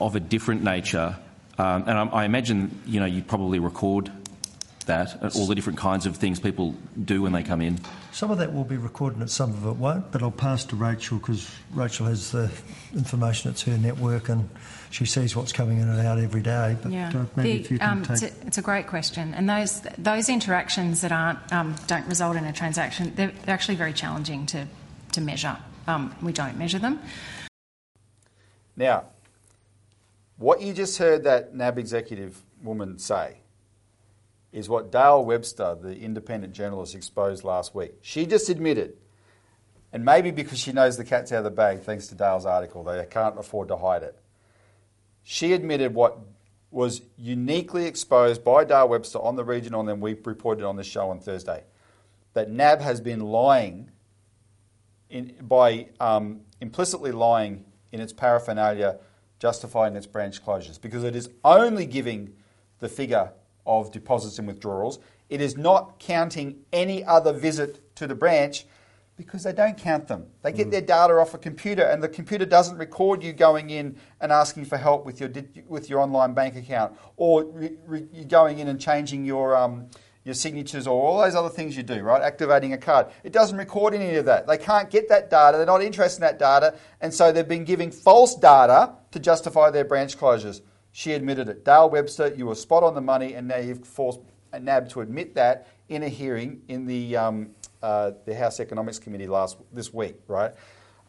of 0.00 0.16
a 0.16 0.20
different 0.20 0.64
nature? 0.64 1.16
Um, 1.58 1.84
and 1.86 1.90
I, 1.98 2.06
I 2.06 2.24
imagine, 2.24 2.80
you 2.86 3.00
know, 3.00 3.06
you 3.06 3.22
probably 3.22 3.58
record 3.58 4.10
that, 4.86 5.22
uh, 5.22 5.30
all 5.36 5.46
the 5.46 5.54
different 5.54 5.78
kinds 5.78 6.06
of 6.06 6.16
things 6.16 6.40
people 6.40 6.74
do 7.04 7.22
when 7.22 7.32
they 7.32 7.42
come 7.42 7.60
in. 7.60 7.78
Some 8.10 8.30
of 8.30 8.38
that 8.38 8.52
will 8.52 8.64
be 8.64 8.76
recorded 8.76 9.20
and 9.20 9.30
some 9.30 9.50
of 9.50 9.66
it 9.66 9.76
won't, 9.76 10.10
but 10.10 10.22
I'll 10.22 10.30
pass 10.30 10.64
to 10.66 10.76
Rachel 10.76 11.18
because 11.18 11.48
Rachel 11.72 12.06
has 12.06 12.32
the 12.32 12.50
information. 12.94 13.50
It's 13.50 13.62
her 13.62 13.78
network 13.78 14.28
and 14.28 14.48
she 14.90 15.04
sees 15.04 15.36
what's 15.36 15.52
coming 15.52 15.78
in 15.78 15.88
and 15.88 16.06
out 16.06 16.18
every 16.18 16.42
day. 16.42 16.76
But 16.82 16.92
Yeah, 16.92 17.10
uh, 17.14 17.24
maybe 17.36 17.52
The- 17.52 17.60
if 17.60 17.70
you 17.70 17.78
can 17.78 17.88
um, 17.90 18.02
take... 18.02 18.10
it's, 18.10 18.22
a, 18.22 18.46
it's 18.46 18.58
a 18.58 18.62
great 18.62 18.86
question, 18.86 19.32
and 19.34 19.48
those 19.48 19.80
those 19.98 20.28
interactions 20.28 21.00
that 21.00 21.12
aren't 21.12 21.38
um, 21.52 21.74
don't 21.86 22.06
result 22.06 22.36
in 22.36 22.44
a 22.44 22.52
transaction, 22.52 23.12
they're, 23.14 23.32
they're 23.44 23.54
actually 23.54 23.76
very 23.76 23.92
challenging 23.92 24.46
to 24.46 24.66
to 25.12 25.20
measure. 25.20 25.56
Um, 25.86 26.14
we 26.20 26.32
don't 26.32 26.58
measure 26.58 26.78
them. 26.78 27.00
Now, 28.76 29.04
what 30.42 30.60
you 30.60 30.72
just 30.72 30.98
heard 30.98 31.24
that 31.24 31.54
NAB 31.54 31.78
executive 31.78 32.42
woman 32.62 32.98
say 32.98 33.38
is 34.50 34.68
what 34.68 34.90
Dale 34.90 35.24
Webster, 35.24 35.76
the 35.80 35.96
independent 35.96 36.52
journalist, 36.52 36.94
exposed 36.94 37.44
last 37.44 37.74
week. 37.74 37.92
She 38.02 38.26
just 38.26 38.48
admitted, 38.48 38.94
and 39.92 40.04
maybe 40.04 40.30
because 40.30 40.58
she 40.58 40.72
knows 40.72 40.96
the 40.96 41.04
cat's 41.04 41.32
out 41.32 41.38
of 41.38 41.44
the 41.44 41.50
bag 41.50 41.82
thanks 41.82 42.08
to 42.08 42.16
Dale's 42.16 42.44
article, 42.44 42.82
they 42.82 43.06
can't 43.08 43.38
afford 43.38 43.68
to 43.68 43.76
hide 43.76 44.02
it. 44.02 44.20
She 45.22 45.52
admitted 45.52 45.94
what 45.94 46.18
was 46.72 47.02
uniquely 47.16 47.86
exposed 47.86 48.44
by 48.44 48.64
Dale 48.64 48.88
Webster 48.88 49.20
on 49.20 49.36
the 49.36 49.44
regional, 49.44 49.80
and 49.80 49.88
then 49.88 50.00
we 50.00 50.14
reported 50.14 50.66
on 50.66 50.76
this 50.76 50.86
show 50.86 51.08
on 51.08 51.20
Thursday 51.20 51.62
that 52.34 52.50
NAB 52.50 52.80
has 52.80 53.00
been 53.00 53.20
lying 53.20 53.90
in, 55.08 55.34
by 55.40 55.88
um, 56.00 56.40
implicitly 56.60 57.12
lying 57.12 57.64
in 57.92 58.00
its 58.00 58.12
paraphernalia, 58.12 58.98
justifying 59.42 59.96
its 59.96 60.06
branch 60.06 60.40
closures 60.44 60.80
because 60.80 61.02
it 61.02 61.16
is 61.16 61.28
only 61.44 61.84
giving 61.84 62.32
the 62.78 62.88
figure 62.88 63.32
of 63.66 63.90
deposits 63.90 64.38
and 64.38 64.46
withdrawals. 64.46 65.00
It 65.28 65.40
is 65.40 65.56
not 65.56 65.98
counting 65.98 66.60
any 66.72 67.04
other 67.04 67.32
visit 67.32 67.96
to 67.96 68.06
the 68.06 68.14
branch 68.14 68.66
because 69.16 69.42
they 69.42 69.52
don't 69.52 69.76
count 69.76 70.06
them. 70.06 70.28
They 70.42 70.52
get 70.52 70.70
their 70.70 70.80
data 70.80 71.14
off 71.14 71.34
a 71.34 71.38
computer, 71.38 71.82
and 71.82 72.00
the 72.00 72.08
computer 72.08 72.46
doesn't 72.46 72.78
record 72.78 73.24
you 73.24 73.32
going 73.32 73.70
in 73.70 73.96
and 74.20 74.30
asking 74.30 74.66
for 74.66 74.76
help 74.76 75.04
with 75.04 75.18
your 75.18 75.28
with 75.66 75.90
your 75.90 75.98
online 75.98 76.34
bank 76.34 76.54
account, 76.54 76.96
or 77.16 77.42
re- 77.42 77.76
re- 77.84 78.06
you 78.12 78.24
going 78.24 78.60
in 78.60 78.68
and 78.68 78.80
changing 78.80 79.24
your 79.24 79.56
um, 79.56 79.88
your 80.24 80.34
signatures, 80.34 80.86
or 80.86 81.02
all 81.02 81.20
those 81.20 81.34
other 81.34 81.48
things 81.48 81.76
you 81.76 81.82
do, 81.82 82.00
right? 82.02 82.22
Activating 82.22 82.72
a 82.72 82.78
card. 82.78 83.06
It 83.24 83.32
doesn't 83.32 83.56
record 83.56 83.94
any 83.94 84.14
of 84.16 84.26
that. 84.26 84.46
They 84.46 84.58
can't 84.58 84.88
get 84.88 85.08
that 85.08 85.30
data. 85.30 85.56
They're 85.56 85.66
not 85.66 85.82
interested 85.82 86.18
in 86.18 86.28
that 86.28 86.38
data, 86.38 86.76
and 87.00 87.12
so 87.12 87.32
they've 87.32 87.46
been 87.46 87.64
giving 87.64 87.90
false 87.90 88.36
data 88.36 88.94
to 89.10 89.18
justify 89.18 89.70
their 89.70 89.84
branch 89.84 90.16
closures. 90.16 90.60
She 90.92 91.12
admitted 91.12 91.48
it. 91.48 91.64
Dale 91.64 91.90
Webster, 91.90 92.34
you 92.36 92.46
were 92.46 92.54
spot 92.54 92.82
on 92.82 92.94
the 92.94 93.00
money, 93.00 93.34
and 93.34 93.48
now 93.48 93.56
you've 93.56 93.86
forced 93.86 94.20
NAB 94.58 94.90
to 94.90 95.00
admit 95.00 95.34
that 95.34 95.66
in 95.88 96.02
a 96.02 96.08
hearing 96.08 96.62
in 96.68 96.86
the 96.86 97.16
um, 97.16 97.50
uh, 97.82 98.12
the 98.24 98.34
House 98.34 98.60
Economics 98.60 98.98
Committee 98.98 99.26
last 99.26 99.56
this 99.72 99.92
week, 99.92 100.16
right? 100.28 100.52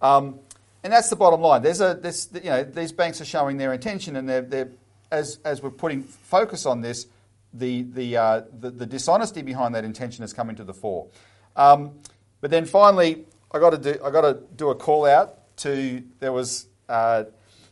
Um, 0.01 0.39
and 0.83 0.91
that's 0.91 1.09
the 1.09 1.15
bottom 1.15 1.41
line. 1.41 1.61
There's 1.61 1.81
a 1.81 1.99
you 2.33 2.49
know 2.49 2.63
these 2.63 2.91
banks 2.91 3.21
are 3.21 3.25
showing 3.25 3.57
their 3.57 3.73
intention, 3.73 4.15
and 4.15 4.27
they're, 4.27 4.41
they're 4.41 4.71
as 5.11 5.39
as 5.45 5.61
we're 5.61 5.69
putting 5.69 6.03
focus 6.03 6.65
on 6.65 6.81
this, 6.81 7.07
the 7.53 7.83
the, 7.83 8.17
uh, 8.17 8.41
the 8.59 8.71
the 8.71 8.85
dishonesty 8.85 9.41
behind 9.41 9.75
that 9.75 9.83
intention 9.85 10.23
is 10.23 10.33
coming 10.33 10.55
to 10.55 10.63
the 10.63 10.73
fore. 10.73 11.07
Um, 11.55 11.99
but 12.41 12.49
then 12.51 12.65
finally, 12.65 13.25
I 13.51 13.59
got 13.59 13.71
to 13.71 13.77
do 13.77 13.99
I 14.03 14.09
got 14.11 14.21
to 14.21 14.39
do 14.55 14.69
a 14.69 14.75
call 14.75 15.05
out 15.05 15.55
to 15.57 16.03
there 16.19 16.31
was 16.33 16.67
uh, 16.89 17.25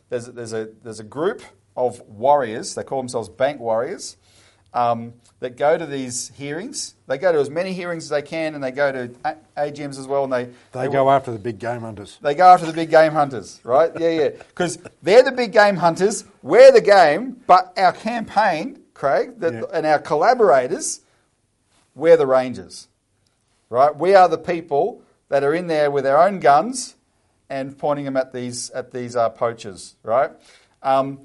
there's 0.08 0.26
there's 0.26 0.52
a 0.52 0.68
there's 0.82 1.00
a 1.00 1.04
group 1.04 1.42
of 1.76 2.00
warriors. 2.02 2.74
They 2.74 2.84
call 2.84 2.98
themselves 3.00 3.28
bank 3.28 3.58
warriors 3.60 4.16
um, 4.74 5.14
that 5.40 5.56
go 5.56 5.76
to 5.76 5.84
these 5.86 6.30
hearings. 6.36 6.94
They 7.06 7.18
go 7.18 7.32
to 7.32 7.38
as 7.40 7.50
many 7.50 7.72
hearings 7.72 8.04
as 8.04 8.10
they 8.10 8.22
can, 8.22 8.54
and 8.54 8.62
they 8.62 8.70
go 8.70 8.92
to 8.92 9.10
A- 9.24 9.36
AGMs 9.70 9.98
as 9.98 10.06
well. 10.06 10.24
And 10.24 10.32
they 10.32 10.48
They 10.72 10.88
go 10.88 11.10
after 11.10 11.32
the 11.32 11.38
big 11.38 11.58
game 11.58 11.80
hunters. 11.80 12.18
they 12.22 12.34
go 12.34 12.46
after 12.46 12.66
the 12.66 12.72
big 12.72 12.90
game 12.90 13.12
hunters, 13.12 13.60
right? 13.64 13.90
Yeah, 13.98 14.08
yeah. 14.10 14.28
Because 14.30 14.78
they're 15.02 15.22
the 15.22 15.32
big 15.32 15.52
game 15.52 15.76
hunters. 15.76 16.24
We're 16.42 16.72
the 16.72 16.80
game, 16.80 17.38
but 17.46 17.72
our 17.76 17.92
campaign, 17.92 18.81
Craig, 19.02 19.40
that, 19.40 19.52
Yeah. 19.52 19.62
and 19.72 19.84
our 19.84 19.98
collaborators, 19.98 21.00
we're 21.96 22.16
the 22.16 22.24
rangers, 22.24 22.86
right? 23.68 23.96
We 23.96 24.14
are 24.14 24.28
the 24.28 24.38
people 24.38 25.02
that 25.28 25.42
are 25.42 25.52
in 25.52 25.66
there 25.66 25.90
with 25.90 26.06
our 26.06 26.24
own 26.24 26.38
guns 26.38 26.94
and 27.50 27.76
pointing 27.76 28.04
them 28.04 28.16
at 28.16 28.32
these 28.32 28.70
at 28.70 28.92
these 28.92 29.16
uh, 29.16 29.28
poachers, 29.30 29.96
right? 30.04 30.30
Um, 30.84 31.18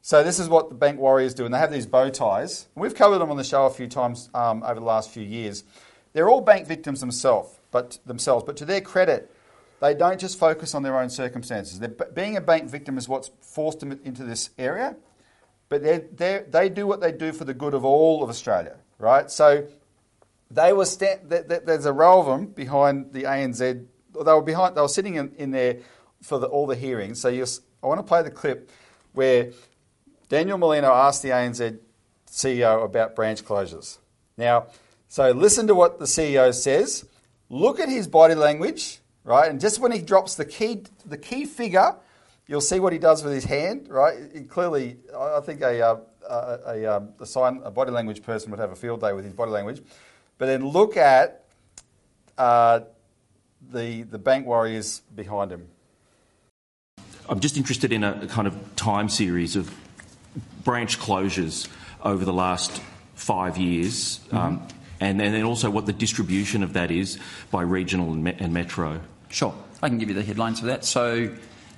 so 0.00 0.24
this 0.24 0.38
is 0.38 0.48
what 0.48 0.70
the 0.70 0.74
bank 0.74 0.98
warriors 0.98 1.34
do, 1.34 1.44
and 1.44 1.52
they 1.52 1.58
have 1.58 1.70
these 1.70 1.84
bow 1.84 2.08
ties. 2.08 2.68
We've 2.74 2.94
covered 2.94 3.18
them 3.18 3.30
on 3.30 3.36
the 3.36 3.44
show 3.44 3.66
a 3.66 3.70
few 3.70 3.86
times 3.86 4.30
um, 4.32 4.62
over 4.62 4.80
the 4.80 4.86
last 4.86 5.10
few 5.10 5.22
years. 5.22 5.62
They're 6.14 6.30
all 6.30 6.40
bank 6.40 6.66
victims 6.66 7.00
themselves, 7.00 7.50
but 7.70 7.98
themselves. 8.06 8.44
But 8.46 8.56
to 8.56 8.64
their 8.64 8.80
credit, 8.80 9.30
they 9.80 9.92
don't 9.92 10.18
just 10.18 10.38
focus 10.38 10.74
on 10.74 10.84
their 10.84 10.98
own 10.98 11.10
circumstances. 11.10 11.80
They're, 11.80 11.90
being 12.14 12.38
a 12.38 12.40
bank 12.40 12.70
victim 12.70 12.96
is 12.96 13.10
what's 13.10 13.30
forced 13.42 13.80
them 13.80 14.00
into 14.04 14.24
this 14.24 14.48
area, 14.58 14.96
but 15.70 15.82
they 15.82 15.98
they 16.12 16.44
they 16.48 16.68
do 16.68 16.86
what 16.86 17.00
they 17.00 17.12
do 17.12 17.32
for 17.32 17.46
the 17.46 17.54
good 17.54 17.72
of 17.72 17.84
all 17.84 18.22
of 18.22 18.28
Australia, 18.28 18.76
right? 18.98 19.30
So 19.30 19.66
they 20.50 20.74
were 20.74 20.84
sta- 20.84 21.20
th- 21.28 21.48
th- 21.48 21.62
there's 21.64 21.86
a 21.86 21.92
row 21.92 22.20
of 22.20 22.26
them 22.26 22.46
behind 22.48 23.12
the 23.12 23.22
ANZ. 23.22 23.58
They 23.58 23.86
were 24.12 24.42
behind. 24.42 24.76
They 24.76 24.80
were 24.82 24.88
sitting 24.88 25.14
in, 25.14 25.32
in 25.36 25.52
there 25.52 25.78
for 26.22 26.38
the, 26.38 26.48
all 26.48 26.66
the 26.66 26.74
hearings. 26.74 27.20
So 27.20 27.28
I 27.30 27.86
want 27.86 28.00
to 28.00 28.04
play 28.04 28.22
the 28.22 28.30
clip 28.30 28.70
where 29.12 29.52
Daniel 30.28 30.58
Mulino 30.58 30.90
asked 30.90 31.22
the 31.22 31.30
ANZ 31.30 31.78
CEO 32.28 32.84
about 32.84 33.14
branch 33.14 33.44
closures. 33.44 33.98
Now, 34.36 34.66
so 35.08 35.30
listen 35.30 35.68
to 35.68 35.74
what 35.74 35.98
the 35.98 36.04
CEO 36.04 36.52
says. 36.52 37.06
Look 37.48 37.80
at 37.80 37.88
his 37.88 38.06
body 38.06 38.34
language, 38.34 39.00
right? 39.24 39.50
And 39.50 39.60
just 39.60 39.80
when 39.80 39.92
he 39.92 40.00
drops 40.00 40.34
the 40.34 40.44
key, 40.44 40.84
the 41.04 41.18
key 41.18 41.46
figure, 41.46 41.96
you'll 42.50 42.60
see 42.60 42.80
what 42.80 42.92
he 42.92 42.98
does 42.98 43.22
with 43.22 43.32
his 43.32 43.44
hand, 43.44 43.88
right? 43.88 44.18
He 44.34 44.42
clearly, 44.42 44.96
I 45.16 45.38
I 45.38 45.40
think 45.40 45.60
a, 45.62 45.86
uh, 45.86 46.00
a, 46.28 46.58
a, 46.66 46.96
um, 46.96 47.08
a, 47.20 47.24
sign, 47.24 47.60
a 47.64 47.70
body 47.70 47.92
language 47.92 48.22
person 48.22 48.50
would 48.50 48.58
have 48.58 48.72
a 48.72 48.76
field 48.76 49.00
day 49.00 49.12
with 49.12 49.24
his 49.24 49.32
body 49.32 49.52
language. 49.52 49.80
But 50.36 50.46
then 50.46 50.66
look 50.66 50.96
at 50.96 51.44
uh, 52.36 52.80
the, 53.70 54.02
the 54.02 54.18
bank 54.18 54.46
warriors 54.46 55.00
behind 55.14 55.52
him. 55.52 55.68
I'm 57.28 57.38
just 57.38 57.56
interested 57.56 57.92
in 57.92 58.02
a 58.02 58.26
kind 58.26 58.48
of 58.48 58.54
time 58.74 59.08
series 59.08 59.54
of 59.54 59.72
branch 60.64 60.98
closures 60.98 61.68
over 62.02 62.24
the 62.24 62.32
last 62.32 62.82
five 63.14 63.58
years, 63.58 64.18
um, 64.32 64.66
and 64.98 65.20
then 65.20 65.40
also 65.44 65.70
what 65.70 65.86
the 65.86 65.92
distribution 65.92 66.64
of 66.64 66.72
that 66.72 66.90
is 66.90 67.20
by 67.52 67.62
regional 67.62 68.12
and, 68.12 68.24
me- 68.24 68.36
and 68.40 68.52
metro. 68.52 69.00
Sure, 69.28 69.54
I 69.80 69.88
can 69.88 69.98
give 69.98 70.08
you 70.08 70.16
the 70.16 70.24
headlines 70.24 70.58
for 70.58 70.66
that. 70.66 70.84
So, 70.84 71.30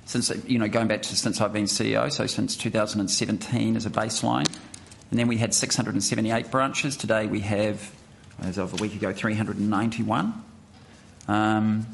since 0.05 0.31
you 0.47 0.59
know, 0.59 0.67
going 0.67 0.87
back 0.87 1.01
to 1.03 1.15
since 1.15 1.41
I've 1.41 1.53
been 1.53 1.65
CEO, 1.65 2.11
so 2.11 2.27
since 2.27 2.55
2017 2.57 3.75
as 3.75 3.85
a 3.85 3.89
baseline, 3.89 4.47
and 5.11 5.19
then 5.19 5.27
we 5.27 5.37
had 5.37 5.53
678 5.53 6.51
branches. 6.51 6.97
Today 6.97 7.27
we 7.27 7.41
have, 7.41 7.91
as 8.41 8.57
of 8.57 8.73
a 8.73 8.81
week 8.81 8.95
ago, 8.95 9.13
391. 9.13 10.43
Um, 11.27 11.87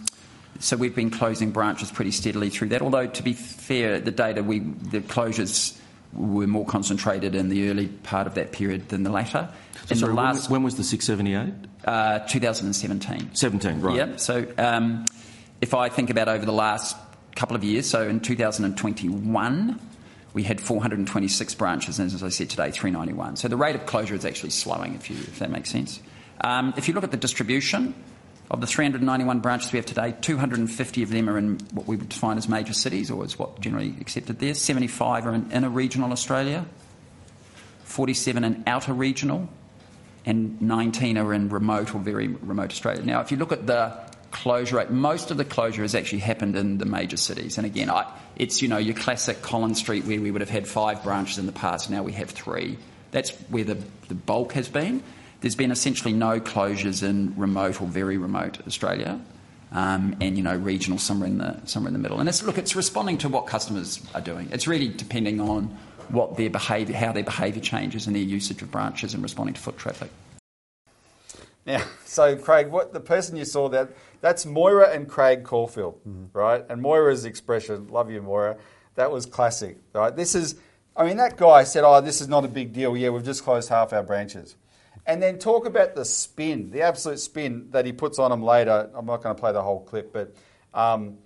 so 0.59 0.75
we've 0.75 0.95
been 0.95 1.11
closing 1.11 1.51
branches 1.51 1.91
pretty 1.91 2.11
steadily 2.11 2.49
through 2.49 2.69
that. 2.69 2.81
Although 2.81 3.07
to 3.07 3.23
be 3.23 3.33
fair, 3.33 3.99
the 3.99 4.11
data 4.11 4.43
we 4.43 4.59
the 4.59 5.01
closures 5.01 5.77
were 6.13 6.47
more 6.47 6.65
concentrated 6.65 7.35
in 7.35 7.49
the 7.49 7.69
early 7.69 7.87
part 7.87 8.25
of 8.25 8.33
that 8.35 8.51
period 8.51 8.89
than 8.89 9.03
the 9.03 9.11
latter. 9.11 9.49
So 9.85 9.95
sorry, 9.95 10.13
last 10.13 10.49
when 10.49 10.63
was 10.63 10.75
the 10.75 10.83
678? 10.83 11.69
uh, 11.85 12.19
2017. 12.19 13.31
17, 13.33 13.81
right. 13.81 13.95
Yep. 13.95 14.19
So 14.19 14.45
um, 14.57 15.05
if 15.61 15.73
I 15.73 15.89
think 15.89 16.09
about 16.09 16.27
over 16.27 16.45
the 16.45 16.53
last 16.53 16.95
couple 17.39 17.55
of 17.55 17.63
years, 17.63 17.89
so 17.89 18.05
in 18.05 18.19
2021, 18.19 19.79
we 20.33 20.43
had 20.43 20.59
426 20.59 21.55
branches, 21.55 21.97
and 21.97 22.11
as 22.11 22.21
I 22.21 22.27
said 22.27 22.49
today, 22.49 22.69
391. 22.69 23.37
So 23.37 23.47
the 23.47 23.55
rate 23.55 23.75
of 23.75 23.85
closure 23.85 24.13
is 24.13 24.25
actually 24.25 24.49
slowing, 24.49 24.93
if, 24.95 25.09
you, 25.09 25.15
if 25.15 25.39
that 25.39 25.49
makes 25.49 25.71
sense. 25.71 26.01
Um, 26.41 26.73
if 26.75 26.89
you 26.89 26.93
look 26.93 27.05
at 27.05 27.11
the 27.11 27.17
distribution 27.17 27.95
of 28.51 28.59
the 28.59 28.67
391 28.67 29.39
branches 29.39 29.71
we 29.71 29.77
have 29.77 29.85
today, 29.85 30.13
250 30.19 31.01
of 31.03 31.09
them 31.09 31.29
are 31.29 31.37
in 31.37 31.59
what 31.71 31.87
we 31.87 31.95
would 31.95 32.09
define 32.09 32.37
as 32.37 32.49
major 32.49 32.73
cities, 32.73 33.09
or 33.09 33.23
is 33.23 33.39
what 33.39 33.61
generally 33.61 33.95
accepted 34.01 34.39
there. 34.39 34.53
75 34.53 35.25
are 35.25 35.33
in 35.33 35.49
inner 35.51 35.69
regional 35.69 36.11
Australia, 36.11 36.65
47 37.85 38.43
in 38.43 38.63
outer 38.67 38.91
regional, 38.91 39.47
and 40.25 40.61
19 40.61 41.17
are 41.17 41.33
in 41.33 41.47
remote 41.47 41.95
or 41.95 42.01
very 42.01 42.27
remote 42.27 42.71
Australia. 42.71 43.01
Now, 43.01 43.21
if 43.21 43.31
you 43.31 43.37
look 43.37 43.53
at 43.53 43.65
the 43.65 44.08
closure 44.31 44.77
rate, 44.77 44.89
most 44.89 45.31
of 45.31 45.37
the 45.37 45.45
closure 45.45 45.81
has 45.81 45.95
actually 45.95 46.19
happened 46.19 46.55
in 46.55 46.77
the 46.77 46.85
major 46.85 47.17
cities. 47.17 47.57
And 47.57 47.65
again, 47.65 47.89
I, 47.89 48.05
it's 48.35 48.61
you 48.61 48.67
know 48.67 48.77
your 48.77 48.95
classic 48.95 49.41
Collins 49.41 49.79
Street 49.79 50.05
where 50.05 50.19
we 50.19 50.31
would 50.31 50.41
have 50.41 50.49
had 50.49 50.67
five 50.67 51.03
branches 51.03 51.37
in 51.37 51.45
the 51.45 51.51
past. 51.51 51.89
Now 51.89 52.03
we 52.03 52.13
have 52.13 52.29
three. 52.29 52.77
That's 53.11 53.31
where 53.49 53.63
the, 53.63 53.77
the 54.07 54.15
bulk 54.15 54.53
has 54.53 54.69
been. 54.69 55.03
There's 55.41 55.55
been 55.55 55.71
essentially 55.71 56.13
no 56.13 56.39
closures 56.39 57.01
in 57.01 57.33
remote 57.37 57.81
or 57.81 57.87
very 57.87 58.17
remote 58.17 58.59
Australia. 58.67 59.19
Um, 59.71 60.17
and 60.19 60.35
you 60.35 60.41
know 60.41 60.55
regional 60.55 60.97
somewhere 60.97 61.29
in 61.29 61.37
the 61.37 61.63
somewhere 61.65 61.89
in 61.89 61.93
the 61.93 61.99
middle. 61.99 62.19
And 62.19 62.27
it's 62.27 62.41
look, 62.41 62.57
it's 62.57 62.75
responding 62.75 63.19
to 63.19 63.29
what 63.29 63.45
customers 63.45 64.03
are 64.15 64.21
doing. 64.21 64.49
It's 64.51 64.67
really 64.67 64.87
depending 64.87 65.39
on 65.39 65.77
what 66.09 66.37
their 66.37 66.49
behaviour, 66.49 66.95
how 66.95 67.11
their 67.11 67.23
behaviour 67.23 67.61
changes, 67.61 68.07
and 68.07 68.15
their 68.15 68.23
usage 68.23 68.63
of 68.63 68.71
branches 68.71 69.13
and 69.13 69.21
responding 69.21 69.53
to 69.53 69.61
foot 69.61 69.77
traffic. 69.77 70.09
Now, 71.69 71.83
so 72.03 72.35
Craig, 72.35 72.69
what 72.69 72.93
the 72.93 72.99
person 72.99 73.37
you 73.37 73.45
saw 73.45 73.69
that 73.69 73.91
that's 74.21 74.43
Moira 74.43 74.89
and 74.89 75.07
Craig 75.07 75.43
Caulfield, 75.43 76.01
right? 76.33 76.65
And 76.67 76.81
Moira's 76.81 77.25
expression, 77.25 77.87
"Love 77.89 78.09
you, 78.09 78.23
Moira," 78.23 78.57
that 78.95 79.11
was 79.11 79.27
classic, 79.27 79.77
right? 79.93 80.15
This 80.15 80.33
is, 80.33 80.55
I 80.97 81.05
mean, 81.05 81.17
that 81.17 81.37
guy 81.37 81.63
said, 81.63 81.83
"Oh, 81.83 82.01
this 82.01 82.21
is 82.21 82.27
not 82.27 82.43
a 82.43 82.47
big 82.47 82.73
deal. 82.73 82.97
Yeah, 82.97 83.09
we've 83.09 83.23
just 83.23 83.43
closed 83.43 83.69
half 83.69 83.93
our 83.93 84.01
branches." 84.01 84.55
And 85.05 85.21
then 85.21 85.37
talk 85.37 85.67
about 85.67 85.93
the 85.93 86.05
spin, 86.05 86.71
the 86.71 86.81
absolute 86.81 87.19
spin 87.19 87.67
that 87.69 87.85
he 87.85 87.91
puts 87.93 88.17
on 88.17 88.31
them 88.31 88.41
later. 88.41 88.89
I'm 88.95 89.05
not 89.05 89.21
going 89.21 89.35
to 89.35 89.39
play 89.39 89.51
the 89.51 89.61
whole 89.61 89.81
clip, 89.81 90.11
but 90.11 90.33
um, 90.73 91.19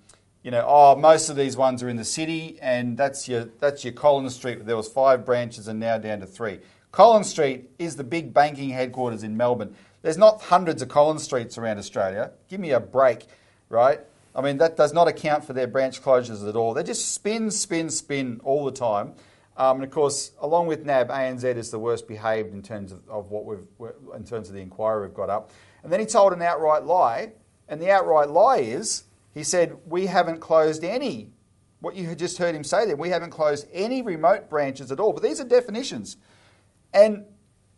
you 0.43 0.51
know, 0.51 0.65
oh, 0.67 0.97
most 0.97 1.29
of 1.29 1.37
these 1.37 1.55
ones 1.55 1.81
are 1.81 1.87
in 1.87 1.95
the 1.95 2.03
city, 2.03 2.59
and 2.61 2.97
that's 2.97 3.29
your 3.29 3.45
that's 3.61 3.85
your 3.85 3.93
Collins 3.93 4.35
Street. 4.35 4.65
There 4.65 4.75
was 4.75 4.89
five 4.89 5.25
branches, 5.25 5.69
and 5.69 5.79
now 5.79 5.97
down 5.99 6.19
to 6.19 6.25
three. 6.25 6.59
Collins 6.91 7.29
Street 7.29 7.69
is 7.79 7.95
the 7.95 8.03
big 8.03 8.33
banking 8.33 8.69
headquarters 8.69 9.23
in 9.23 9.37
Melbourne. 9.37 9.73
There's 10.03 10.17
not 10.17 10.41
hundreds 10.43 10.81
of 10.81 10.89
Collins 10.89 11.23
Streets 11.23 11.57
around 11.57 11.79
Australia. 11.79 12.31
Give 12.49 12.59
me 12.59 12.71
a 12.71 12.79
break, 12.79 13.25
right? 13.69 14.01
I 14.35 14.41
mean, 14.41 14.57
that 14.57 14.75
does 14.75 14.93
not 14.93 15.07
account 15.07 15.45
for 15.45 15.53
their 15.53 15.65
branch 15.65 16.01
closures 16.01 16.47
at 16.47 16.55
all. 16.55 16.73
They 16.73 16.83
just 16.83 17.13
spin, 17.13 17.49
spin, 17.49 17.89
spin 17.89 18.41
all 18.43 18.65
the 18.65 18.71
time. 18.71 19.13
Um, 19.55 19.77
and 19.77 19.83
of 19.85 19.91
course, 19.91 20.31
along 20.41 20.67
with 20.67 20.85
NAB, 20.85 21.09
ANZ 21.09 21.43
is 21.43 21.71
the 21.71 21.79
worst 21.79 22.07
behaved 22.07 22.53
in 22.53 22.61
terms 22.61 22.91
of, 22.91 23.07
of 23.07 23.31
what 23.31 23.45
we've 23.45 23.65
in 24.15 24.23
terms 24.25 24.49
of 24.49 24.55
the 24.55 24.61
inquiry 24.61 25.07
we've 25.07 25.15
got 25.15 25.29
up. 25.29 25.51
And 25.83 25.91
then 25.91 25.99
he 25.99 26.05
told 26.05 26.33
an 26.33 26.41
outright 26.41 26.83
lie, 26.83 27.33
and 27.69 27.81
the 27.81 27.91
outright 27.91 28.29
lie 28.29 28.57
is 28.57 29.03
he 29.33 29.43
said 29.43 29.77
we 29.87 30.07
haven't 30.07 30.39
closed 30.39 30.83
any. 30.83 31.29
What 31.79 31.95
you 31.95 32.07
had 32.07 32.17
just 32.17 32.37
heard 32.39 32.55
him 32.55 32.63
say 32.63 32.85
there, 32.85 32.95
we 32.95 33.09
haven't 33.09 33.29
closed 33.29 33.67
any 33.71 34.01
remote 34.01 34.49
branches 34.49 34.91
at 34.91 34.99
all. 34.99 35.13
But 35.13 35.21
these 35.21 35.39
are 35.39 35.45
definitions, 35.45 36.17
and 36.93 37.25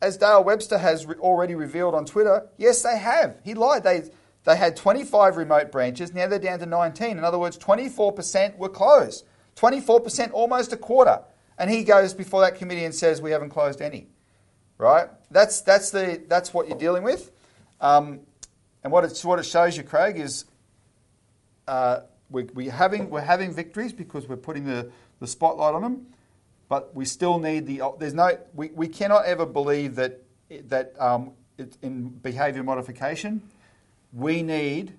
as 0.02 0.18
Dale 0.18 0.44
Webster 0.44 0.78
has 0.78 1.06
re- 1.06 1.16
already 1.16 1.56
revealed 1.56 1.96
on 1.96 2.06
Twitter, 2.06 2.48
yes, 2.58 2.82
they 2.82 2.98
have. 2.98 3.38
He 3.44 3.54
lied. 3.54 3.84
They 3.84 4.04
they 4.44 4.56
had 4.56 4.76
25 4.76 5.38
remote 5.38 5.72
branches. 5.72 6.14
Now 6.14 6.28
they're 6.28 6.38
down 6.38 6.60
to 6.60 6.66
19. 6.68 7.18
In 7.18 7.24
other 7.24 7.40
words, 7.40 7.58
24% 7.58 8.58
were 8.58 8.70
closed. 8.70 9.26
24%, 9.56 10.32
almost 10.34 10.72
a 10.72 10.78
quarter. 10.78 11.22
And 11.58 11.70
he 11.70 11.84
goes 11.84 12.14
before 12.14 12.42
that 12.42 12.56
committee 12.56 12.86
and 12.86 12.94
says 12.94 13.22
we 13.22 13.32
haven't 13.32 13.50
closed 13.50 13.82
any. 13.82 14.08
Right? 14.78 15.08
That's 15.32 15.62
that's 15.62 15.90
the 15.90 16.22
that's 16.28 16.54
what 16.54 16.68
you're 16.68 16.78
dealing 16.78 17.04
with. 17.04 17.32
Um, 17.82 18.22
and 18.84 18.92
what 18.92 19.04
it, 19.04 19.20
what 19.24 19.40
it 19.40 19.46
shows 19.46 19.76
you, 19.78 19.84
Craig, 19.84 20.20
is 20.20 20.46
uh, 21.68 22.02
we, 22.30 22.44
we're, 22.54 22.72
having, 22.72 23.10
we're 23.10 23.22
having 23.22 23.54
victories 23.54 23.94
because 23.94 24.28
we're 24.28 24.36
putting 24.36 24.66
the, 24.66 24.92
the 25.20 25.28
spotlight 25.28 25.74
on 25.74 25.82
them, 25.82 26.08
but 26.68 26.96
we 26.96 27.06
still 27.06 27.40
need 27.40 27.66
the. 27.68 27.82
There's 28.00 28.14
no. 28.14 28.38
We, 28.54 28.70
we 28.70 28.88
cannot 28.88 29.26
ever 29.26 29.46
believe 29.46 29.96
that 29.96 30.22
that 30.68 30.94
um, 31.00 31.32
it, 31.58 31.78
in 31.82 32.10
behaviour 32.10 32.64
modification, 32.64 33.42
we 34.14 34.42
need 34.42 34.94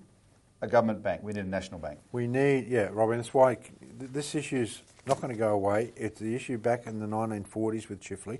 a 0.61 0.67
government 0.67 1.03
bank. 1.03 1.21
We 1.23 1.33
need 1.33 1.45
a 1.45 1.49
national 1.49 1.79
bank. 1.79 1.99
We 2.11 2.27
need, 2.27 2.67
yeah, 2.67 2.89
Robin. 2.91 3.17
That's 3.17 3.33
why 3.33 3.55
th- 3.55 4.11
this 4.11 4.35
issue's 4.35 4.81
not 5.05 5.21
going 5.21 5.33
to 5.33 5.37
go 5.37 5.49
away. 5.49 5.93
It's 5.95 6.19
the 6.19 6.35
issue 6.35 6.57
back 6.57 6.87
in 6.87 6.99
the 6.99 7.05
1940s 7.05 7.89
with 7.89 8.01
Chifley. 8.01 8.39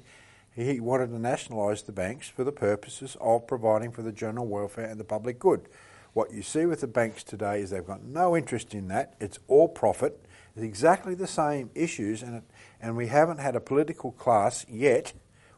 He 0.55 0.79
wanted 0.79 1.11
to 1.11 1.19
nationalise 1.19 1.83
the 1.83 1.91
banks 1.91 2.27
for 2.27 2.43
the 2.43 2.51
purposes 2.51 3.15
of 3.21 3.45
providing 3.45 3.91
for 3.91 4.01
the 4.01 4.11
general 4.11 4.47
welfare 4.47 4.85
and 4.85 4.99
the 4.99 5.03
public 5.03 5.37
good. 5.37 5.69
What 6.13 6.33
you 6.33 6.41
see 6.41 6.65
with 6.65 6.81
the 6.81 6.87
banks 6.87 7.23
today 7.23 7.61
is 7.61 7.69
they've 7.69 7.85
got 7.85 8.03
no 8.03 8.35
interest 8.35 8.73
in 8.73 8.87
that. 8.87 9.13
It's 9.19 9.37
all 9.47 9.67
profit. 9.67 10.25
It's 10.55 10.63
exactly 10.63 11.13
the 11.13 11.27
same 11.27 11.69
issues, 11.75 12.23
and 12.23 12.37
it, 12.37 12.43
and 12.81 12.95
we 12.95 13.07
haven't 13.07 13.39
had 13.39 13.55
a 13.55 13.59
political 13.59 14.11
class 14.11 14.65
yet, 14.69 15.13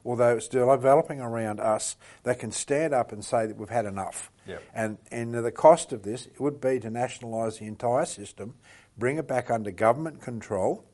although 0.05 0.37
it's 0.37 0.45
still 0.45 0.69
developing 0.75 1.19
around 1.19 1.59
us, 1.59 1.95
that 2.23 2.39
can 2.39 2.51
stand 2.51 2.93
up 2.93 3.11
and 3.11 3.23
say 3.23 3.45
that 3.45 3.57
we've 3.57 3.69
had 3.69 3.85
enough. 3.85 4.31
Yep. 4.47 4.63
And 4.73 4.97
and 5.11 5.33
the 5.33 5.51
cost 5.51 5.93
of 5.93 6.03
this 6.03 6.27
would 6.39 6.59
be 6.59 6.79
to 6.79 6.89
nationalise 6.89 7.59
the 7.59 7.65
entire 7.65 8.05
system, 8.05 8.55
bring 8.97 9.17
it 9.17 9.27
back 9.27 9.51
under 9.51 9.71
government 9.71 10.21
control, 10.21 10.85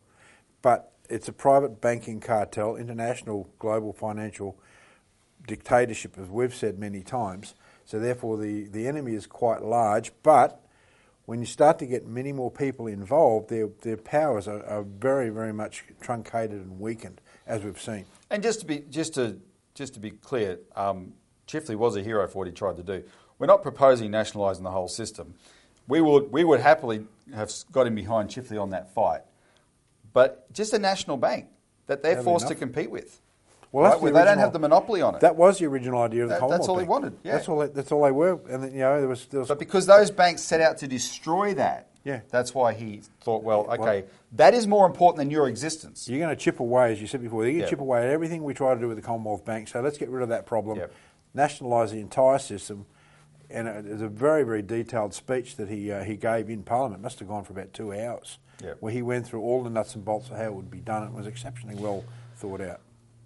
but 0.61 0.91
it's 1.09 1.27
a 1.27 1.33
private 1.33 1.81
banking 1.81 2.19
cartel, 2.19 2.75
international 2.75 3.47
global 3.59 3.93
financial 3.93 4.57
dictatorship, 5.47 6.17
as 6.17 6.27
we've 6.27 6.55
said 6.55 6.79
many 6.79 7.01
times. 7.01 7.53
So 7.85 7.99
therefore, 7.99 8.37
the, 8.37 8.63
the 8.65 8.87
enemy 8.87 9.13
is 9.13 9.27
quite 9.27 9.61
large. 9.61 10.11
But 10.23 10.64
when 11.25 11.39
you 11.39 11.45
start 11.45 11.79
to 11.79 11.85
get 11.85 12.05
many 12.05 12.31
more 12.31 12.51
people 12.51 12.87
involved, 12.87 13.49
their, 13.49 13.69
their 13.81 13.97
powers 13.97 14.47
are, 14.47 14.63
are 14.65 14.83
very, 14.83 15.29
very 15.29 15.53
much 15.53 15.83
truncated 16.01 16.61
and 16.61 16.79
weakened, 16.79 17.19
as 17.47 17.63
we've 17.63 17.81
seen. 17.81 18.05
And 18.29 18.43
just 18.43 18.59
to 18.61 18.65
be 18.65 18.83
just 18.89 19.15
to 19.15 19.39
just 19.73 19.93
to 19.95 19.99
be 19.99 20.11
clear, 20.11 20.59
um, 20.75 21.13
Chifley 21.47 21.75
was 21.75 21.95
a 21.95 22.03
hero 22.03 22.27
for 22.27 22.39
what 22.39 22.47
he 22.47 22.53
tried 22.53 22.77
to 22.77 22.83
do. 22.83 23.03
We're 23.39 23.47
not 23.47 23.63
proposing 23.63 24.11
nationalising 24.11 24.63
the 24.63 24.71
whole 24.71 24.87
system. 24.87 25.35
We 25.87 26.01
would 26.01 26.31
we 26.31 26.43
would 26.43 26.59
happily 26.59 27.05
have 27.33 27.51
got 27.71 27.87
him 27.87 27.95
behind 27.95 28.29
Chifley 28.29 28.61
on 28.61 28.69
that 28.71 28.93
fight, 28.93 29.21
but 30.13 30.51
just 30.53 30.73
a 30.73 30.79
national 30.79 31.17
bank 31.17 31.47
that 31.87 32.01
they're 32.03 32.21
forced 32.23 32.47
to 32.47 32.55
compete 32.55 32.89
with. 32.89 33.21
Well, 33.71 33.83
right, 33.83 33.89
that's 33.91 34.01
the 34.03 34.11
they 34.11 34.23
don't 34.25 34.37
have 34.37 34.53
the 34.53 34.59
monopoly 34.59 35.01
on 35.01 35.15
it. 35.15 35.21
That 35.21 35.35
was 35.35 35.59
the 35.59 35.65
original 35.65 36.01
idea 36.01 36.23
of 36.23 36.29
the 36.29 36.35
That- 36.35 36.39
Commonwealth 36.39 36.61
that's 36.61 36.69
all 36.69 36.75
he 36.77 36.81
Bank. 36.83 36.89
wanted, 36.89 37.17
yeah. 37.23 37.31
That's 37.33 37.49
all. 37.49 37.59
They, 37.59 37.67
that's 37.67 37.91
all 37.91 38.03
they 38.03 38.11
were. 38.11 38.39
And 38.49 38.63
then, 38.63 38.71
you 38.73 38.79
know, 38.79 38.99
there 38.99 39.07
was 39.09 39.25
there 39.25 39.39
was 39.41 39.49
But 39.49 39.59
because 39.59 39.85
those 39.85 40.11
banks 40.11 40.41
set 40.41 40.61
out 40.61 40.77
to 40.77 40.87
destroy 40.87 41.53
that, 41.55 41.87
Yeah. 42.03 42.21
that's 42.29 42.53
why 42.55 42.73
he 42.73 43.01
thought, 43.21 43.43
well, 43.43 43.65
Well- 43.67 43.81
okay, 43.81 44.05
that 44.33 44.53
is 44.53 44.65
more 44.67 44.85
important 44.85 45.17
than 45.17 45.29
your 45.31 45.47
existence. 45.49 46.07
You're 46.07 46.19
going 46.19 46.35
to 46.35 46.41
chip 46.41 46.59
away, 46.59 46.91
as 46.93 47.01
you 47.01 47.07
said 47.07 47.21
before. 47.21 47.43
You're 47.43 47.51
going 47.51 47.55
to 47.57 47.61
Yep. 47.63 47.69
chip 47.71 47.79
away 47.81 48.03
at 48.05 48.09
everything 48.11 48.43
we 48.43 48.53
try 48.53 48.73
to 48.73 48.79
do 48.79 48.87
with 48.87 48.97
the 48.97 49.03
Commonwealth 49.03 49.43
Bank. 49.43 49.67
So 49.67 49.81
let's 49.81 49.97
get 49.97 50.09
rid 50.09 50.23
of 50.23 50.29
that 50.29 50.45
problem, 50.45 50.77
Yep. 50.77 50.91
nationalise 51.33 51.91
the 51.91 51.99
entire 51.99 52.39
system. 52.39 52.85
And 53.49 53.67
it 53.67 53.85
was 53.85 54.01
a 54.01 54.07
very, 54.07 54.43
very 54.43 54.61
detailed 54.63 55.13
speech 55.13 55.55
that 55.57 55.69
he 55.69 55.91
uh, 55.91 56.03
he 56.03 56.15
gave 56.15 56.49
in 56.49 56.63
Parliament. 56.63 57.03
Must 57.03 57.19
have 57.19 57.27
gone 57.27 57.43
for 57.43 57.53
about 57.53 57.73
two 57.73 57.93
hours, 57.93 58.39
Yep. 58.63 58.77
where 58.79 58.91
he 58.91 59.03
went 59.03 59.27
through 59.27 59.41
all 59.41 59.63
the 59.63 59.69
nuts 59.69 59.93
and 59.93 60.03
bolts 60.03 60.29
of 60.31 60.37
how 60.37 60.45
it 60.45 60.53
would 60.55 60.71
be 60.71 60.79
done. 60.79 61.03
It 61.03 61.13
was 61.13 61.27
exceptionally 61.27 61.75
well 61.75 62.03
thought 62.37 62.59
out. 62.61 62.79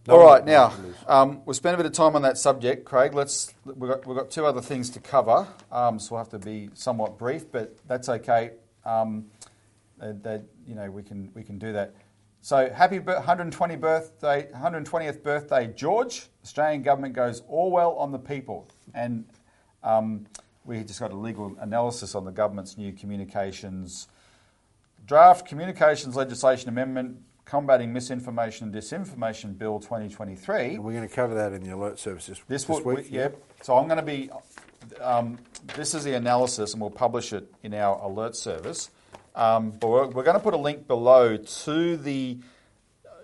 All 0.08 0.18
No 0.18 0.26
right, 0.26 0.42
one- 0.42 0.46
now 0.46 0.68
no 0.70 0.74
one 0.76 0.84
lose. 0.86 0.96
um, 1.08 1.42
we'll 1.46 1.54
spend 1.54 1.74
a 1.76 1.78
bit 1.78 1.86
of 1.86 1.92
time 1.92 2.16
on 2.16 2.22
that 2.24 2.38
subject, 2.38 2.86
Craig. 2.86 3.14
Let's 3.14 3.54
we've 3.66 3.90
got, 3.90 4.06
we've 4.08 4.18
got 4.18 4.32
two 4.32 4.46
other 4.46 4.62
things 4.62 4.90
to 4.92 5.00
cover, 5.00 5.48
um, 5.72 6.00
so 6.00 6.16
we'll 6.16 6.24
have 6.24 6.30
to 6.30 6.40
be 6.40 6.70
somewhat 6.74 7.18
brief, 7.18 7.52
but 7.52 7.78
that's 7.88 8.10
okay. 8.10 8.52
Um, 8.86 9.26
that, 9.98 10.24
that, 10.24 10.44
you 10.66 10.76
know 10.76 10.90
we 10.90 11.04
can 11.04 11.30
we 11.36 11.44
can 11.44 11.60
do 11.60 11.74
that. 11.74 11.94
So 12.42 12.70
happy 12.74 13.00
120 13.00 13.76
birthday, 13.76 14.48
120th 14.56 15.22
birthday, 15.22 15.68
George. 15.76 16.28
Australian 16.44 16.82
government 16.84 17.14
goes 17.14 17.44
Orwell 17.50 17.96
on 17.98 18.12
the 18.14 18.20
people, 18.20 18.68
and 18.94 19.26
um, 19.84 20.26
we 20.64 20.82
just 20.84 21.02
got 21.02 21.12
a 21.12 21.16
legal 21.18 21.56
analysis 21.60 22.16
on 22.16 22.24
the 22.24 22.32
government's 22.32 22.78
new 22.78 22.94
communications 22.94 24.08
draft 25.06 25.48
communications 25.48 26.16
legislation 26.16 26.70
amendment 26.70 27.18
combating 27.50 27.92
misinformation 27.92 28.68
and 28.68 28.76
disinformation 28.76 29.58
bill 29.58 29.80
2023 29.80 30.76
And 30.76 30.84
we're 30.84 30.94
going 30.94 31.08
to 31.08 31.14
cover 31.14 31.34
that 31.36 31.52
in 31.52 31.64
the 31.64 31.72
alert 31.72 31.98
service 31.98 32.28
this, 32.28 32.40
this 32.48 32.64
this 32.66 32.68
will, 32.68 32.96
week. 32.96 33.08
yeah. 33.10 33.30
So 33.64 33.76
I'm 33.76 33.88
going 33.88 33.98
to 33.98 34.06
be. 34.06 34.30
Um, 35.02 35.40
this 35.76 35.94
is 35.94 36.04
the 36.04 36.14
analysis, 36.14 36.74
and 36.74 36.82
we'll 36.82 36.92
publish 36.92 37.34
it 37.34 37.52
in 37.64 37.74
our 37.74 38.00
alert 38.02 38.36
service. 38.36 38.92
Um, 39.36 39.72
but 39.72 39.88
we're, 39.88 40.08
we're 40.08 40.24
going 40.24 40.38
to 40.38 40.44
put 40.44 40.54
a 40.54 40.58
link 40.58 40.88
below 40.88 41.38
to 41.38 41.98
the 41.98 42.38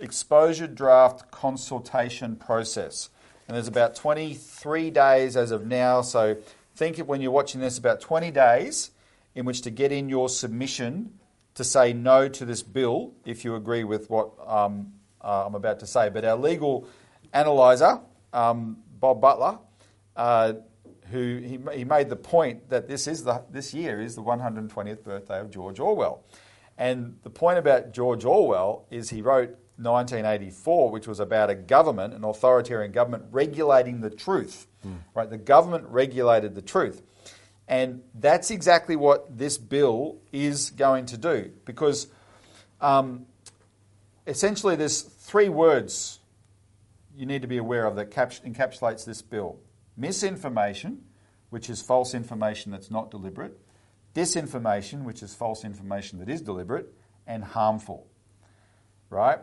exposure 0.01 0.67
draft 0.67 1.31
consultation 1.31 2.35
process, 2.35 3.09
and 3.47 3.55
there's 3.55 3.67
about 3.67 3.95
23 3.95 4.89
days 4.89 5.37
as 5.37 5.51
of 5.51 5.65
now. 5.67 6.01
So 6.01 6.35
think 6.75 6.97
of 6.97 7.07
when 7.07 7.21
you're 7.21 7.31
watching 7.31 7.61
this, 7.61 7.77
about 7.77 8.01
20 8.01 8.31
days 8.31 8.91
in 9.35 9.45
which 9.45 9.61
to 9.61 9.69
get 9.69 9.91
in 9.91 10.09
your 10.09 10.29
submission 10.29 11.19
to 11.55 11.63
say 11.63 11.93
no 11.93 12.27
to 12.27 12.45
this 12.45 12.61
bill 12.61 13.13
if 13.25 13.43
you 13.43 13.55
agree 13.55 13.83
with 13.83 14.09
what 14.09 14.31
um, 14.45 14.93
uh, 15.21 15.45
I'm 15.45 15.55
about 15.55 15.79
to 15.79 15.87
say. 15.87 16.09
But 16.09 16.23
our 16.23 16.37
legal 16.37 16.87
analyzer, 17.33 17.99
um, 18.33 18.77
Bob 18.99 19.21
Butler, 19.21 19.59
uh, 20.15 20.53
who 21.11 21.37
he, 21.37 21.59
he 21.77 21.83
made 21.83 22.09
the 22.09 22.15
point 22.15 22.69
that 22.69 22.87
this 22.87 23.07
is 23.07 23.23
the 23.23 23.43
this 23.49 23.73
year 23.73 24.01
is 24.01 24.15
the 24.15 24.23
120th 24.23 25.03
birthday 25.03 25.39
of 25.39 25.49
George 25.49 25.79
Orwell, 25.79 26.23
and 26.77 27.17
the 27.23 27.29
point 27.29 27.57
about 27.57 27.93
George 27.93 28.25
Orwell 28.25 28.85
is 28.89 29.09
he 29.09 29.21
wrote 29.21 29.49
1984, 29.77 30.89
which 30.89 31.07
was 31.07 31.19
about 31.19 31.49
a 31.49 31.55
government, 31.55 32.13
an 32.13 32.23
authoritarian 32.23 32.91
government 32.91 33.25
regulating 33.31 34.01
the 34.01 34.09
truth. 34.09 34.67
Right, 35.13 35.29
the 35.29 35.37
government 35.37 35.85
regulated 35.89 36.55
the 36.55 36.61
truth. 36.61 37.01
And 37.67 38.03
that's 38.13 38.51
exactly 38.51 38.95
what 38.95 39.37
this 39.37 39.57
bill 39.57 40.17
is 40.31 40.69
going 40.69 41.07
to 41.07 41.17
do 41.17 41.51
because 41.65 42.07
um, 42.79 43.25
essentially 44.27 44.75
there's 44.75 45.01
three 45.01 45.49
words 45.49 46.19
you 47.15 47.25
need 47.25 47.41
to 47.41 47.47
be 47.47 47.57
aware 47.57 47.85
of 47.85 47.95
that 47.95 48.11
encapsulates 48.11 49.05
this 49.05 49.21
bill 49.21 49.57
misinformation, 49.97 51.03
which 51.49 51.69
is 51.69 51.81
false 51.81 52.13
information 52.13 52.71
that's 52.71 52.91
not 52.91 53.09
deliberate, 53.09 53.57
disinformation, 54.13 55.03
which 55.03 55.23
is 55.23 55.33
false 55.33 55.63
information 55.63 56.19
that 56.19 56.29
is 56.29 56.41
deliberate, 56.41 56.93
and 57.25 57.43
harmful. 57.43 58.07
Right? 59.09 59.39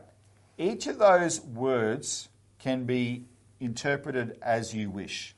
Each 0.59 0.87
of 0.87 0.99
those 0.99 1.41
words 1.41 2.29
can 2.59 2.85
be 2.85 3.25
interpreted 3.61 4.39
as 4.43 4.75
you 4.75 4.91
wish. 4.91 5.35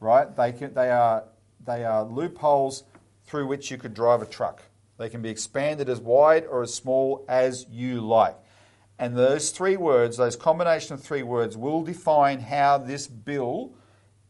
Right? 0.00 0.34
They, 0.34 0.52
can, 0.52 0.74
they, 0.74 0.90
are, 0.90 1.24
they 1.66 1.84
are 1.84 2.04
loopholes 2.04 2.84
through 3.26 3.46
which 3.46 3.70
you 3.70 3.76
could 3.76 3.94
drive 3.94 4.22
a 4.22 4.26
truck. 4.26 4.62
They 4.98 5.08
can 5.08 5.20
be 5.20 5.28
expanded 5.28 5.88
as 5.88 6.00
wide 6.00 6.46
or 6.46 6.62
as 6.62 6.72
small 6.72 7.24
as 7.28 7.66
you 7.70 8.00
like. 8.00 8.36
And 8.98 9.16
those 9.16 9.50
three 9.50 9.76
words, 9.76 10.16
those 10.16 10.36
combination 10.36 10.94
of 10.94 11.02
three 11.02 11.22
words, 11.22 11.56
will 11.56 11.82
define 11.82 12.40
how 12.40 12.78
this 12.78 13.06
bill, 13.06 13.72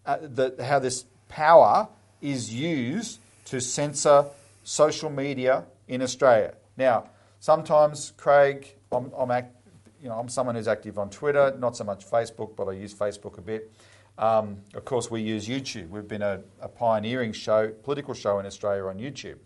uh, 0.04 0.18
the, 0.20 0.56
how 0.64 0.80
this 0.80 1.04
power 1.28 1.88
is 2.20 2.52
used 2.52 3.20
to 3.44 3.60
censor 3.60 4.24
social 4.64 5.10
media 5.10 5.64
in 5.86 6.02
Australia. 6.02 6.54
Now, 6.76 7.10
sometimes, 7.38 8.12
Craig, 8.16 8.74
I'm, 8.90 9.12
I'm, 9.16 9.30
act, 9.30 9.54
you 10.02 10.08
know, 10.08 10.18
I'm 10.18 10.28
someone 10.28 10.56
who's 10.56 10.66
active 10.66 10.98
on 10.98 11.10
Twitter, 11.10 11.54
not 11.58 11.76
so 11.76 11.84
much 11.84 12.04
Facebook, 12.04 12.56
but 12.56 12.66
I 12.66 12.72
use 12.72 12.92
Facebook 12.92 13.38
a 13.38 13.42
bit. 13.42 13.70
Um, 14.18 14.62
of 14.74 14.84
course, 14.84 15.10
we 15.10 15.20
use 15.20 15.46
YouTube. 15.46 15.90
We've 15.90 16.08
been 16.08 16.22
a, 16.22 16.40
a 16.60 16.68
pioneering 16.68 17.32
show, 17.32 17.68
political 17.68 18.14
show 18.14 18.38
in 18.38 18.46
Australia 18.46 18.84
on 18.84 18.98
YouTube. 18.98 19.36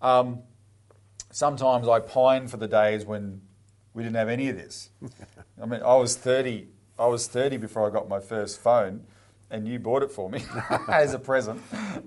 Um, 0.00 0.40
sometimes 1.30 1.88
I 1.88 2.00
pine 2.00 2.48
for 2.48 2.56
the 2.56 2.68
days 2.68 3.04
when 3.04 3.42
we 3.92 4.02
didn't 4.02 4.16
have 4.16 4.28
any 4.28 4.48
of 4.48 4.56
this. 4.56 4.90
I 5.62 5.66
mean, 5.66 5.82
I 5.82 5.96
was 5.96 6.16
30. 6.16 6.68
I 6.98 7.06
was 7.06 7.26
30 7.28 7.58
before 7.58 7.86
I 7.86 7.92
got 7.92 8.08
my 8.08 8.20
first 8.20 8.60
phone, 8.60 9.04
and 9.50 9.68
you 9.68 9.78
bought 9.78 10.02
it 10.02 10.10
for 10.10 10.30
me 10.30 10.44
as 10.88 11.12
a 11.12 11.18
present. 11.18 11.60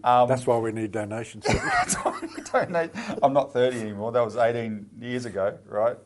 Um, 0.03 0.27
That's 0.27 0.47
why 0.47 0.57
we 0.57 0.71
need 0.71 0.91
donations. 0.91 1.45
don't 2.51 2.71
know. 2.71 2.89
I'm 3.21 3.33
not 3.33 3.53
30 3.53 3.79
anymore. 3.79 4.11
That 4.11 4.25
was 4.25 4.35
18 4.35 4.89
years 4.99 5.25
ago, 5.25 5.57
right? 5.65 5.97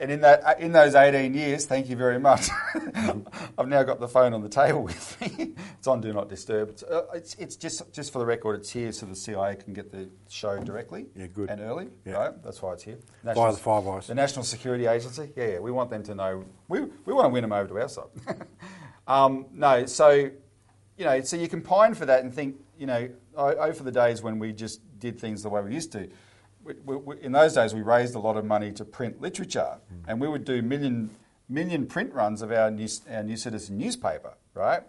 And 0.00 0.10
in 0.10 0.22
that, 0.22 0.58
in 0.60 0.72
those 0.72 0.94
18 0.94 1.34
years, 1.34 1.66
thank 1.66 1.90
you 1.90 1.94
very 1.94 2.18
much. 2.18 2.48
I've 3.58 3.68
now 3.68 3.82
got 3.82 4.00
the 4.00 4.08
phone 4.08 4.32
on 4.32 4.40
the 4.40 4.48
table 4.48 4.82
with 4.82 5.20
me. 5.20 5.52
it's 5.78 5.86
on 5.86 6.00
Do 6.00 6.10
Not 6.14 6.30
Disturb. 6.30 6.70
It's, 6.70 6.82
uh, 6.82 7.02
it's, 7.14 7.34
it's 7.34 7.54
just 7.54 7.92
just 7.92 8.10
for 8.10 8.18
the 8.18 8.24
record. 8.24 8.56
It's 8.58 8.70
here 8.70 8.92
so 8.92 9.04
the 9.04 9.14
CIA 9.14 9.56
can 9.56 9.74
get 9.74 9.92
the 9.92 10.08
show 10.30 10.58
directly. 10.58 11.06
Yeah, 11.14 11.26
good. 11.26 11.50
And 11.50 11.60
early, 11.60 11.88
Yeah. 12.06 12.12
right? 12.14 12.42
That's 12.42 12.62
why 12.62 12.72
it's 12.72 12.82
here. 12.82 12.98
Via 13.22 13.52
the 13.52 13.58
Five 13.58 13.86
Eyes. 13.86 14.06
The 14.06 14.14
National 14.14 14.42
Security 14.44 14.86
Agency. 14.86 15.30
Yeah, 15.36 15.46
yeah. 15.46 15.58
We 15.58 15.70
want 15.70 15.90
them 15.90 16.02
to 16.04 16.14
know. 16.14 16.46
We, 16.68 16.80
we 17.04 17.12
want 17.12 17.26
to 17.26 17.28
win 17.28 17.42
them 17.42 17.52
over 17.52 17.68
to 17.68 17.80
our 17.80 17.88
side. 17.88 18.06
um, 19.06 19.46
no, 19.52 19.84
so 19.84 20.30
you 21.00 21.04
know, 21.06 21.20
so 21.22 21.36
you 21.36 21.48
can 21.48 21.60
pine 21.60 21.94
for 21.94 22.06
that 22.06 22.22
and 22.24 22.32
think, 22.32 22.56
you 22.78 22.86
know, 22.86 23.08
for 23.34 23.82
the 23.82 23.92
days 23.92 24.22
when 24.22 24.38
we 24.38 24.52
just 24.52 24.80
did 24.98 25.18
things 25.18 25.42
the 25.42 25.48
way 25.48 25.62
we 25.62 25.72
used 25.74 25.92
to. 25.92 26.08
We, 26.64 26.96
we, 26.96 27.20
in 27.20 27.32
those 27.32 27.54
days, 27.54 27.74
we 27.74 27.82
raised 27.82 28.14
a 28.14 28.18
lot 28.18 28.36
of 28.36 28.44
money 28.44 28.72
to 28.72 28.84
print 28.84 29.20
literature, 29.20 29.78
and 30.06 30.20
we 30.20 30.28
would 30.28 30.44
do 30.44 30.62
million 30.62 31.10
million 31.48 31.86
print 31.86 32.14
runs 32.14 32.42
of 32.42 32.52
our 32.52 32.70
new, 32.70 32.88
our 33.10 33.22
New 33.24 33.36
Citizen 33.36 33.76
newspaper, 33.76 34.34
right? 34.54 34.82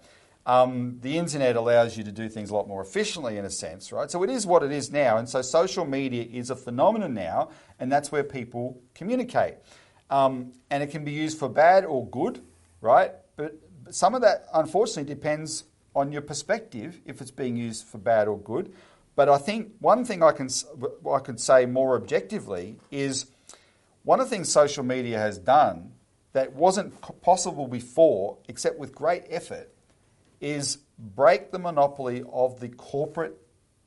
Um, 0.46 1.00
the 1.02 1.18
internet 1.18 1.56
allows 1.56 1.98
you 1.98 2.04
to 2.04 2.12
do 2.12 2.30
things 2.30 2.50
a 2.50 2.54
lot 2.54 2.68
more 2.68 2.82
efficiently, 2.82 3.38
in 3.38 3.46
a 3.46 3.50
sense, 3.50 3.92
right? 3.92 4.10
So 4.10 4.24
it 4.24 4.30
is 4.30 4.46
what 4.46 4.64
it 4.64 4.72
is 4.72 4.92
now, 4.92 5.18
and 5.18 5.28
so 5.28 5.42
social 5.42 5.86
media 5.86 6.24
is 6.24 6.50
a 6.50 6.56
phenomenon 6.56 7.14
now, 7.14 7.50
and 7.80 7.92
that's 7.92 8.12
where 8.12 8.24
people 8.24 8.80
communicate, 8.94 9.56
um, 10.10 10.54
and 10.70 10.84
it 10.84 10.92
can 10.92 11.04
be 11.04 11.12
used 11.12 11.38
for 11.40 11.50
bad 11.50 11.86
or 11.86 12.08
good, 12.08 12.42
right? 12.80 13.12
But, 13.38 13.56
but 13.84 13.96
some 13.96 14.14
of 14.14 14.22
that, 14.22 14.46
unfortunately, 14.54 15.12
depends 15.14 15.64
on 15.96 16.12
your 16.12 16.22
perspective 16.22 17.02
if 17.06 17.22
it's 17.22 17.32
being 17.32 17.58
used 17.58 17.86
for 17.86 17.98
bad 17.98 18.28
or 18.28 18.40
good. 18.40 18.74
But 19.16 19.30
I 19.30 19.38
think 19.38 19.74
one 19.80 20.06
thing 20.06 20.24
I 20.24 20.32
can 20.32 20.50
I 21.12 21.20
could 21.20 21.40
say 21.40 21.66
more 21.66 21.96
objectively 21.96 22.78
is 22.92 23.26
one 24.04 24.20
of 24.20 24.30
the 24.30 24.36
things 24.36 24.50
social 24.50 24.84
media 24.84 25.18
has 25.18 25.38
done 25.38 25.92
that 26.34 26.54
wasn't 26.54 26.94
possible 27.22 27.68
before, 27.68 28.38
except 28.48 28.80
with 28.80 28.96
great 28.96 29.24
effort, 29.30 29.74
is 30.40 30.78
break 30.98 31.52
the 31.52 31.60
monopoly 31.60 32.24
of 32.32 32.60
the 32.60 32.70
corporate 32.70 33.38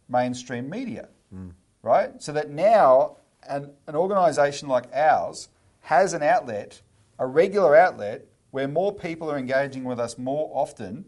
mainstream 0.09 0.69
media, 0.69 1.09
hmm. 1.31 1.49
right? 1.83 2.23
So 2.23 2.33
that 2.33 2.51
now 2.51 3.17
an, 3.49 3.71
an 3.87 3.97
organisation 3.97 4.69
like 4.69 4.93
ours 4.93 5.49
has 5.81 6.13
an 6.13 6.23
outlet, 6.23 6.83
a 7.19 7.27
regular 7.27 7.75
outlet, 7.77 8.27
where 8.51 8.69
more 8.69 8.95
people 8.95 9.31
are 9.31 9.39
engaging 9.39 9.85
with 9.85 9.99
us 9.99 10.17
more 10.17 10.51
often 10.55 11.07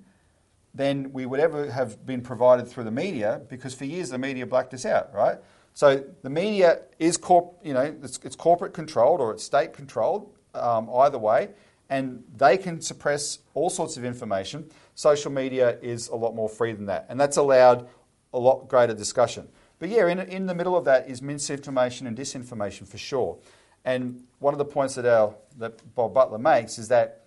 than 0.77 1.13
we 1.13 1.25
would 1.25 1.41
ever 1.41 1.71
have 1.71 2.05
been 2.05 2.21
provided 2.21 2.69
through 2.69 2.85
the 2.85 2.91
media 2.91 3.41
because 3.49 3.75
for 3.75 3.87
years 3.87 4.11
the 4.11 4.19
media 4.19 4.47
blacked 4.47 4.75
us 4.75 4.85
out, 4.85 5.13
right? 5.15 5.39
So 5.73 6.05
the 6.23 6.31
media 6.31 6.83
is 6.99 7.17
corp, 7.17 7.59
you 7.63 7.75
know, 7.75 7.95
it's, 8.03 8.21
it's 8.23 8.37
corporate 8.37 8.75
controlled 8.75 9.21
or 9.21 9.33
it's 9.33 9.43
state 9.43 9.73
controlled, 9.73 10.31
um, 10.55 10.89
either 10.95 11.19
way, 11.19 11.51
and 11.89 12.23
they 12.37 12.57
can 12.57 12.81
suppress 12.81 13.39
all 13.55 13.71
sorts 13.71 13.97
of 13.97 14.05
information. 14.05 14.71
Social 14.95 15.31
media 15.31 15.79
is 15.81 16.09
a 16.09 16.17
lot 16.17 16.35
more 16.35 16.49
free 16.49 16.73
than 16.73 16.87
that, 16.87 17.07
and 17.09 17.19
that's 17.19 17.37
allowed 17.37 17.89
a 18.33 18.39
lot 18.39 18.69
greater 18.69 18.95
discussion. 18.95 19.49
But 19.79 19.89
yeah, 19.91 20.09
in, 20.09 20.19
in 20.19 20.47
the 20.47 20.55
middle 20.55 20.77
of 20.77 20.85
that 20.87 21.09
is 21.09 21.23
misinformation 21.23 22.07
and 22.07 22.17
disinformation 22.17 22.87
for 22.87 22.99
sure. 22.99 23.39
And 23.85 24.25
one 24.41 24.55
of 24.55 24.59
the 24.59 24.65
points 24.65 24.95
that 24.97 25.07
our 25.07 25.35
that 25.59 25.95
Bob 25.95 26.13
Butler 26.13 26.39
makes 26.39 26.79
is 26.79 26.89
that 26.89 27.27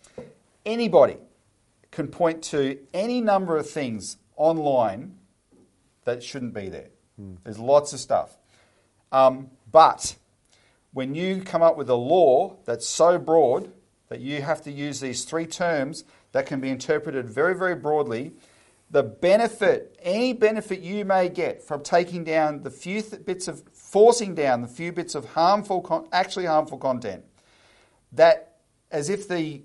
anybody 0.66 1.18
can 1.92 2.08
point 2.08 2.44
to 2.44 2.78
any 2.94 3.22
number 3.22 3.58
of 3.58 3.70
things 3.70 4.18
online 4.36 5.18
that 6.06 6.24
shouldn't 6.24 6.54
be 6.54 6.70
there. 6.70 6.90
There's 7.44 7.60
lots 7.60 7.94
of 7.94 8.00
stuff. 8.00 8.38
Um, 9.12 9.50
but 9.72 10.16
when 10.94 11.16
you 11.16 11.42
come 11.42 11.62
up 11.62 11.78
with 11.78 11.90
a 11.90 11.96
law 11.96 12.56
that's 12.66 12.88
so 12.88 13.18
broad 13.18 13.72
that 14.08 14.20
you 14.22 14.42
have 14.42 14.62
to 14.64 14.72
use 14.72 15.00
these 15.00 15.26
three 15.26 15.46
terms 15.46 16.04
that 16.32 16.46
can 16.46 16.60
be 16.60 16.70
interpreted 16.70 17.30
very, 17.30 17.56
very 17.56 17.76
broadly, 17.76 18.34
the 18.92 19.04
benefit, 19.04 20.00
any 20.02 20.34
benefit 20.34 20.80
you 20.80 21.06
may 21.06 21.30
get 21.30 21.62
from 21.62 21.84
taking 21.84 22.24
down 22.24 22.64
the 22.64 22.72
few 22.72 23.02
th- 23.02 23.24
bits 23.24 23.48
of, 23.48 23.64
forcing 23.72 24.34
down 24.34 24.62
the 24.62 24.68
few 24.68 24.92
bits 24.92 25.14
of 25.14 25.26
harmful, 25.26 25.82
con- 25.82 26.08
actually 26.12 26.46
harmful 26.46 26.78
content, 26.78 27.24
that 28.12 28.58
as 28.92 29.10
if 29.10 29.28
the 29.28 29.62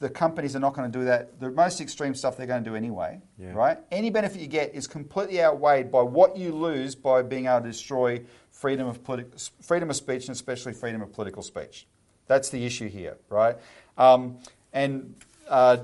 the 0.00 0.08
companies 0.08 0.56
are 0.56 0.60
not 0.60 0.72
going 0.74 0.90
to 0.90 0.98
do 0.98 1.04
that. 1.04 1.38
The 1.40 1.50
most 1.50 1.80
extreme 1.80 2.14
stuff 2.14 2.36
they're 2.36 2.46
going 2.46 2.64
to 2.64 2.70
do 2.70 2.74
anyway, 2.74 3.20
Yeah. 3.38 3.52
right? 3.52 3.78
Any 3.92 4.10
benefit 4.10 4.40
you 4.40 4.46
get 4.46 4.74
is 4.74 4.86
completely 4.86 5.42
outweighed 5.42 5.92
by 5.92 6.02
what 6.02 6.36
you 6.36 6.52
lose 6.52 6.94
by 6.94 7.22
being 7.22 7.46
able 7.46 7.60
to 7.60 7.66
destroy 7.68 8.22
freedom 8.50 8.86
of 8.88 9.04
politi- 9.04 9.50
freedom 9.60 9.90
of 9.90 9.96
speech 9.96 10.26
and 10.26 10.34
especially 10.34 10.72
freedom 10.72 11.02
of 11.02 11.12
political 11.12 11.42
speech. 11.42 11.86
That's 12.26 12.48
the 12.48 12.64
issue 12.64 12.88
here, 12.88 13.18
right? 13.28 13.56
Um, 13.98 14.38
and 14.72 15.14
uh, 15.48 15.78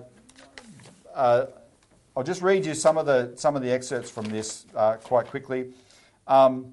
uh, 1.14 1.46
I'll 2.16 2.22
just 2.22 2.40
read 2.40 2.64
you 2.64 2.72
some 2.72 2.96
of 2.96 3.04
the 3.04 3.32
some 3.36 3.54
of 3.56 3.62
the 3.62 3.70
excerpts 3.70 4.10
from 4.10 4.24
this 4.26 4.64
uh, 4.74 4.94
quite 4.94 5.26
quickly. 5.26 5.72
Um, 6.26 6.72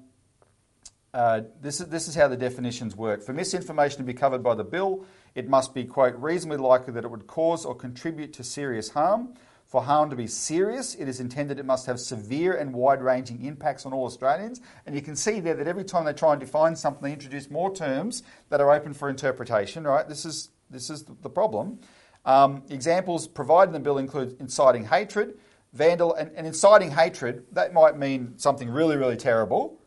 uh, 1.12 1.42
this, 1.60 1.80
is, 1.80 1.86
this 1.88 2.08
is 2.08 2.14
how 2.14 2.26
the 2.26 2.36
definitions 2.36 2.96
work. 2.96 3.22
For 3.22 3.32
misinformation 3.32 3.98
to 3.98 4.02
be 4.04 4.14
covered 4.14 4.42
by 4.42 4.54
the 4.54 4.64
bill, 4.64 5.04
it 5.34 5.48
must 5.48 5.74
be, 5.74 5.84
quote, 5.84 6.14
reasonably 6.16 6.58
likely 6.58 6.92
that 6.92 7.04
it 7.04 7.10
would 7.10 7.26
cause 7.26 7.64
or 7.64 7.74
contribute 7.74 8.32
to 8.34 8.44
serious 8.44 8.90
harm. 8.90 9.34
For 9.66 9.82
harm 9.82 10.10
to 10.10 10.16
be 10.16 10.28
serious, 10.28 10.94
it 10.94 11.08
is 11.08 11.18
intended 11.18 11.58
it 11.58 11.64
must 11.64 11.86
have 11.86 11.98
severe 11.98 12.52
and 12.52 12.72
wide 12.72 13.02
ranging 13.02 13.44
impacts 13.44 13.84
on 13.84 13.92
all 13.92 14.04
Australians. 14.04 14.60
And 14.86 14.94
you 14.94 15.02
can 15.02 15.16
see 15.16 15.40
there 15.40 15.54
that 15.54 15.66
every 15.66 15.82
time 15.84 16.04
they 16.04 16.12
try 16.12 16.32
and 16.32 16.40
define 16.40 16.76
something, 16.76 17.02
they 17.02 17.12
introduce 17.12 17.50
more 17.50 17.74
terms 17.74 18.22
that 18.50 18.60
are 18.60 18.70
open 18.70 18.94
for 18.94 19.08
interpretation, 19.08 19.84
right? 19.84 20.08
This 20.08 20.24
is, 20.24 20.50
this 20.70 20.90
is 20.90 21.04
the 21.04 21.30
problem. 21.30 21.80
Um, 22.24 22.62
examples 22.68 23.26
provided 23.26 23.70
in 23.70 23.72
the 23.72 23.80
bill 23.80 23.98
include 23.98 24.36
inciting 24.38 24.84
hatred, 24.84 25.38
vandal, 25.72 26.14
and, 26.14 26.30
and 26.36 26.46
inciting 26.46 26.92
hatred, 26.92 27.44
that 27.52 27.74
might 27.74 27.98
mean 27.98 28.34
something 28.36 28.70
really, 28.70 28.96
really 28.96 29.16
terrible. 29.16 29.80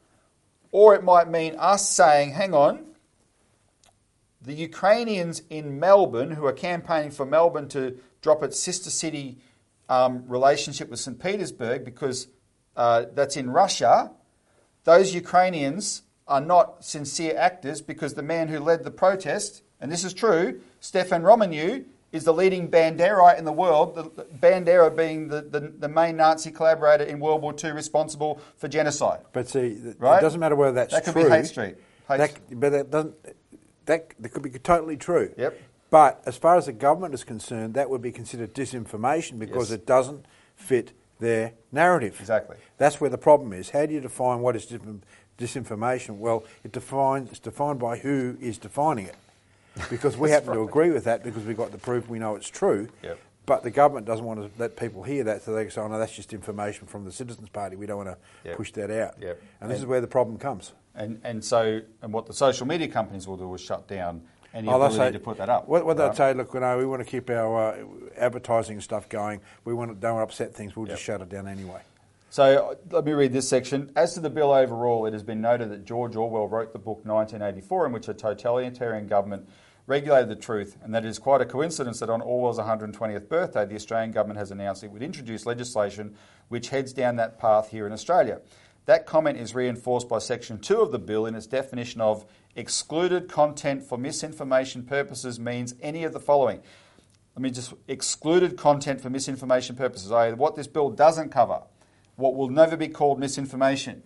Or 0.72 0.96
it 0.96 1.04
might 1.04 1.30
mean 1.30 1.56
us 1.58 1.90
saying, 1.90 2.32
hang 2.32 2.54
on, 2.54 2.87
the 4.48 4.54
Ukrainians 4.54 5.42
in 5.50 5.78
Melbourne 5.78 6.32
who 6.32 6.46
are 6.46 6.54
campaigning 6.54 7.12
for 7.12 7.26
Melbourne 7.26 7.68
to 7.70 8.00
drop 8.22 8.42
its 8.44 8.58
sister 8.58 8.90
city 8.90 9.38
um, 9.90 10.24
relationship 10.28 10.90
with 10.90 11.00
St. 11.02 11.20
Petersburg 11.20 11.84
because 11.84 12.28
uh, 12.78 13.06
that's 13.14 13.36
in 13.36 13.50
Russia, 13.50 14.12
those 14.86 15.14
Ukrainians 15.14 16.04
are 16.30 16.40
not 16.40 16.86
sincere 16.86 17.36
actors 17.38 17.82
because 17.82 18.14
the 18.14 18.24
man 18.24 18.48
who 18.48 18.60
led 18.60 18.86
the 18.86 18.92
protest, 18.92 19.64
and 19.82 19.92
this 19.92 20.06
is 20.06 20.14
true, 20.14 20.62
Stefan 20.80 21.24
Romaniw, 21.24 21.84
is 22.14 22.24
the 22.24 22.34
leading 22.34 22.72
Banderite 22.72 23.38
in 23.38 23.44
the 23.44 23.52
world, 23.52 23.96
the, 23.96 24.04
the 24.04 24.24
Bandera 24.24 24.96
being 24.96 25.28
the, 25.28 25.42
the, 25.42 25.74
the 25.78 25.90
main 25.90 26.16
Nazi 26.16 26.52
collaborator 26.52 27.04
in 27.04 27.20
World 27.20 27.42
War 27.42 27.54
II 27.62 27.72
responsible 27.72 28.40
for 28.56 28.70
genocide. 28.70 29.22
But 29.34 29.50
see, 29.50 29.78
Right? 30.00 30.20
it 30.20 30.22
doesn't 30.22 30.40
matter 30.40 30.56
whether 30.56 30.72
that's 30.72 30.94
That 30.94 31.04
could 31.04 31.14
true. 31.14 31.26
be 31.26 31.30
hate 31.32 31.48
street. 31.48 31.76
Hate 32.08 32.18
That, 32.20 32.30
street. 32.30 32.60
but 32.62 32.70
that 32.72 32.90
doesn't. 32.92 33.16
That, 33.88 34.14
that 34.20 34.30
could 34.30 34.44
be 34.44 34.52
totally 34.52 34.96
true. 34.98 35.34
Yep. 35.38 35.60
But 35.90 36.22
as 36.26 36.38
far 36.38 36.58
as 36.58 36.66
the 36.68 36.74
government 36.74 37.14
is 37.14 37.24
concerned, 37.24 37.74
that 37.74 37.90
would 37.90 38.02
be 38.02 38.12
considered 38.12 38.54
disinformation 38.54 39.40
because 39.40 39.72
Yes. 39.72 39.80
it 39.80 39.86
doesn't 39.86 40.26
fit 40.56 40.92
their 41.20 41.54
narrative. 41.72 42.18
Exactly. 42.20 42.58
That's 42.78 43.02
where 43.02 43.10
the 43.10 43.18
problem 43.18 43.54
is. 43.54 43.72
How 43.72 43.86
do 43.86 43.94
you 43.94 44.02
define 44.02 44.42
what 44.42 44.56
is 44.56 44.66
dis- 44.66 44.82
disinformation? 45.38 46.18
Well, 46.18 46.44
it 46.64 46.72
defines 46.72 47.30
it's 47.32 47.40
defined 47.40 47.80
by 47.80 47.98
who 47.98 48.38
is 48.42 48.58
defining 48.58 49.06
it. 49.06 49.16
Because 49.90 50.18
we 50.18 50.30
happen 50.36 50.54
to 50.54 50.62
agree 50.64 50.92
with 50.92 51.06
that 51.06 51.24
because 51.24 51.46
we've 51.46 51.58
got 51.58 51.72
the 51.72 51.78
proof 51.78 52.10
we 52.10 52.20
know 52.20 52.36
it's 52.36 52.50
true. 52.50 52.90
Yep. 53.04 53.20
But 53.46 53.64
the 53.64 53.72
government 53.72 54.06
doesn't 54.06 54.26
want 54.26 54.42
to 54.42 54.50
let 54.60 54.76
people 54.76 55.04
hear 55.04 55.24
that, 55.24 55.42
so 55.42 55.54
they 55.54 55.62
can 55.64 55.72
say, 55.72 55.80
"Oh 55.80 55.88
no, 55.88 55.98
that's 55.98 56.14
just 56.14 56.34
information 56.34 56.86
from 56.86 57.06
the 57.06 57.14
Citizens 57.14 57.48
Party. 57.48 57.78
We 57.78 57.86
don't 57.86 57.96
want 58.06 58.10
to 58.10 58.18
Yep. 58.50 58.58
push 58.58 58.74
that 58.74 58.92
out." 58.92 59.16
Yep. 59.22 59.42
And 59.62 59.70
this 59.72 59.78
And- 59.78 59.84
is 59.84 59.86
where 59.86 60.02
the 60.02 60.08
problem 60.08 60.38
comes. 60.38 60.74
And, 60.98 61.22
and 61.24 61.46
so, 61.46 61.82
and 62.02 62.12
what 62.12 62.26
the 62.26 62.34
social 62.34 62.66
media 62.66 62.88
companies 62.88 63.28
will 63.28 63.38
do 63.38 63.54
is 63.54 63.62
shut 63.62 63.88
down 63.88 64.24
any 64.54 64.68
Oh, 64.68 64.76
ability 64.76 64.96
say- 64.96 65.12
to 65.12 65.20
put 65.20 65.38
that 65.38 65.48
up. 65.48 65.68
What, 65.68 65.86
what 65.86 65.96
they'll 65.96 66.14
say, 66.14 66.34
look, 66.34 66.54
you 66.54 66.60
know, 66.60 66.78
we 66.78 66.86
want 66.86 67.04
to 67.04 67.10
keep 67.10 67.30
our 67.30 67.74
uh, 67.74 67.86
advertising 68.18 68.82
stuff 68.82 69.08
going. 69.08 69.42
We 69.64 69.74
want 69.74 69.92
to, 69.92 69.96
don't 69.96 70.16
want 70.16 70.28
to 70.28 70.34
upset 70.34 70.56
things. 70.56 70.76
We'll 70.76 70.88
just 70.88 71.04
shut 71.04 71.22
it 71.22 71.30
down 71.30 71.48
anyway. 71.48 71.82
So 72.32 72.72
uh, 72.72 72.96
let 72.96 73.06
me 73.06 73.14
read 73.14 73.32
this 73.32 73.48
section. 73.48 73.92
As 73.96 74.16
to 74.16 74.20
the 74.20 74.30
bill 74.30 74.52
overall, 74.52 75.06
it 75.06 75.14
has 75.14 75.24
been 75.24 75.40
noted 75.40 75.70
that 75.70 75.86
George 75.86 76.16
Orwell 76.16 76.48
wrote 76.48 76.74
the 76.74 76.80
book 76.80 77.06
1984, 77.06 77.86
in 77.86 77.92
which 77.94 78.08
a 78.08 78.14
totalitarian 78.14 79.08
government 79.08 79.48
regulated 79.86 80.28
the 80.30 80.36
truth, 80.36 80.78
and 80.84 80.94
that 80.94 81.06
it 81.06 81.08
is 81.08 81.20
quite 81.20 81.40
a 81.40 81.46
coincidence 81.46 82.00
that 82.00 82.10
on 82.10 82.22
Orwell's 82.22 82.60
120th 82.60 83.30
birthday, 83.30 83.66
the 83.66 83.76
Australian 83.76 84.12
government 84.12 84.38
has 84.40 84.52
announced 84.52 84.84
it 84.84 84.92
would 84.92 85.02
introduce 85.04 85.46
legislation 85.46 86.16
which 86.50 86.70
heads 86.70 86.92
down 86.92 87.16
that 87.18 87.40
path 87.40 87.70
here 87.70 87.86
in 87.88 87.94
Australia. 87.94 88.42
That 88.88 89.06
comment 89.06 89.38
is 89.38 89.54
reinforced 89.54 90.08
by 90.08 90.20
Section 90.20 90.60
2 90.60 90.80
of 90.80 90.94
the 90.94 90.98
bill 90.98 91.26
in 91.26 91.36
its 91.36 91.46
definition 91.46 92.00
of 92.00 92.26
excluded 92.56 93.28
content 93.28 93.84
for 93.84 93.98
misinformation 93.98 94.84
purposes 94.84 95.38
means 95.38 95.76
any 95.82 96.06
of 96.06 96.14
the 96.14 96.22
following. 96.22 96.62
Let 97.36 97.42
me 97.42 97.52
just 97.52 97.74
excluded 97.90 98.56
content 98.56 99.02
for 99.02 99.10
misinformation 99.10 99.76
purposes. 99.76 100.10
i.e., 100.14 100.32
what 100.32 100.56
this 100.56 100.68
bill 100.68 100.90
doesn't 100.90 101.32
cover, 101.32 101.64
what 102.16 102.38
will 102.38 102.48
never 102.48 102.78
be 102.78 102.88
called 102.88 103.20
misinformation, 103.20 104.04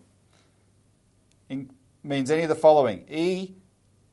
in, 1.48 1.70
means 2.04 2.32
any 2.32 2.42
of 2.42 2.50
the 2.50 2.56
following. 2.56 3.06
E, 3.08 3.54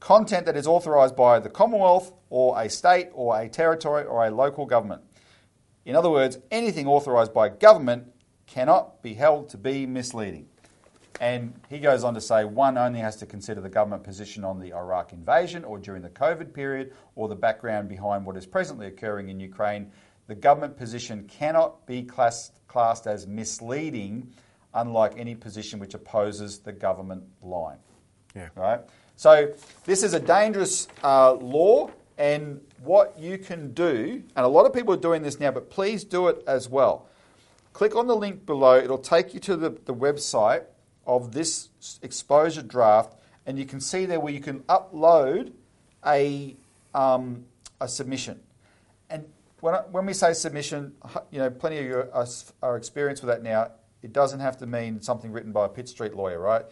content 0.01 0.45
that 0.45 0.57
is 0.57 0.67
authorised 0.67 1.17
by 1.17 1.41
the 1.41 1.49
Commonwealth 1.49 2.13
or 2.29 2.61
a 2.61 2.69
state 2.69 3.09
or 3.15 3.41
a 3.41 3.49
territory 3.49 4.05
or 4.05 4.27
a 4.27 4.31
local 4.31 4.67
government. 4.67 5.01
In 5.87 5.97
other 5.97 6.11
words, 6.11 6.37
anything 6.51 6.87
authorised 6.87 7.33
by 7.33 7.49
government 7.49 8.13
cannot 8.47 9.03
be 9.03 9.15
held 9.15 9.49
to 9.49 9.57
be 9.57 9.87
misleading. 9.87 10.47
And 11.21 11.55
he 11.69 11.81
goes 11.81 12.05
on 12.05 12.15
to 12.15 12.21
say 12.21 12.45
one 12.45 12.79
only 12.79 13.01
has 13.01 13.17
to 13.17 13.27
consider 13.27 13.61
the 13.61 13.69
government 13.69 14.05
position 14.05 14.45
on 14.45 14.61
the 14.61 14.73
Iraq 14.73 15.13
invasion 15.13 15.65
or 15.65 15.79
during 15.79 16.03
the 16.03 16.11
COVID 16.11 16.55
period 16.55 16.93
or 17.17 17.29
the 17.29 17.35
background 17.35 17.89
behind 17.89 18.25
what 18.25 18.37
is 18.37 18.47
presently 18.47 18.87
occurring 18.87 19.29
in 19.29 19.41
Ukraine. 19.41 19.91
The 20.29 20.35
government 20.35 20.77
position 20.77 21.25
cannot 21.27 21.87
be 21.87 22.03
classed, 22.03 22.53
classed 22.69 23.07
as 23.07 23.27
misleading, 23.27 24.33
unlike 24.75 25.15
any 25.17 25.35
position 25.35 25.81
which 25.81 25.95
opposes 25.95 26.59
the 26.59 26.73
government 26.73 27.25
line. 27.43 27.79
Yeah. 28.37 28.49
Right? 28.55 28.81
So 29.17 29.53
this 29.85 30.05
is 30.05 30.15
a 30.15 30.21
dangerous 30.21 30.87
uh, 31.03 31.33
law, 31.33 31.91
and 32.19 32.61
what 32.83 33.19
you 33.19 33.39
can 33.39 33.73
do, 33.73 34.23
and 34.37 34.47
a 34.47 34.49
lot 34.49 34.67
of 34.67 34.73
people 34.73 34.95
are 34.95 34.99
doing 34.99 35.23
this 35.23 35.41
now, 35.41 35.51
but 35.51 35.71
please 35.71 36.05
do 36.05 36.29
it 36.29 36.45
as 36.47 36.69
well. 36.69 37.09
Click 37.73 37.97
on 37.97 38.07
the 38.07 38.15
link 38.15 38.45
below, 38.47 38.77
it'll 38.77 38.99
take 38.99 39.35
you 39.35 39.41
to 39.41 39.57
the, 39.57 39.71
the 39.71 39.95
website 39.95 40.65
of 41.09 41.33
this 41.33 41.71
exposure 42.03 42.63
draft, 42.63 43.17
and 43.47 43.59
you 43.59 43.65
can 43.65 43.81
see 43.81 44.05
there 44.05 44.21
where 44.21 44.33
you 44.33 44.41
can 44.41 44.61
upload 44.61 45.53
a, 46.07 46.55
um, 46.95 47.47
a 47.81 47.89
submission. 47.89 48.39
And 49.09 49.25
when, 49.61 49.75
I, 49.75 49.79
when 49.91 50.07
we 50.07 50.13
say 50.13 50.35
submission, 50.35 50.93
you 51.31 51.39
know, 51.39 51.51
plenty 51.51 51.79
of 51.79 51.85
you 51.87 51.97
are, 52.13 52.27
are 52.63 52.77
experienced 52.77 53.23
with 53.23 53.31
that 53.31 53.43
now. 53.43 53.73
It 54.03 54.13
doesn't 54.13 54.39
have 54.39 54.59
to 54.59 54.67
mean 54.67 55.01
something 55.01 55.33
written 55.33 55.51
by 55.51 55.65
a 55.65 55.69
Pitt 55.69 55.89
Street 55.89 56.15
lawyer, 56.15 56.39
right? 56.39 56.65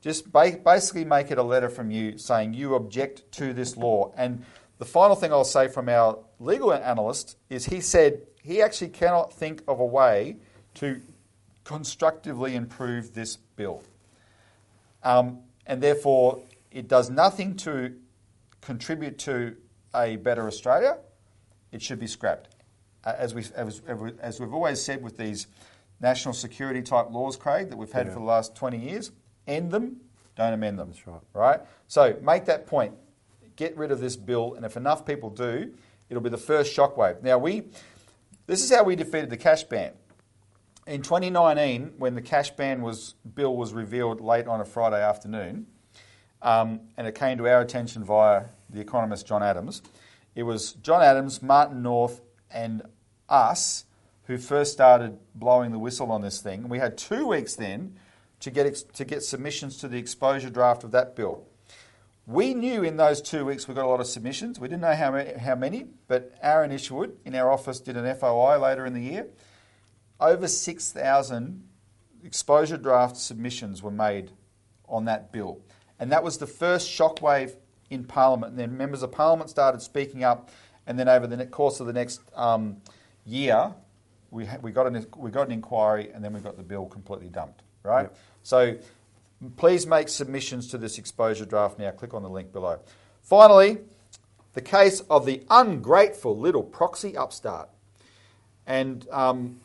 Just 0.00 0.32
ba- 0.32 0.58
basically 0.64 1.04
make 1.04 1.30
it 1.30 1.38
a 1.38 1.42
letter 1.42 1.68
from 1.68 1.90
you 1.90 2.18
saying 2.18 2.54
you 2.54 2.74
object 2.74 3.30
to 3.32 3.52
this 3.52 3.76
law. 3.76 4.12
And 4.16 4.44
the 4.78 4.84
final 4.84 5.14
thing 5.14 5.30
I'll 5.30 5.44
say 5.44 5.68
from 5.68 5.88
our 5.88 6.18
legal 6.40 6.72
analyst 6.72 7.36
is 7.48 7.66
he 7.66 7.80
said 7.80 8.22
he 8.42 8.60
actually 8.60 8.88
cannot 8.88 9.32
think 9.32 9.62
of 9.68 9.78
a 9.78 9.84
way 9.84 10.38
to 10.74 11.00
constructively 11.64 12.54
improve 12.54 13.14
this 13.14 13.36
bill. 13.56 13.82
Um, 15.02 15.40
and 15.66 15.82
therefore, 15.82 16.42
it 16.70 16.88
does 16.88 17.10
nothing 17.10 17.56
to 17.58 17.94
contribute 18.60 19.18
to 19.20 19.56
a 19.94 20.16
better 20.16 20.46
Australia. 20.46 20.98
It 21.72 21.82
should 21.82 21.98
be 21.98 22.06
scrapped. 22.06 22.48
As, 23.04 23.34
we, 23.34 23.44
as, 23.54 23.82
as 24.20 24.40
we've 24.40 24.54
always 24.54 24.80
said 24.80 25.02
with 25.02 25.16
these 25.16 25.46
national 26.00 26.34
security 26.34 26.82
type 26.82 27.10
laws, 27.10 27.36
Craig, 27.36 27.70
that 27.70 27.76
we've 27.76 27.92
had 27.92 28.06
yeah. 28.06 28.14
for 28.14 28.18
the 28.18 28.24
last 28.24 28.54
20 28.54 28.78
years, 28.78 29.10
end 29.46 29.70
them, 29.70 30.00
don't 30.36 30.52
amend 30.52 30.78
them. 30.78 30.88
That's 30.88 31.06
right. 31.06 31.20
Right? 31.32 31.60
So 31.86 32.16
make 32.22 32.46
that 32.46 32.66
point. 32.66 32.94
Get 33.56 33.76
rid 33.76 33.92
of 33.92 34.00
this 34.00 34.16
bill, 34.16 34.54
and 34.54 34.64
if 34.64 34.76
enough 34.76 35.06
people 35.06 35.30
do, 35.30 35.72
it'll 36.08 36.22
be 36.22 36.30
the 36.30 36.36
first 36.36 36.76
shockwave. 36.76 37.22
Now, 37.22 37.38
we, 37.38 37.64
this 38.46 38.64
is 38.64 38.72
how 38.72 38.82
we 38.82 38.96
defeated 38.96 39.30
the 39.30 39.36
cash 39.36 39.62
ban 39.62 39.92
in 40.86 41.02
2019, 41.02 41.94
when 41.98 42.14
the 42.14 42.22
cash 42.22 42.50
ban 42.50 42.82
was 42.82 43.14
bill 43.34 43.56
was 43.56 43.72
revealed 43.72 44.20
late 44.20 44.46
on 44.46 44.60
a 44.60 44.64
Friday 44.64 45.02
afternoon, 45.02 45.66
um, 46.42 46.80
and 46.96 47.06
it 47.06 47.14
came 47.14 47.38
to 47.38 47.48
our 47.48 47.60
attention 47.60 48.04
via 48.04 48.46
the 48.68 48.80
economist 48.80 49.26
John 49.26 49.42
Adams, 49.42 49.82
it 50.34 50.42
was 50.42 50.72
John 50.74 51.00
Adams, 51.00 51.42
Martin 51.42 51.82
North, 51.82 52.20
and 52.50 52.82
us 53.28 53.84
who 54.24 54.36
first 54.36 54.72
started 54.72 55.18
blowing 55.34 55.72
the 55.72 55.78
whistle 55.78 56.10
on 56.10 56.22
this 56.22 56.40
thing. 56.40 56.68
We 56.68 56.78
had 56.78 56.98
two 56.98 57.26
weeks 57.26 57.54
then 57.54 57.96
to 58.40 58.50
get 58.50 58.66
ex- 58.66 58.82
to 58.82 59.04
get 59.04 59.22
submissions 59.22 59.78
to 59.78 59.88
the 59.88 59.98
exposure 59.98 60.50
draft 60.50 60.84
of 60.84 60.90
that 60.90 61.16
bill. 61.16 61.46
We 62.26 62.54
knew 62.54 62.82
in 62.82 62.96
those 62.96 63.20
two 63.20 63.44
weeks 63.44 63.68
we 63.68 63.74
got 63.74 63.84
a 63.84 63.88
lot 63.88 64.00
of 64.00 64.06
submissions. 64.06 64.58
We 64.58 64.68
didn't 64.68 64.80
know 64.80 64.94
how 64.94 65.10
many, 65.12 65.38
how 65.38 65.54
many 65.54 65.86
but 66.08 66.34
Aaron 66.42 66.72
Isherwood 66.72 67.16
in 67.24 67.34
our 67.34 67.50
office 67.50 67.80
did 67.80 67.96
an 67.96 68.14
FOI 68.16 68.58
later 68.58 68.86
in 68.86 68.94
the 68.94 69.02
year 69.02 69.26
over 70.24 70.48
6,000 70.48 71.62
exposure 72.24 72.78
draft 72.78 73.16
submissions 73.16 73.82
were 73.82 73.90
made 73.90 74.30
on 74.88 75.04
that 75.04 75.32
bill. 75.32 75.60
And 76.00 76.10
that 76.12 76.24
was 76.24 76.38
the 76.38 76.46
first 76.46 76.88
shockwave 76.88 77.54
in 77.90 78.04
Parliament. 78.04 78.52
And 78.52 78.58
then 78.58 78.76
members 78.76 79.02
of 79.02 79.12
Parliament 79.12 79.50
started 79.50 79.82
speaking 79.82 80.24
up, 80.24 80.50
and 80.86 80.98
then 80.98 81.08
over 81.08 81.26
the 81.26 81.44
course 81.46 81.78
of 81.78 81.86
the 81.86 81.92
next 81.92 82.20
um, 82.34 82.78
year, 83.26 83.72
we, 84.30 84.46
ha- 84.46 84.56
we, 84.62 84.72
got 84.72 84.86
an, 84.86 85.06
we 85.16 85.30
got 85.30 85.46
an 85.46 85.52
inquiry, 85.52 86.10
and 86.12 86.24
then 86.24 86.32
we 86.32 86.40
got 86.40 86.56
the 86.56 86.62
bill 86.62 86.86
completely 86.86 87.28
dumped, 87.28 87.62
right? 87.82 88.04
Yep. 88.04 88.16
So 88.42 88.76
please 89.56 89.86
make 89.86 90.08
submissions 90.08 90.68
to 90.68 90.78
this 90.78 90.98
exposure 90.98 91.44
draft 91.44 91.78
now. 91.78 91.90
Click 91.90 92.14
on 92.14 92.22
the 92.22 92.30
link 92.30 92.50
below. 92.50 92.80
Finally, 93.22 93.78
the 94.54 94.62
case 94.62 95.00
of 95.10 95.26
the 95.26 95.42
ungrateful 95.50 96.36
little 96.38 96.62
proxy 96.62 97.14
upstart. 97.14 97.68
And 98.66 99.06
um, 99.10 99.60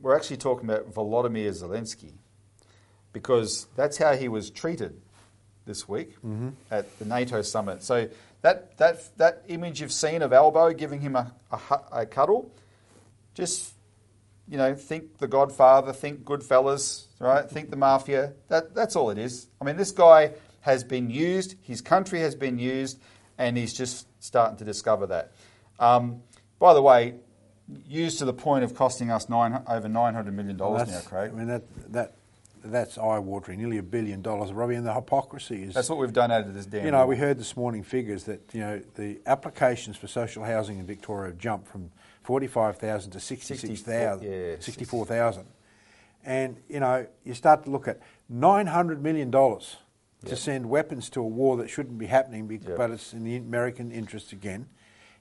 we're 0.00 0.16
actually 0.16 0.36
talking 0.38 0.68
about 0.68 0.92
Volodymyr 0.92 1.50
Zelensky 1.50 2.12
because 3.12 3.66
that's 3.76 3.96
how 3.98 4.14
he 4.14 4.28
was 4.28 4.50
treated 4.50 5.00
this 5.66 5.88
week 5.88 6.16
mm-hmm. 6.18 6.50
at 6.70 6.98
the 6.98 7.04
NATO 7.04 7.42
summit. 7.42 7.82
So 7.82 8.08
that, 8.42 8.76
that, 8.78 9.16
that 9.18 9.44
image 9.48 9.80
you've 9.80 9.92
seen 9.92 10.22
of 10.22 10.32
Albo 10.32 10.72
giving 10.72 11.00
him 11.00 11.16
a, 11.16 11.32
a, 11.50 11.80
a 11.92 12.06
cuddle, 12.06 12.50
just 13.34 13.74
you 14.48 14.56
know, 14.56 14.74
think 14.74 15.18
the 15.18 15.28
Godfather, 15.28 15.92
think 15.92 16.24
Goodfellas, 16.24 17.06
right? 17.20 17.48
Think 17.48 17.70
the 17.70 17.76
mafia. 17.76 18.32
That, 18.48 18.74
that's 18.74 18.96
all 18.96 19.10
it 19.10 19.18
is. 19.18 19.46
I 19.60 19.64
mean, 19.64 19.76
this 19.76 19.92
guy 19.92 20.32
has 20.62 20.82
been 20.82 21.08
used, 21.08 21.54
his 21.62 21.80
country 21.80 22.20
has 22.20 22.34
been 22.34 22.58
used, 22.58 23.00
and 23.38 23.56
he's 23.56 23.72
just 23.72 24.06
starting 24.18 24.56
to 24.58 24.64
discover 24.64 25.06
that. 25.06 25.32
Um, 25.78 26.22
by 26.58 26.74
the 26.74 26.82
way, 26.82 27.14
used 27.88 28.18
to 28.18 28.24
the 28.24 28.32
point 28.32 28.64
of 28.64 28.74
costing 28.74 29.10
us 29.10 29.28
nine, 29.28 29.62
over 29.68 29.88
$900 29.88 30.32
million 30.32 30.56
well, 30.56 30.84
now, 30.86 31.00
Craig. 31.00 31.30
I 31.32 31.36
mean, 31.36 31.48
that, 31.48 31.62
that, 31.92 32.14
that's 32.64 32.98
eye-watering, 32.98 33.58
nearly 33.58 33.78
a 33.78 33.82
billion 33.82 34.22
dollars, 34.22 34.52
Robbie, 34.52 34.74
and 34.74 34.86
the 34.86 34.94
hypocrisy 34.94 35.62
is... 35.64 35.74
That's 35.74 35.88
what 35.88 35.98
we've 35.98 36.12
done 36.12 36.30
out 36.30 36.42
of 36.42 36.54
this 36.54 36.66
damn 36.66 36.84
You 36.84 36.90
know, 36.90 37.06
we 37.06 37.16
heard 37.16 37.38
this 37.38 37.56
morning 37.56 37.82
figures 37.82 38.24
that, 38.24 38.40
you 38.52 38.60
know, 38.60 38.82
the 38.94 39.20
applications 39.26 39.96
for 39.96 40.06
social 40.06 40.44
housing 40.44 40.78
in 40.78 40.86
Victoria 40.86 41.30
have 41.30 41.38
jumped 41.38 41.68
from 41.68 41.90
45,000 42.22 43.12
to 43.12 43.20
66,000, 43.20 44.30
yeah, 44.30 44.56
64,000. 44.58 45.46
And, 46.24 46.58
you 46.68 46.80
know, 46.80 47.06
you 47.24 47.34
start 47.34 47.64
to 47.64 47.70
look 47.70 47.88
at 47.88 48.00
$900 48.32 49.00
million 49.00 49.30
to 49.32 50.36
send 50.36 50.68
weapons 50.68 51.08
to 51.10 51.20
a 51.20 51.26
war 51.26 51.56
that 51.56 51.70
shouldn't 51.70 51.98
be 51.98 52.06
happening, 52.06 52.46
but 52.46 52.68
yep. 52.68 52.90
it's 52.90 53.12
in 53.12 53.24
the 53.24 53.36
American 53.36 53.90
interest 53.90 54.32
again. 54.32 54.66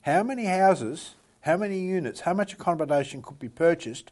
How 0.01 0.23
many 0.23 0.45
houses 0.45 1.15
how 1.41 1.57
many 1.57 1.79
units, 1.79 2.21
how 2.21 2.33
much 2.33 2.53
accommodation 2.53 3.21
could 3.21 3.39
be 3.39 3.49
purchased 3.49 4.11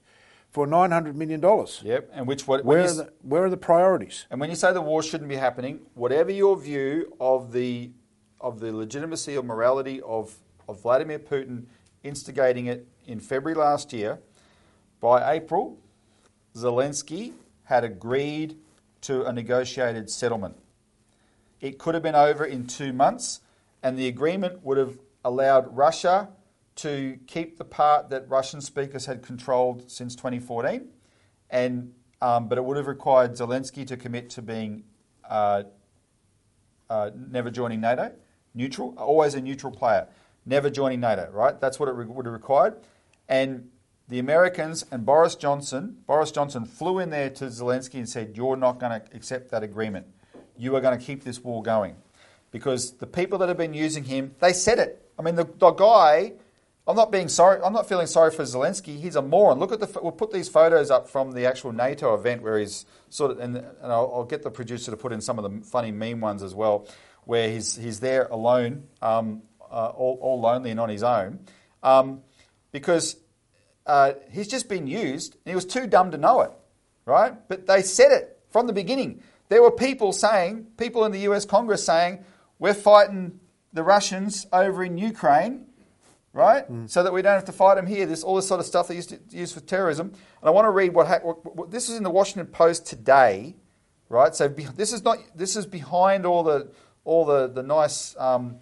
for 0.50 0.66
$900 0.66 1.16
million? 1.16 1.42
Yep, 1.84 2.10
and 2.14 2.28
which 2.28 2.48
what, 2.48 2.64
where, 2.64 2.84
are 2.84 2.94
the, 2.94 3.14
where 3.22 3.44
are 3.44 3.50
the 3.50 3.58
priorities? 3.58 4.26
And 4.30 4.40
when 4.40 4.50
you 4.50 4.56
say 4.56 4.72
the 4.74 4.82
war 4.82 5.04
shouldn't 5.04 5.30
be 5.30 5.36
happening, 5.36 5.82
whatever 5.94 6.32
your 6.32 6.58
view 6.58 7.16
of 7.20 7.52
the, 7.52 7.92
of 8.40 8.60
the 8.60 8.72
legitimacy 8.72 9.36
or 9.36 9.44
morality 9.44 10.02
of, 10.02 10.36
of 10.68 10.82
Vladimir 10.82 11.20
Putin 11.20 11.66
instigating 12.04 12.68
it 12.68 12.88
in 13.06 13.20
February 13.20 13.58
last 13.58 13.92
year, 13.92 14.20
by 15.00 15.34
April, 15.34 15.78
Zelensky 16.56 17.34
had 17.66 17.84
agreed 17.84 18.58
to 19.02 19.26
a 19.26 19.34
negotiated 19.34 20.10
settlement. 20.10 20.56
It 21.60 21.78
could 21.78 21.94
have 21.94 22.04
been 22.04 22.16
over 22.16 22.46
in 22.46 22.68
two 22.68 22.94
months, 22.94 23.42
and 23.84 23.98
the 23.98 24.08
agreement 24.08 24.64
would 24.64 24.78
have 24.78 24.98
allowed 25.24 25.76
Russia 25.76 26.30
to 26.78 27.18
keep 27.28 27.58
the 27.58 27.66
part 27.66 28.10
that 28.10 28.30
Russian 28.30 28.62
speakers 28.62 29.06
had 29.06 29.22
controlled 29.24 29.90
since 29.90 30.16
2014, 30.16 30.88
and 31.50 31.94
um, 32.22 32.48
but 32.48 32.58
it 32.58 32.64
would 32.64 32.78
have 32.78 32.88
required 32.88 33.34
Zelensky 33.34 33.86
to 33.88 33.98
commit 33.98 34.30
to 34.32 34.42
being 34.42 34.84
uh, 35.30 35.64
uh, 36.90 37.12
never 37.16 37.52
joining 37.52 37.82
NATO, 37.82 38.12
neutral, 38.54 38.94
always 38.98 39.36
a 39.36 39.42
neutral 39.42 39.72
player, 39.72 40.08
never 40.46 40.70
joining 40.70 41.00
NATO. 41.00 41.30
Right, 41.32 41.60
that's 41.60 41.80
what 41.80 41.90
it 41.90 41.94
re- 41.94 42.06
would 42.06 42.26
have 42.26 42.34
required, 42.34 42.76
and 43.28 43.70
the 44.08 44.20
Americans 44.20 44.86
and 44.92 45.06
Boris 45.06 45.36
Johnson, 45.36 45.98
Boris 46.08 46.32
Johnson 46.32 46.66
flew 46.66 47.00
in 47.00 47.10
there 47.10 47.30
to 47.32 47.46
Zelensky 47.46 47.96
and 47.96 48.08
said, 48.08 48.38
"You're 48.38 48.56
not 48.56 48.80
going 48.80 49.02
to 49.02 49.16
accept 49.16 49.50
that 49.52 49.64
agreement. 49.64 50.08
You 50.58 50.76
are 50.76 50.82
going 50.82 50.98
to 50.98 51.04
keep 51.04 51.24
this 51.24 51.44
war 51.44 51.64
going." 51.64 51.96
Because 52.52 52.94
the 52.94 53.08
people 53.08 53.40
that 53.40 53.50
have 53.50 53.58
been 53.58 53.74
using 53.74 54.06
him, 54.06 54.34
they 54.40 54.54
said 54.54 54.80
it. 54.80 55.04
I 55.20 55.22
mean, 55.22 55.36
the, 55.36 55.44
the 55.44 55.72
guy 55.72 56.34
I'm 56.88 56.96
not 56.96 57.12
being 57.12 57.28
sorry. 57.28 57.60
I'm 57.62 57.74
not 57.74 57.90
feeling 57.90 58.08
sorry 58.08 58.32
for 58.32 58.44
Zelensky. 58.44 59.00
He's 59.00 59.18
a 59.18 59.22
moron. 59.22 59.60
Look 59.60 59.74
at 59.74 59.82
the. 59.82 60.00
We'll 60.02 60.14
put 60.14 60.32
these 60.32 60.48
photos 60.48 60.90
up 60.90 61.10
from 61.10 61.34
the 61.34 61.46
actual 61.46 61.74
NATO 61.74 62.14
event 62.14 62.42
where 62.42 62.58
he's 62.58 62.86
sort 63.10 63.32
of, 63.32 63.40
and, 63.40 63.58
and 63.58 63.68
I'll, 63.82 64.12
I'll 64.16 64.24
get 64.24 64.42
the 64.42 64.50
producer 64.50 64.92
to 64.92 64.98
put 64.98 65.12
in 65.12 65.20
some 65.20 65.38
of 65.38 65.52
the 65.52 65.66
funny 65.66 65.92
meme 65.92 66.22
ones 66.22 66.42
as 66.42 66.56
well, 66.56 66.88
where 67.26 67.50
he's 67.50 67.76
he's 67.76 68.00
there 68.00 68.28
alone, 68.28 68.84
um, 69.02 69.42
uh, 69.70 69.88
all, 69.88 70.18
all 70.22 70.40
lonely 70.40 70.72
and 70.72 70.80
on 70.80 70.88
his 70.88 71.04
own, 71.04 71.40
um, 71.84 72.22
because 72.72 73.18
uh, 73.86 74.14
he's 74.32 74.48
just 74.48 74.70
been 74.70 74.88
used 74.88 75.34
and 75.34 75.52
he 75.52 75.56
was 75.56 75.66
too 75.66 75.88
dumb 75.88 76.12
to 76.12 76.18
know 76.18 76.42
it, 76.42 76.52
right? 77.06 77.34
But 77.50 77.68
they 77.68 77.82
said 77.82 78.12
it 78.12 78.40
from 78.50 78.66
the 78.66 78.74
beginning. 78.74 79.22
There 79.50 79.62
were 79.62 79.72
people 79.72 80.14
saying, 80.14 80.68
people 80.78 81.04
in 81.06 81.12
the 81.12 81.20
US 81.20 81.46
Congress 81.46 81.86
saying, 81.86 82.24
we're 82.60 82.74
fighting 82.74 83.40
the 83.74 83.84
Russians 83.84 84.46
over 84.52 84.84
in 84.84 84.98
Ukraine 84.98 85.68
right? 86.38 86.72
Mm. 86.72 86.88
So 86.88 87.02
that 87.02 87.12
we 87.12 87.24
don't 87.24 87.34
have 87.34 87.46
to 87.46 87.52
fight 87.52 87.76
them 87.76 87.88
here. 87.88 88.06
This 88.06 88.24
all 88.24 88.36
this 88.36 88.48
sort 88.48 88.60
of 88.60 88.66
stuff 88.68 88.88
they 88.88 88.96
used 88.96 89.10
to 89.10 89.20
use 89.32 89.52
for 89.52 89.60
terrorism. 89.60 90.08
And 90.10 90.48
I 90.48 90.52
want 90.52 90.66
to 90.66 90.70
read 90.70 90.94
what, 90.94 91.08
ha- 91.08 91.20
what, 91.24 91.56
what 91.56 91.72
this 91.72 91.90
is 91.90 91.98
in 91.98 92.04
the 92.04 92.12
Washington 92.12 92.46
Post 92.46 92.86
today, 92.86 93.56
right? 94.08 94.34
So 94.36 94.48
be, 94.48 94.66
this 94.76 94.94
is 94.94 95.04
not 95.04 95.18
this 95.36 95.56
is 95.56 95.66
behind 95.66 96.26
all 96.28 96.44
the 96.44 96.70
all 97.04 97.26
the 97.26 97.48
the 97.48 97.64
nice. 97.64 98.16
Um, 98.18 98.60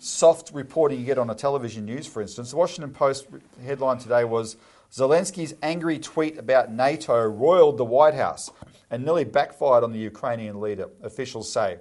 Soft 0.00 0.52
reporting 0.54 1.00
you 1.00 1.04
get 1.04 1.18
on 1.18 1.28
a 1.28 1.34
television 1.34 1.84
news, 1.84 2.06
for 2.06 2.22
instance. 2.22 2.52
The 2.52 2.56
Washington 2.56 2.92
Post 2.92 3.26
headline 3.64 3.98
today 3.98 4.22
was 4.22 4.56
Zelensky's 4.92 5.54
angry 5.60 5.98
tweet 5.98 6.38
about 6.38 6.70
NATO 6.70 7.20
roiled 7.24 7.78
the 7.78 7.84
White 7.84 8.14
House 8.14 8.48
and 8.92 9.04
nearly 9.04 9.24
backfired 9.24 9.82
on 9.82 9.90
the 9.90 9.98
Ukrainian 9.98 10.60
leader, 10.60 10.88
officials 11.02 11.50
say. 11.52 11.78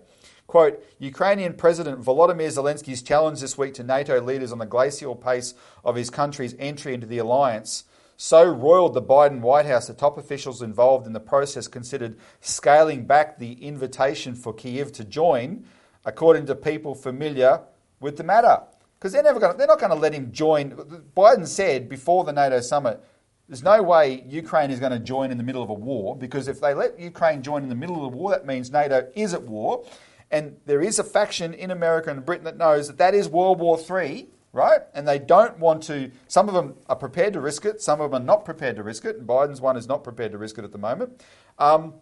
Quote, 0.48 0.82
Ukrainian 1.00 1.54
President 1.54 2.02
Volodymyr 2.02 2.48
Zelensky's 2.48 3.02
challenge 3.02 3.42
this 3.42 3.58
week 3.58 3.74
to 3.76 3.84
NATO 3.84 4.22
leaders 4.22 4.52
on 4.52 4.58
the 4.58 4.66
glacial 4.66 5.14
pace 5.14 5.54
of 5.84 5.96
his 5.96 6.10
country's 6.10 6.56
entry 6.58 6.94
into 6.94 7.06
the 7.06 7.18
alliance 7.18 7.84
so 8.18 8.44
roiled 8.44 8.96
the 8.96 9.02
Biden 9.02 9.42
White 9.42 9.68
House 9.68 9.88
that 9.88 10.00
top 10.00 10.18
officials 10.18 10.64
involved 10.64 11.06
in 11.06 11.14
the 11.14 11.20
process 11.20 11.68
considered 11.68 12.18
scaling 12.42 13.06
back 13.06 13.38
the 13.38 13.54
invitation 13.64 14.34
for 14.34 14.54
Kiev 14.54 14.92
to 14.94 15.04
join, 15.04 15.66
according 16.04 16.48
to 16.48 16.56
people 16.56 16.96
familiar 16.96 17.62
with 18.00 18.18
the 18.18 18.24
matter. 18.24 18.64
Because 18.98 19.14
they're 19.14 19.22
never 19.22 19.40
going 19.40 19.58
they're 19.58 19.68
not 19.68 19.80
going 19.80 19.92
to 19.92 19.96
let 19.96 20.14
him 20.14 20.32
join. 20.32 20.72
Biden 21.16 21.46
said 21.46 21.88
before 21.88 22.24
the 22.24 22.34
NATO 22.34 22.60
summit, 22.60 23.00
there's 23.48 23.64
no 23.64 23.84
way 23.84 24.24
Ukraine 24.28 24.72
is 24.72 24.80
going 24.80 24.92
to 24.92 25.00
join 25.00 25.30
in 25.30 25.38
the 25.38 25.44
middle 25.44 25.62
of 25.62 25.70
a 25.70 25.74
war 25.74 26.18
because 26.18 26.48
if 26.48 26.60
they 26.60 26.74
let 26.74 27.00
Ukraine 27.00 27.44
join 27.44 27.62
in 27.62 27.70
the 27.70 27.76
middle 27.76 27.96
of 27.98 28.12
the 28.12 28.18
war, 28.18 28.32
that 28.32 28.48
means 28.48 28.72
NATO 28.72 29.08
is 29.16 29.36
at 29.36 29.44
war. 29.44 29.86
And 30.32 30.58
there 30.66 30.82
is 30.82 31.00
a 31.00 31.04
faction 31.04 31.54
in 31.54 31.72
America 31.72 32.10
and 32.10 32.26
Britain 32.26 32.46
that 32.46 32.58
knows 32.58 32.88
that 32.88 32.98
that 32.98 33.14
is 33.14 33.30
World 33.30 33.60
War 33.60 33.80
III, 33.80 34.28
right? 34.52 34.82
And 34.94 35.08
they 35.08 35.20
don't 35.20 35.60
want 35.60 35.84
to, 35.84 36.12
some 36.28 36.48
of 36.48 36.54
them 36.54 36.76
are 36.88 36.96
prepared 36.96 37.34
to 37.34 37.42
risk 37.42 37.66
it, 37.66 37.82
some 37.82 38.02
of 38.02 38.12
them 38.12 38.22
are 38.22 38.26
not 38.26 38.44
prepared 38.44 38.76
to 38.76 38.84
risk 38.84 39.06
it, 39.06 39.18
and 39.18 39.28
Biden's 39.28 39.62
one 39.62 39.78
is 39.78 39.88
not 39.88 40.04
prepared 40.04 40.32
to 40.34 40.38
risk 40.38 40.58
it 40.58 40.66
at 40.66 40.72
the 40.72 40.78
moment. 40.78 41.24
Um, 41.58 41.94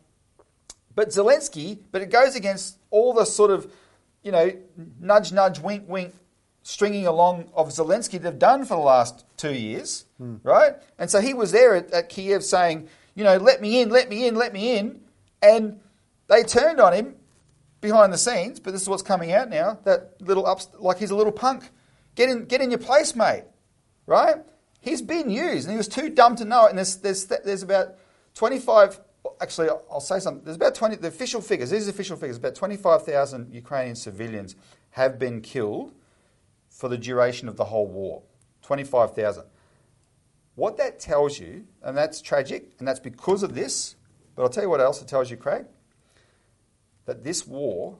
but 0.95 1.09
Zelensky, 1.09 1.79
but 1.91 2.01
it 2.01 2.09
goes 2.09 2.35
against 2.35 2.79
all 2.89 3.13
the 3.13 3.25
sort 3.25 3.51
of, 3.51 3.71
you 4.23 4.31
know, 4.31 4.51
nudge, 4.99 5.31
nudge, 5.31 5.59
wink, 5.59 5.83
wink, 5.87 6.15
stringing 6.63 7.05
along 7.05 7.51
of 7.53 7.69
Zelensky 7.69 8.19
they've 8.19 8.39
done 8.39 8.65
for 8.65 8.75
the 8.75 8.81
last 8.81 9.23
two 9.37 9.53
years, 9.53 10.05
right? 10.43 10.73
And 10.97 11.11
so 11.11 11.21
he 11.21 11.33
was 11.33 11.51
there 11.51 11.75
at, 11.75 11.91
at 11.91 12.09
Kiev 12.09 12.43
saying, 12.43 12.87
you 13.13 13.23
know, 13.23 13.37
let 13.37 13.61
me 13.61 13.81
in, 13.81 13.89
let 13.89 14.09
me 14.09 14.27
in, 14.27 14.35
let 14.35 14.51
me 14.51 14.77
in. 14.77 15.01
And 15.43 15.79
they 16.27 16.41
turned 16.43 16.79
on 16.79 16.93
him 16.93 17.15
behind 17.85 18.11
the 18.11 18.17
scenes, 18.17 18.59
but 18.59 18.73
this 18.73 18.81
is 18.81 18.89
what's 18.89 19.03
coming 19.03 19.31
out 19.31 19.49
now. 19.49 19.79
That 19.83 20.15
little 20.19 20.45
ups, 20.45 20.67
like 20.79 20.97
he's 20.97 21.11
a 21.11 21.15
little 21.15 21.31
punk. 21.31 21.69
Get 22.15 22.29
in, 22.29 22.45
get 22.45 22.61
in 22.61 22.71
your 22.71 22.79
place, 22.79 23.15
mate. 23.15 23.43
Right? 24.07 24.37
He's 24.81 25.01
been 25.01 25.29
used, 25.29 25.65
and 25.65 25.71
he 25.71 25.77
was 25.77 25.87
too 25.87 26.09
dumb 26.09 26.35
to 26.37 26.45
know 26.45 26.65
it. 26.65 26.69
And 26.69 26.77
there's 26.77 26.97
there's 26.97 27.25
there's 27.25 27.63
about 27.63 27.95
25. 28.33 28.99
Actually, 29.41 29.69
I'll 29.69 29.99
say 29.99 30.19
something. 30.19 30.43
There's 30.43 30.57
about 30.57 30.75
20. 30.75 30.97
The 30.97 31.07
official 31.07 31.41
figures. 31.41 31.69
These 31.69 31.87
are 31.87 31.91
official 31.91 32.17
figures. 32.17 32.37
About 32.37 32.55
25,000 32.55 33.53
Ukrainian 33.53 33.95
civilians 33.95 34.55
have 34.91 35.17
been 35.17 35.41
killed 35.41 35.93
for 36.69 36.89
the 36.89 36.97
duration 36.97 37.47
of 37.47 37.57
the 37.57 37.65
whole 37.65 37.87
war. 37.87 38.23
25,000. 38.61 39.43
What 40.55 40.77
that 40.77 40.99
tells 40.99 41.39
you, 41.39 41.65
and 41.83 41.97
that's 41.97 42.21
tragic, 42.21 42.71
and 42.79 42.87
that's 42.87 42.99
because 42.99 43.43
of 43.43 43.55
this. 43.55 43.95
But 44.35 44.43
I'll 44.43 44.49
tell 44.49 44.63
you 44.63 44.69
what 44.69 44.81
else 44.81 45.01
it 45.01 45.07
tells 45.07 45.29
you, 45.29 45.37
Craig 45.37 45.65
that 47.05 47.23
this 47.23 47.45
war 47.47 47.97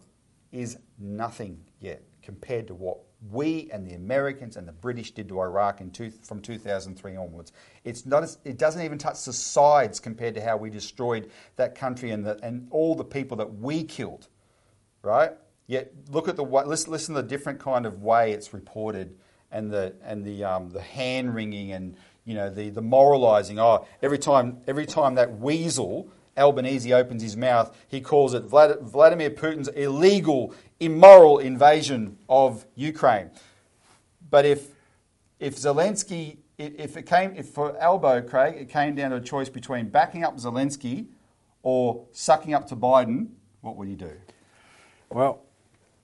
is 0.52 0.78
nothing 0.98 1.66
yet 1.80 2.04
compared 2.22 2.68
to 2.68 2.74
what 2.74 2.98
we 3.32 3.70
and 3.72 3.88
the 3.88 3.94
Americans 3.94 4.58
and 4.58 4.68
the 4.68 4.72
British 4.72 5.12
did 5.12 5.28
to 5.30 5.40
Iraq 5.40 5.82
two, 5.94 6.12
from 6.24 6.42
2003 6.42 7.16
onwards. 7.16 7.52
It's 7.84 8.06
not, 8.06 8.36
it 8.44 8.58
doesn't 8.58 8.82
even 8.82 8.98
touch 8.98 9.24
the 9.26 9.34
sides 9.34 10.00
compared 10.00 10.36
to 10.36 10.42
how 10.42 10.58
we 10.58 10.70
destroyed 10.70 11.32
that 11.56 11.76
country 11.76 12.12
and, 12.12 12.26
the, 12.26 12.40
and 12.44 12.68
all 12.72 12.96
the 12.96 13.04
people 13.04 13.38
that 13.38 13.56
we 13.56 13.84
killed, 13.84 14.28
right? 15.02 15.32
Yet 15.68 15.92
look 16.12 16.28
at 16.28 16.36
the 16.36 16.44
way, 16.44 16.64
listen, 16.66 16.92
listen 16.92 17.16
to 17.16 17.22
the 17.22 17.28
different 17.28 17.60
kind 17.60 17.86
of 17.86 18.02
way 18.02 18.32
it's 18.32 18.54
reported 18.54 19.18
and 19.52 19.72
the, 19.72 19.96
and 20.04 20.24
the, 20.24 20.44
um, 20.44 20.70
the 20.70 20.82
hand 20.82 21.34
wringing 21.34 21.72
and 21.72 21.96
you 22.26 22.34
know, 22.34 22.50
the, 22.50 22.70
the 22.72 22.82
moralising. 22.82 23.60
Oh, 23.60 23.88
every 24.02 24.18
time, 24.18 24.58
every 24.68 24.88
time 24.88 25.16
that 25.16 25.40
weasel 25.40 26.10
Albanese 26.38 26.92
opens 26.94 27.22
his 27.22 27.38
mouth, 27.38 27.76
he 27.88 28.02
calls 28.02 28.34
it 28.34 28.44
Vladimir 28.44 29.30
Putin's 29.30 29.70
illegal, 29.70 30.54
immoral 30.80 31.40
invasion 31.40 32.18
of 32.28 32.66
Ukraine. 32.76 33.32
But 34.30 34.46
if 34.46 34.70
if 35.40 35.58
Zelensky, 35.58 36.38
if 36.58 36.98
it 36.98 37.04
came, 37.04 37.34
if 37.36 37.50
for 37.50 37.78
Albo 37.78 38.22
Craig, 38.22 38.56
it 38.58 38.70
came 38.70 38.96
down 38.96 39.12
to 39.12 39.18
a 39.18 39.22
choice 39.22 39.50
between 39.50 39.90
backing 39.90 40.24
up 40.24 40.38
Zelensky 40.38 41.08
or 41.64 42.06
sucking 42.12 42.54
up 42.54 42.68
to 42.68 42.76
Biden, 42.76 43.30
what 43.62 43.76
would 43.76 43.88
he 43.88 43.96
do? 43.96 44.12
Well, 45.10 45.45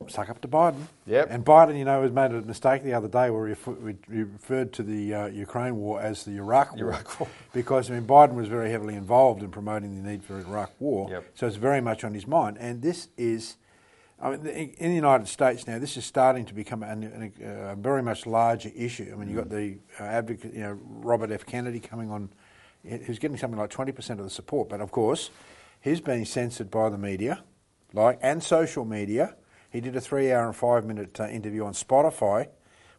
suck 0.10 0.30
up 0.30 0.42
to 0.42 0.48
Biden. 0.48 0.88
Yep. 1.06 1.28
And 1.30 1.46
Biden, 1.46 1.78
you 1.78 1.86
know, 1.86 2.02
has 2.02 2.12
made 2.12 2.32
a 2.32 2.42
mistake 2.42 2.84
the 2.84 2.94
other 2.94 3.08
day 3.08 3.30
where 3.30 3.48
he 3.48 3.56
we 3.82 3.96
referred 4.24 4.74
to 4.74 4.84
the 4.84 5.14
uh, 5.14 5.26
Ukraine 5.28 5.78
war 5.78 6.02
as 6.02 6.26
the 6.26 6.38
Iraq 6.38 6.76
war. 6.76 6.86
Iraq 6.86 7.20
war. 7.20 7.30
Because, 7.54 7.92
I 7.92 7.96
mean, 7.96 8.08
Biden 8.08 8.34
was 8.34 8.48
very 8.48 8.72
heavily 8.72 8.96
involved 8.96 9.44
in 9.44 9.52
promoting 9.52 10.02
the 10.02 10.10
need 10.10 10.24
for 10.24 10.40
Iraq 10.40 10.72
war. 10.80 11.10
Yep. 11.10 11.26
So 11.36 11.48
it's 11.48 11.58
very 11.58 11.82
much 11.82 12.04
on 12.04 12.14
his 12.14 12.26
mind. 12.26 12.58
And 12.60 12.82
this 12.82 13.10
is, 13.18 13.58
I 14.22 14.32
mean, 14.32 14.46
in 14.48 14.70
in 14.70 14.90
the 14.90 14.96
United 14.96 15.28
States 15.28 15.68
now, 15.68 15.80
this 15.80 15.98
is 15.98 16.06
starting 16.06 16.46
to 16.46 16.54
become 16.54 16.82
an, 16.84 17.04
an, 17.04 17.34
a 17.44 17.76
very 17.76 18.02
much 18.02 18.26
larger 18.26 18.72
issue. 18.76 19.12
I 19.12 19.16
mean, 19.18 19.30
you've 19.30 19.38
got 19.38 19.50
the 19.50 19.78
uh, 20.00 20.04
advocate, 20.04 20.54
you 20.54 20.62
know, 20.62 20.80
Robert 20.84 21.32
F. 21.32 21.46
Kennedy 21.46 21.80
coming 21.80 22.10
on, 22.10 22.30
who's 22.84 23.20
getting 23.20 23.38
something 23.38 23.60
like 23.60 23.70
20% 23.70 24.12
of 24.12 24.24
the 24.24 24.30
support. 24.30 24.70
But 24.70 24.80
of 24.80 24.92
course, 24.92 25.30
he's 25.82 26.00
being 26.00 26.26
censored 26.26 26.72
by 26.72 26.90
the 26.90 26.98
media, 26.98 27.44
like, 27.94 28.20
and 28.22 28.42
social 28.42 28.86
media. 28.86 29.36
He 29.72 29.80
did 29.82 29.96
a 29.96 30.02
three 30.02 30.32
hour 30.32 30.46
and 30.46 30.56
five 30.56 30.86
minute 30.86 31.20
uh, 31.20 31.28
interview 31.28 31.64
on 31.66 31.74
Spotify, 31.74 32.50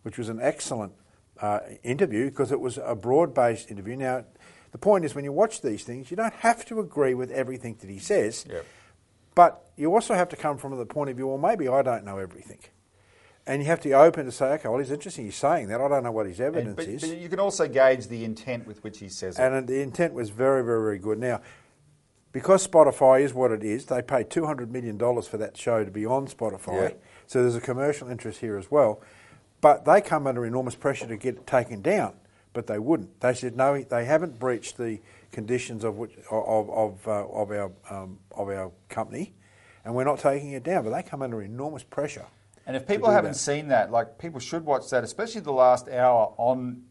which 0.02 0.18
was 0.18 0.28
an 0.28 0.40
excellent 0.40 0.92
uh, 1.40 1.60
interview 1.82 2.30
because 2.30 2.50
it 2.50 2.60
was 2.60 2.78
a 2.82 2.94
broad 2.96 3.34
based 3.34 3.70
interview. 3.70 3.94
Now, 3.96 4.24
the 4.72 4.78
point 4.78 5.04
is 5.04 5.14
when 5.14 5.24
you 5.24 5.32
watch 5.32 5.60
these 5.60 5.84
things, 5.84 6.10
you 6.10 6.16
don't 6.16 6.32
have 6.34 6.64
to 6.66 6.80
agree 6.80 7.14
with 7.14 7.30
everything 7.30 7.76
that 7.80 7.90
he 7.90 7.98
says, 7.98 8.46
Yep. 8.48 8.64
but 9.34 9.70
you 9.76 9.94
also 9.94 10.14
have 10.14 10.30
to 10.30 10.36
come 10.36 10.56
from 10.56 10.76
the 10.76 10.86
point 10.86 11.10
of 11.10 11.16
view, 11.16 11.26
well, 11.28 11.38
maybe 11.38 11.68
I 11.68 11.82
don't 11.82 12.04
know 12.04 12.16
everything. 12.18 12.60
And 13.44 13.60
you 13.60 13.66
have 13.66 13.80
to 13.80 13.88
be 13.88 13.94
open 13.94 14.24
to 14.26 14.32
say, 14.32 14.46
okay, 14.52 14.68
well, 14.68 14.78
it's 14.78 14.90
interesting 14.90 15.24
he's 15.24 15.34
saying 15.36 15.66
that. 15.68 15.80
I 15.80 15.88
don't 15.88 16.04
know 16.04 16.12
what 16.12 16.26
his 16.26 16.40
evidence 16.40 16.68
And, 16.68 16.76
but, 16.76 16.86
is. 16.88 17.00
but 17.02 17.18
you 17.18 17.28
can 17.28 17.40
also 17.40 17.66
gauge 17.66 18.06
the 18.06 18.24
intent 18.24 18.68
with 18.68 18.82
which 18.84 19.00
he 19.00 19.08
says 19.08 19.36
it. 19.36 19.42
And 19.42 19.66
the 19.66 19.80
intent 19.82 20.14
was 20.14 20.30
very, 20.30 20.62
very, 20.64 20.80
very 20.80 20.98
good. 21.00 21.18
Now, 21.18 21.40
because 22.32 22.66
Spotify 22.66 23.20
is 23.20 23.34
what 23.34 23.52
it 23.52 23.62
is, 23.62 23.86
they 23.86 24.02
paid 24.02 24.30
$200 24.30 24.70
million 24.70 24.98
for 24.98 25.36
that 25.36 25.56
show 25.56 25.84
to 25.84 25.90
be 25.90 26.06
on 26.06 26.26
Spotify. 26.26 26.90
Yeah. 26.90 26.94
So 27.26 27.42
there's 27.42 27.56
a 27.56 27.60
commercial 27.60 28.08
interest 28.08 28.40
here 28.40 28.56
as 28.56 28.70
well. 28.70 29.02
But 29.60 29.84
they 29.84 30.00
come 30.00 30.26
under 30.26 30.44
enormous 30.44 30.74
pressure 30.74 31.06
to 31.06 31.16
get 31.16 31.36
it 31.36 31.46
taken 31.46 31.82
down, 31.82 32.14
but 32.52 32.66
they 32.66 32.78
wouldn't. 32.78 33.20
They 33.20 33.34
said, 33.34 33.56
no, 33.56 33.80
they 33.80 34.04
haven't 34.06 34.38
breached 34.38 34.76
the 34.76 34.98
conditions 35.30 35.84
of, 35.84 35.96
which, 35.96 36.12
of, 36.30 36.68
of, 36.70 37.06
uh, 37.06 37.26
of, 37.28 37.50
our, 37.50 37.70
um, 37.88 38.18
of 38.32 38.48
our 38.48 38.72
company, 38.88 39.34
and 39.84 39.94
we're 39.94 40.04
not 40.04 40.18
taking 40.18 40.50
it 40.52 40.64
down. 40.64 40.84
But 40.84 40.90
they 40.90 41.02
come 41.02 41.22
under 41.22 41.42
enormous 41.42 41.84
pressure. 41.84 42.26
And 42.66 42.76
if 42.76 42.86
people 42.86 43.10
haven't 43.10 43.32
that. 43.32 43.38
seen 43.38 43.68
that, 43.68 43.92
like 43.92 44.18
people 44.18 44.40
should 44.40 44.64
watch 44.64 44.90
that, 44.90 45.04
especially 45.04 45.42
the 45.42 45.52
last 45.52 45.88
hour 45.88 46.32
on 46.38 46.82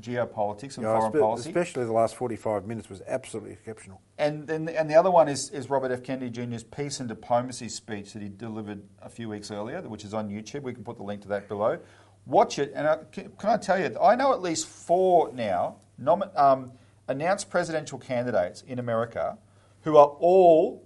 geopolitics 0.00 0.76
and 0.76 0.84
know, 0.84 0.98
foreign 0.98 1.12
espe- 1.12 1.20
policy. 1.20 1.50
especially 1.50 1.84
the 1.84 1.92
last 1.92 2.14
45 2.16 2.66
minutes 2.66 2.88
was 2.88 3.02
absolutely 3.06 3.52
exceptional. 3.52 4.00
And 4.18 4.46
then 4.46 4.68
and 4.68 4.88
the 4.88 4.94
other 4.94 5.10
one 5.10 5.28
is, 5.28 5.50
is 5.50 5.70
Robert 5.70 5.90
F. 5.90 6.02
Kennedy 6.02 6.30
Jr.'s 6.30 6.64
peace 6.64 7.00
and 7.00 7.08
diplomacy 7.08 7.68
speech 7.68 8.12
that 8.12 8.22
he 8.22 8.28
delivered 8.28 8.82
a 9.02 9.08
few 9.08 9.28
weeks 9.28 9.50
earlier, 9.50 9.80
which 9.82 10.04
is 10.04 10.14
on 10.14 10.28
YouTube. 10.28 10.62
We 10.62 10.74
can 10.74 10.84
put 10.84 10.96
the 10.96 11.02
link 11.02 11.22
to 11.22 11.28
that 11.28 11.48
below. 11.48 11.78
Watch 12.26 12.58
it, 12.58 12.72
and 12.74 12.86
I, 12.86 12.98
can, 13.10 13.30
can 13.38 13.50
I 13.50 13.56
tell 13.56 13.80
you, 13.80 13.96
I 14.00 14.14
know 14.14 14.32
at 14.32 14.42
least 14.42 14.66
four 14.66 15.32
now 15.32 15.76
nomi- 16.00 16.36
um, 16.38 16.72
announced 17.08 17.48
presidential 17.48 17.98
candidates 17.98 18.62
in 18.62 18.78
America 18.78 19.38
who 19.82 19.96
are 19.96 20.08
all 20.08 20.84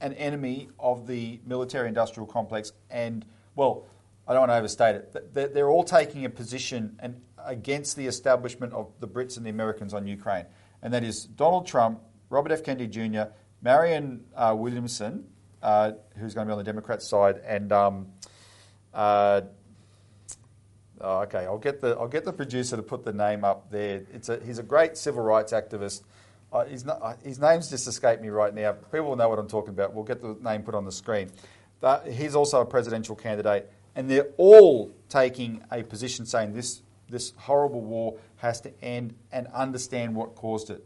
an 0.00 0.12
enemy 0.14 0.68
of 0.78 1.06
the 1.06 1.40
military-industrial 1.46 2.26
complex, 2.26 2.72
and 2.90 3.24
well, 3.56 3.86
I 4.26 4.32
don't 4.32 4.42
want 4.42 4.52
to 4.52 4.56
overstate 4.56 4.94
it. 4.94 5.34
They're, 5.34 5.48
they're 5.48 5.70
all 5.70 5.84
taking 5.84 6.24
a 6.24 6.30
position, 6.30 6.96
and 7.00 7.20
against 7.44 7.96
the 7.96 8.06
establishment 8.06 8.72
of 8.72 8.92
the 9.00 9.08
Brits 9.08 9.36
and 9.36 9.46
the 9.46 9.50
Americans 9.50 9.94
on 9.94 10.06
Ukraine, 10.06 10.46
and 10.82 10.92
that 10.94 11.04
is 11.04 11.24
Donald 11.24 11.66
Trump, 11.66 12.00
Robert 12.30 12.52
F. 12.52 12.62
Kennedy 12.62 12.86
Jr., 12.86 13.30
Marianne 13.62 14.24
uh, 14.36 14.54
Williamson, 14.56 15.24
uh, 15.62 15.92
who's 16.18 16.34
going 16.34 16.46
to 16.46 16.50
be 16.50 16.52
on 16.52 16.58
the 16.58 16.64
Democrat 16.64 17.02
side, 17.02 17.40
and 17.44 17.72
um, 17.72 18.06
uh, 18.94 19.40
oh, 21.00 21.20
okay, 21.20 21.40
I'll 21.40 21.58
get 21.58 21.80
the 21.80 21.96
I'll 21.98 22.08
get 22.08 22.24
the 22.24 22.32
producer 22.32 22.76
to 22.76 22.82
put 22.82 23.04
the 23.04 23.12
name 23.12 23.44
up 23.44 23.70
there. 23.70 24.02
It's 24.12 24.28
a, 24.28 24.38
he's 24.44 24.58
a 24.58 24.62
great 24.62 24.96
civil 24.96 25.22
rights 25.22 25.52
activist. 25.52 26.02
Uh, 26.52 26.64
not, 26.84 26.98
uh, 27.02 27.14
his 27.22 27.38
name's 27.38 27.68
just 27.68 27.86
escaped 27.86 28.22
me 28.22 28.28
right 28.28 28.54
now. 28.54 28.72
People 28.72 29.08
will 29.08 29.16
know 29.16 29.28
what 29.28 29.38
I'm 29.38 29.48
talking 29.48 29.70
about. 29.70 29.92
We'll 29.92 30.04
get 30.04 30.22
the 30.22 30.36
name 30.40 30.62
put 30.62 30.74
on 30.74 30.84
the 30.84 30.92
screen. 30.92 31.30
But 31.80 32.06
he's 32.06 32.34
also 32.34 32.60
a 32.60 32.66
presidential 32.66 33.14
candidate, 33.14 33.70
and 33.94 34.10
they're 34.10 34.28
all 34.36 34.90
taking 35.08 35.62
a 35.70 35.82
position 35.82 36.26
saying 36.26 36.54
this 36.54 36.82
this 37.08 37.32
horrible 37.36 37.80
war 37.80 38.16
has 38.36 38.60
to 38.62 38.72
end 38.82 39.14
and 39.32 39.46
understand 39.48 40.14
what 40.14 40.34
caused 40.34 40.70
it. 40.70 40.84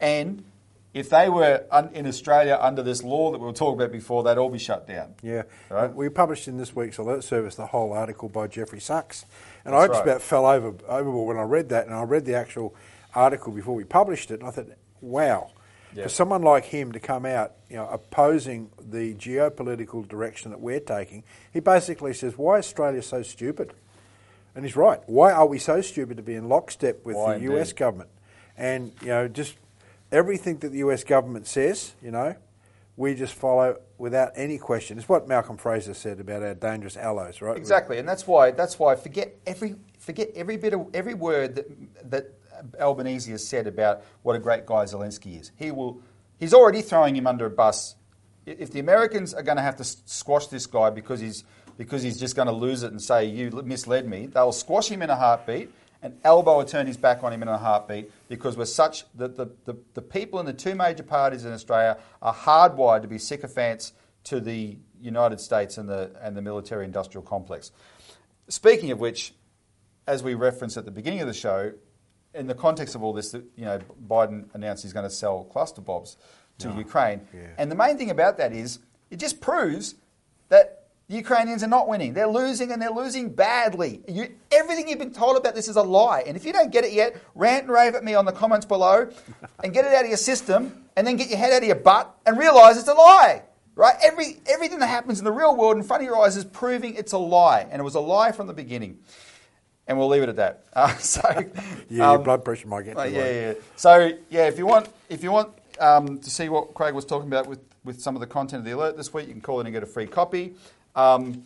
And 0.00 0.44
if 0.92 1.10
they 1.10 1.28
were 1.28 1.64
un- 1.70 1.90
in 1.92 2.06
Australia 2.06 2.56
under 2.60 2.82
this 2.82 3.02
law 3.02 3.32
that 3.32 3.38
we 3.38 3.46
were 3.46 3.52
talking 3.52 3.80
about 3.80 3.92
before, 3.92 4.22
they'd 4.22 4.38
all 4.38 4.50
be 4.50 4.58
shut 4.58 4.86
down. 4.86 5.14
Yeah. 5.22 5.42
Right. 5.68 5.92
We 5.92 6.08
published 6.08 6.46
in 6.46 6.56
this 6.56 6.74
week's 6.74 6.98
alert 6.98 7.24
service 7.24 7.56
the 7.56 7.66
whole 7.66 7.92
article 7.92 8.28
by 8.28 8.46
Jeffrey 8.46 8.80
Sachs. 8.80 9.26
And 9.64 9.74
That's 9.74 9.84
I 9.84 9.86
just 9.88 9.98
right. 10.00 10.08
about 10.08 10.22
fell 10.22 10.46
over 10.46 10.74
overboard 10.88 11.36
when 11.36 11.44
I 11.44 11.46
read 11.46 11.68
that, 11.70 11.86
and 11.86 11.94
I 11.94 12.02
read 12.04 12.24
the 12.24 12.36
actual 12.36 12.74
article 13.14 13.52
before 13.52 13.74
we 13.74 13.84
published 13.84 14.30
it, 14.30 14.40
and 14.40 14.48
I 14.48 14.52
thought, 14.52 14.68
wow. 15.00 15.50
Yeah. 15.96 16.04
For 16.04 16.08
someone 16.08 16.42
like 16.42 16.64
him 16.64 16.90
to 16.90 16.98
come 16.98 17.24
out, 17.24 17.52
you 17.70 17.76
know, 17.76 17.86
opposing 17.86 18.68
the 18.80 19.14
geopolitical 19.14 20.06
direction 20.08 20.50
that 20.50 20.60
we're 20.60 20.80
taking, 20.80 21.22
he 21.52 21.60
basically 21.60 22.12
says, 22.14 22.36
"Why 22.36 22.58
is 22.58 22.64
Australia 22.66 23.00
so 23.00 23.22
stupid?" 23.22 23.74
And 24.54 24.64
he's 24.64 24.76
right. 24.76 25.00
Why 25.06 25.32
are 25.32 25.46
we 25.46 25.58
so 25.58 25.80
stupid 25.80 26.16
to 26.16 26.22
be 26.22 26.34
in 26.34 26.48
lockstep 26.48 27.04
with 27.04 27.16
Why 27.16 27.38
the 27.38 27.54
US 27.54 27.72
government? 27.72 28.10
And 28.56 28.92
you 29.00 29.08
know, 29.08 29.28
just 29.28 29.56
everything 30.12 30.58
that 30.58 30.70
the 30.70 30.78
US 30.78 31.04
government 31.04 31.46
says, 31.46 31.94
you 32.02 32.10
know, 32.10 32.36
we 32.96 33.14
just 33.14 33.34
follow 33.34 33.78
without 33.98 34.32
any 34.36 34.58
question. 34.58 34.98
It's 34.98 35.08
what 35.08 35.26
Malcolm 35.26 35.56
Fraser 35.56 35.94
said 35.94 36.20
about 36.20 36.42
our 36.42 36.54
dangerous 36.54 36.96
allies, 36.96 37.42
right? 37.42 37.56
Exactly, 37.56 37.98
and 37.98 38.08
that's 38.08 38.26
why 38.26 38.52
that's 38.52 38.78
why 38.78 38.94
forget 38.94 39.34
every 39.46 39.76
forget 39.98 40.30
every 40.36 40.56
bit 40.56 40.74
of 40.74 40.86
every 40.94 41.14
word 41.14 41.56
that 41.56 42.10
that 42.10 42.34
Albanese 42.80 43.30
has 43.30 43.46
said 43.46 43.66
about 43.66 44.04
what 44.22 44.36
a 44.36 44.38
great 44.38 44.66
guy 44.66 44.84
Zelensky 44.84 45.40
is. 45.40 45.50
He 45.56 45.70
will. 45.70 46.00
He's 46.38 46.54
already 46.54 46.82
throwing 46.82 47.16
him 47.16 47.26
under 47.26 47.46
a 47.46 47.50
bus. 47.50 47.96
If 48.46 48.70
the 48.72 48.80
Americans 48.80 49.32
are 49.32 49.42
going 49.42 49.56
to 49.56 49.62
have 49.62 49.76
to 49.76 49.84
squash 49.84 50.48
this 50.48 50.66
guy 50.66 50.90
because 50.90 51.20
he's 51.20 51.44
because 51.76 52.02
he's 52.02 52.18
just 52.18 52.36
going 52.36 52.46
to 52.46 52.54
lose 52.54 52.82
it 52.82 52.90
and 52.90 53.00
say 53.00 53.24
you 53.24 53.50
misled 53.64 54.08
me, 54.08 54.26
they'll 54.26 54.52
squash 54.52 54.88
him 54.88 55.02
in 55.02 55.10
a 55.10 55.16
heartbeat 55.16 55.70
and 56.02 56.18
elbow 56.22 56.56
or 56.56 56.64
turn 56.64 56.86
his 56.86 56.98
back 56.98 57.24
on 57.24 57.32
him 57.32 57.42
in 57.42 57.48
a 57.48 57.56
heartbeat 57.56 58.10
because 58.28 58.56
we're 58.56 58.66
such 58.66 59.04
that 59.14 59.36
the, 59.36 59.46
the, 59.64 59.74
the 59.94 60.02
people 60.02 60.38
in 60.38 60.46
the 60.46 60.52
two 60.52 60.74
major 60.74 61.02
parties 61.02 61.44
in 61.44 61.52
Australia 61.52 61.96
are 62.20 62.34
hardwired 62.34 63.02
to 63.02 63.08
be 63.08 63.18
sycophants 63.18 63.94
to 64.24 64.38
the 64.38 64.76
United 65.00 65.40
States 65.40 65.78
and 65.78 65.88
the 65.88 66.10
and 66.20 66.36
the 66.36 66.42
military 66.42 66.84
industrial 66.84 67.22
complex. 67.22 67.72
Speaking 68.48 68.90
of 68.90 69.00
which, 69.00 69.34
as 70.06 70.22
we 70.22 70.34
referenced 70.34 70.76
at 70.76 70.84
the 70.84 70.90
beginning 70.90 71.20
of 71.20 71.26
the 71.26 71.34
show, 71.34 71.72
in 72.34 72.46
the 72.46 72.54
context 72.54 72.94
of 72.94 73.02
all 73.02 73.12
this, 73.12 73.30
that, 73.30 73.44
you 73.56 73.64
know, 73.64 73.78
Biden 74.06 74.46
announced 74.54 74.82
he's 74.82 74.92
going 74.92 75.08
to 75.08 75.14
sell 75.14 75.44
cluster 75.44 75.80
bombs 75.80 76.16
to 76.58 76.68
ah, 76.68 76.76
Ukraine, 76.76 77.22
yeah. 77.32 77.48
and 77.58 77.70
the 77.70 77.74
main 77.74 77.96
thing 77.96 78.10
about 78.10 78.38
that 78.38 78.52
is 78.52 78.78
it 79.10 79.18
just 79.18 79.40
proves 79.40 79.94
that 80.48 80.83
the 81.08 81.16
Ukrainians 81.16 81.62
are 81.62 81.68
not 81.68 81.86
winning. 81.86 82.14
They're 82.14 82.26
losing, 82.26 82.72
and 82.72 82.80
they're 82.80 82.90
losing 82.90 83.28
badly. 83.28 84.00
You, 84.08 84.34
everything 84.50 84.88
you've 84.88 84.98
been 84.98 85.12
told 85.12 85.36
about 85.36 85.54
this 85.54 85.68
is 85.68 85.76
a 85.76 85.82
lie. 85.82 86.24
And 86.26 86.34
if 86.36 86.46
you 86.46 86.52
don't 86.52 86.72
get 86.72 86.84
it 86.84 86.92
yet, 86.92 87.16
rant 87.34 87.64
and 87.64 87.72
rave 87.72 87.94
at 87.94 88.02
me 88.02 88.14
on 88.14 88.24
the 88.24 88.32
comments 88.32 88.64
below, 88.64 89.10
and 89.62 89.74
get 89.74 89.84
it 89.84 89.92
out 89.92 90.04
of 90.04 90.08
your 90.08 90.16
system, 90.16 90.84
and 90.96 91.06
then 91.06 91.16
get 91.16 91.28
your 91.28 91.38
head 91.38 91.52
out 91.52 91.62
of 91.62 91.64
your 91.64 91.76
butt 91.76 92.14
and 92.24 92.38
realise 92.38 92.78
it's 92.78 92.88
a 92.88 92.94
lie. 92.94 93.42
Right? 93.76 93.96
Every 94.04 94.38
everything 94.46 94.78
that 94.78 94.86
happens 94.86 95.18
in 95.18 95.24
the 95.24 95.32
real 95.32 95.56
world 95.56 95.76
in 95.76 95.82
front 95.82 96.02
of 96.02 96.06
your 96.06 96.16
eyes 96.18 96.36
is 96.36 96.44
proving 96.44 96.94
it's 96.94 97.12
a 97.12 97.18
lie, 97.18 97.66
and 97.70 97.80
it 97.80 97.84
was 97.84 97.96
a 97.96 98.00
lie 98.00 98.32
from 98.32 98.46
the 98.46 98.54
beginning. 98.54 98.98
And 99.86 99.98
we'll 99.98 100.08
leave 100.08 100.22
it 100.22 100.30
at 100.30 100.36
that. 100.36 100.64
Uh, 100.74 100.96
so, 100.96 101.20
Yeah, 101.88 102.08
your 102.08 102.16
um, 102.16 102.22
blood 102.22 102.44
pressure 102.44 102.66
might 102.66 102.82
get 102.82 102.96
uh, 102.96 103.04
yeah, 103.04 103.30
yeah. 103.30 103.52
So 103.76 104.12
yeah, 104.30 104.46
if 104.46 104.58
you 104.58 104.66
want, 104.66 104.88
if 105.08 105.22
you 105.22 105.30
want 105.30 105.50
um, 105.78 106.18
to 106.18 106.30
see 106.30 106.48
what 106.48 106.74
Craig 106.74 106.94
was 106.94 107.04
talking 107.04 107.28
about 107.28 107.46
with, 107.46 107.60
with 107.84 108.00
some 108.00 108.16
of 108.16 108.20
the 108.20 108.26
content 108.26 108.60
of 108.60 108.64
the 108.64 108.72
alert 108.72 108.96
this 108.96 109.12
week, 109.12 109.26
you 109.28 109.32
can 109.32 109.42
call 109.42 109.60
in 109.60 109.66
and 109.66 109.72
get 109.72 109.82
a 109.82 109.86
free 109.86 110.06
copy. 110.06 110.54
Um, 110.94 111.44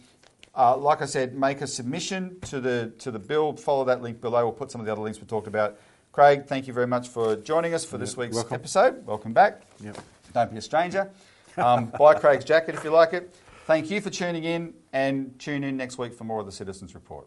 uh, 0.54 0.76
like 0.76 1.02
I 1.02 1.06
said, 1.06 1.34
make 1.34 1.60
a 1.60 1.66
submission 1.66 2.40
to 2.42 2.60
the 2.60 2.92
to 2.98 3.10
the 3.10 3.18
bill. 3.18 3.54
Follow 3.56 3.84
that 3.84 4.02
link 4.02 4.20
below. 4.20 4.44
We'll 4.44 4.52
put 4.52 4.70
some 4.70 4.80
of 4.80 4.86
the 4.86 4.92
other 4.92 5.02
links 5.02 5.20
we 5.20 5.26
talked 5.26 5.46
about. 5.46 5.78
Craig, 6.12 6.46
thank 6.46 6.66
you 6.66 6.72
very 6.72 6.86
much 6.86 7.08
for 7.08 7.36
joining 7.36 7.74
us 7.74 7.84
for 7.84 7.96
this 7.96 8.16
week's 8.16 8.34
welcome. 8.34 8.54
episode. 8.54 9.06
Welcome 9.06 9.32
back. 9.32 9.62
Yep. 9.80 9.98
Don't 10.34 10.50
be 10.50 10.56
a 10.58 10.62
stranger. 10.62 11.10
Um, 11.56 11.86
buy 11.98 12.14
Craig's 12.14 12.44
jacket 12.44 12.74
if 12.74 12.82
you 12.82 12.90
like 12.90 13.12
it. 13.12 13.34
Thank 13.66 13.90
you 13.90 14.00
for 14.00 14.10
tuning 14.10 14.44
in, 14.44 14.74
and 14.92 15.38
tune 15.38 15.62
in 15.62 15.76
next 15.76 15.98
week 15.98 16.14
for 16.14 16.24
more 16.24 16.40
of 16.40 16.46
the 16.46 16.52
Citizens 16.52 16.94
Report. 16.94 17.26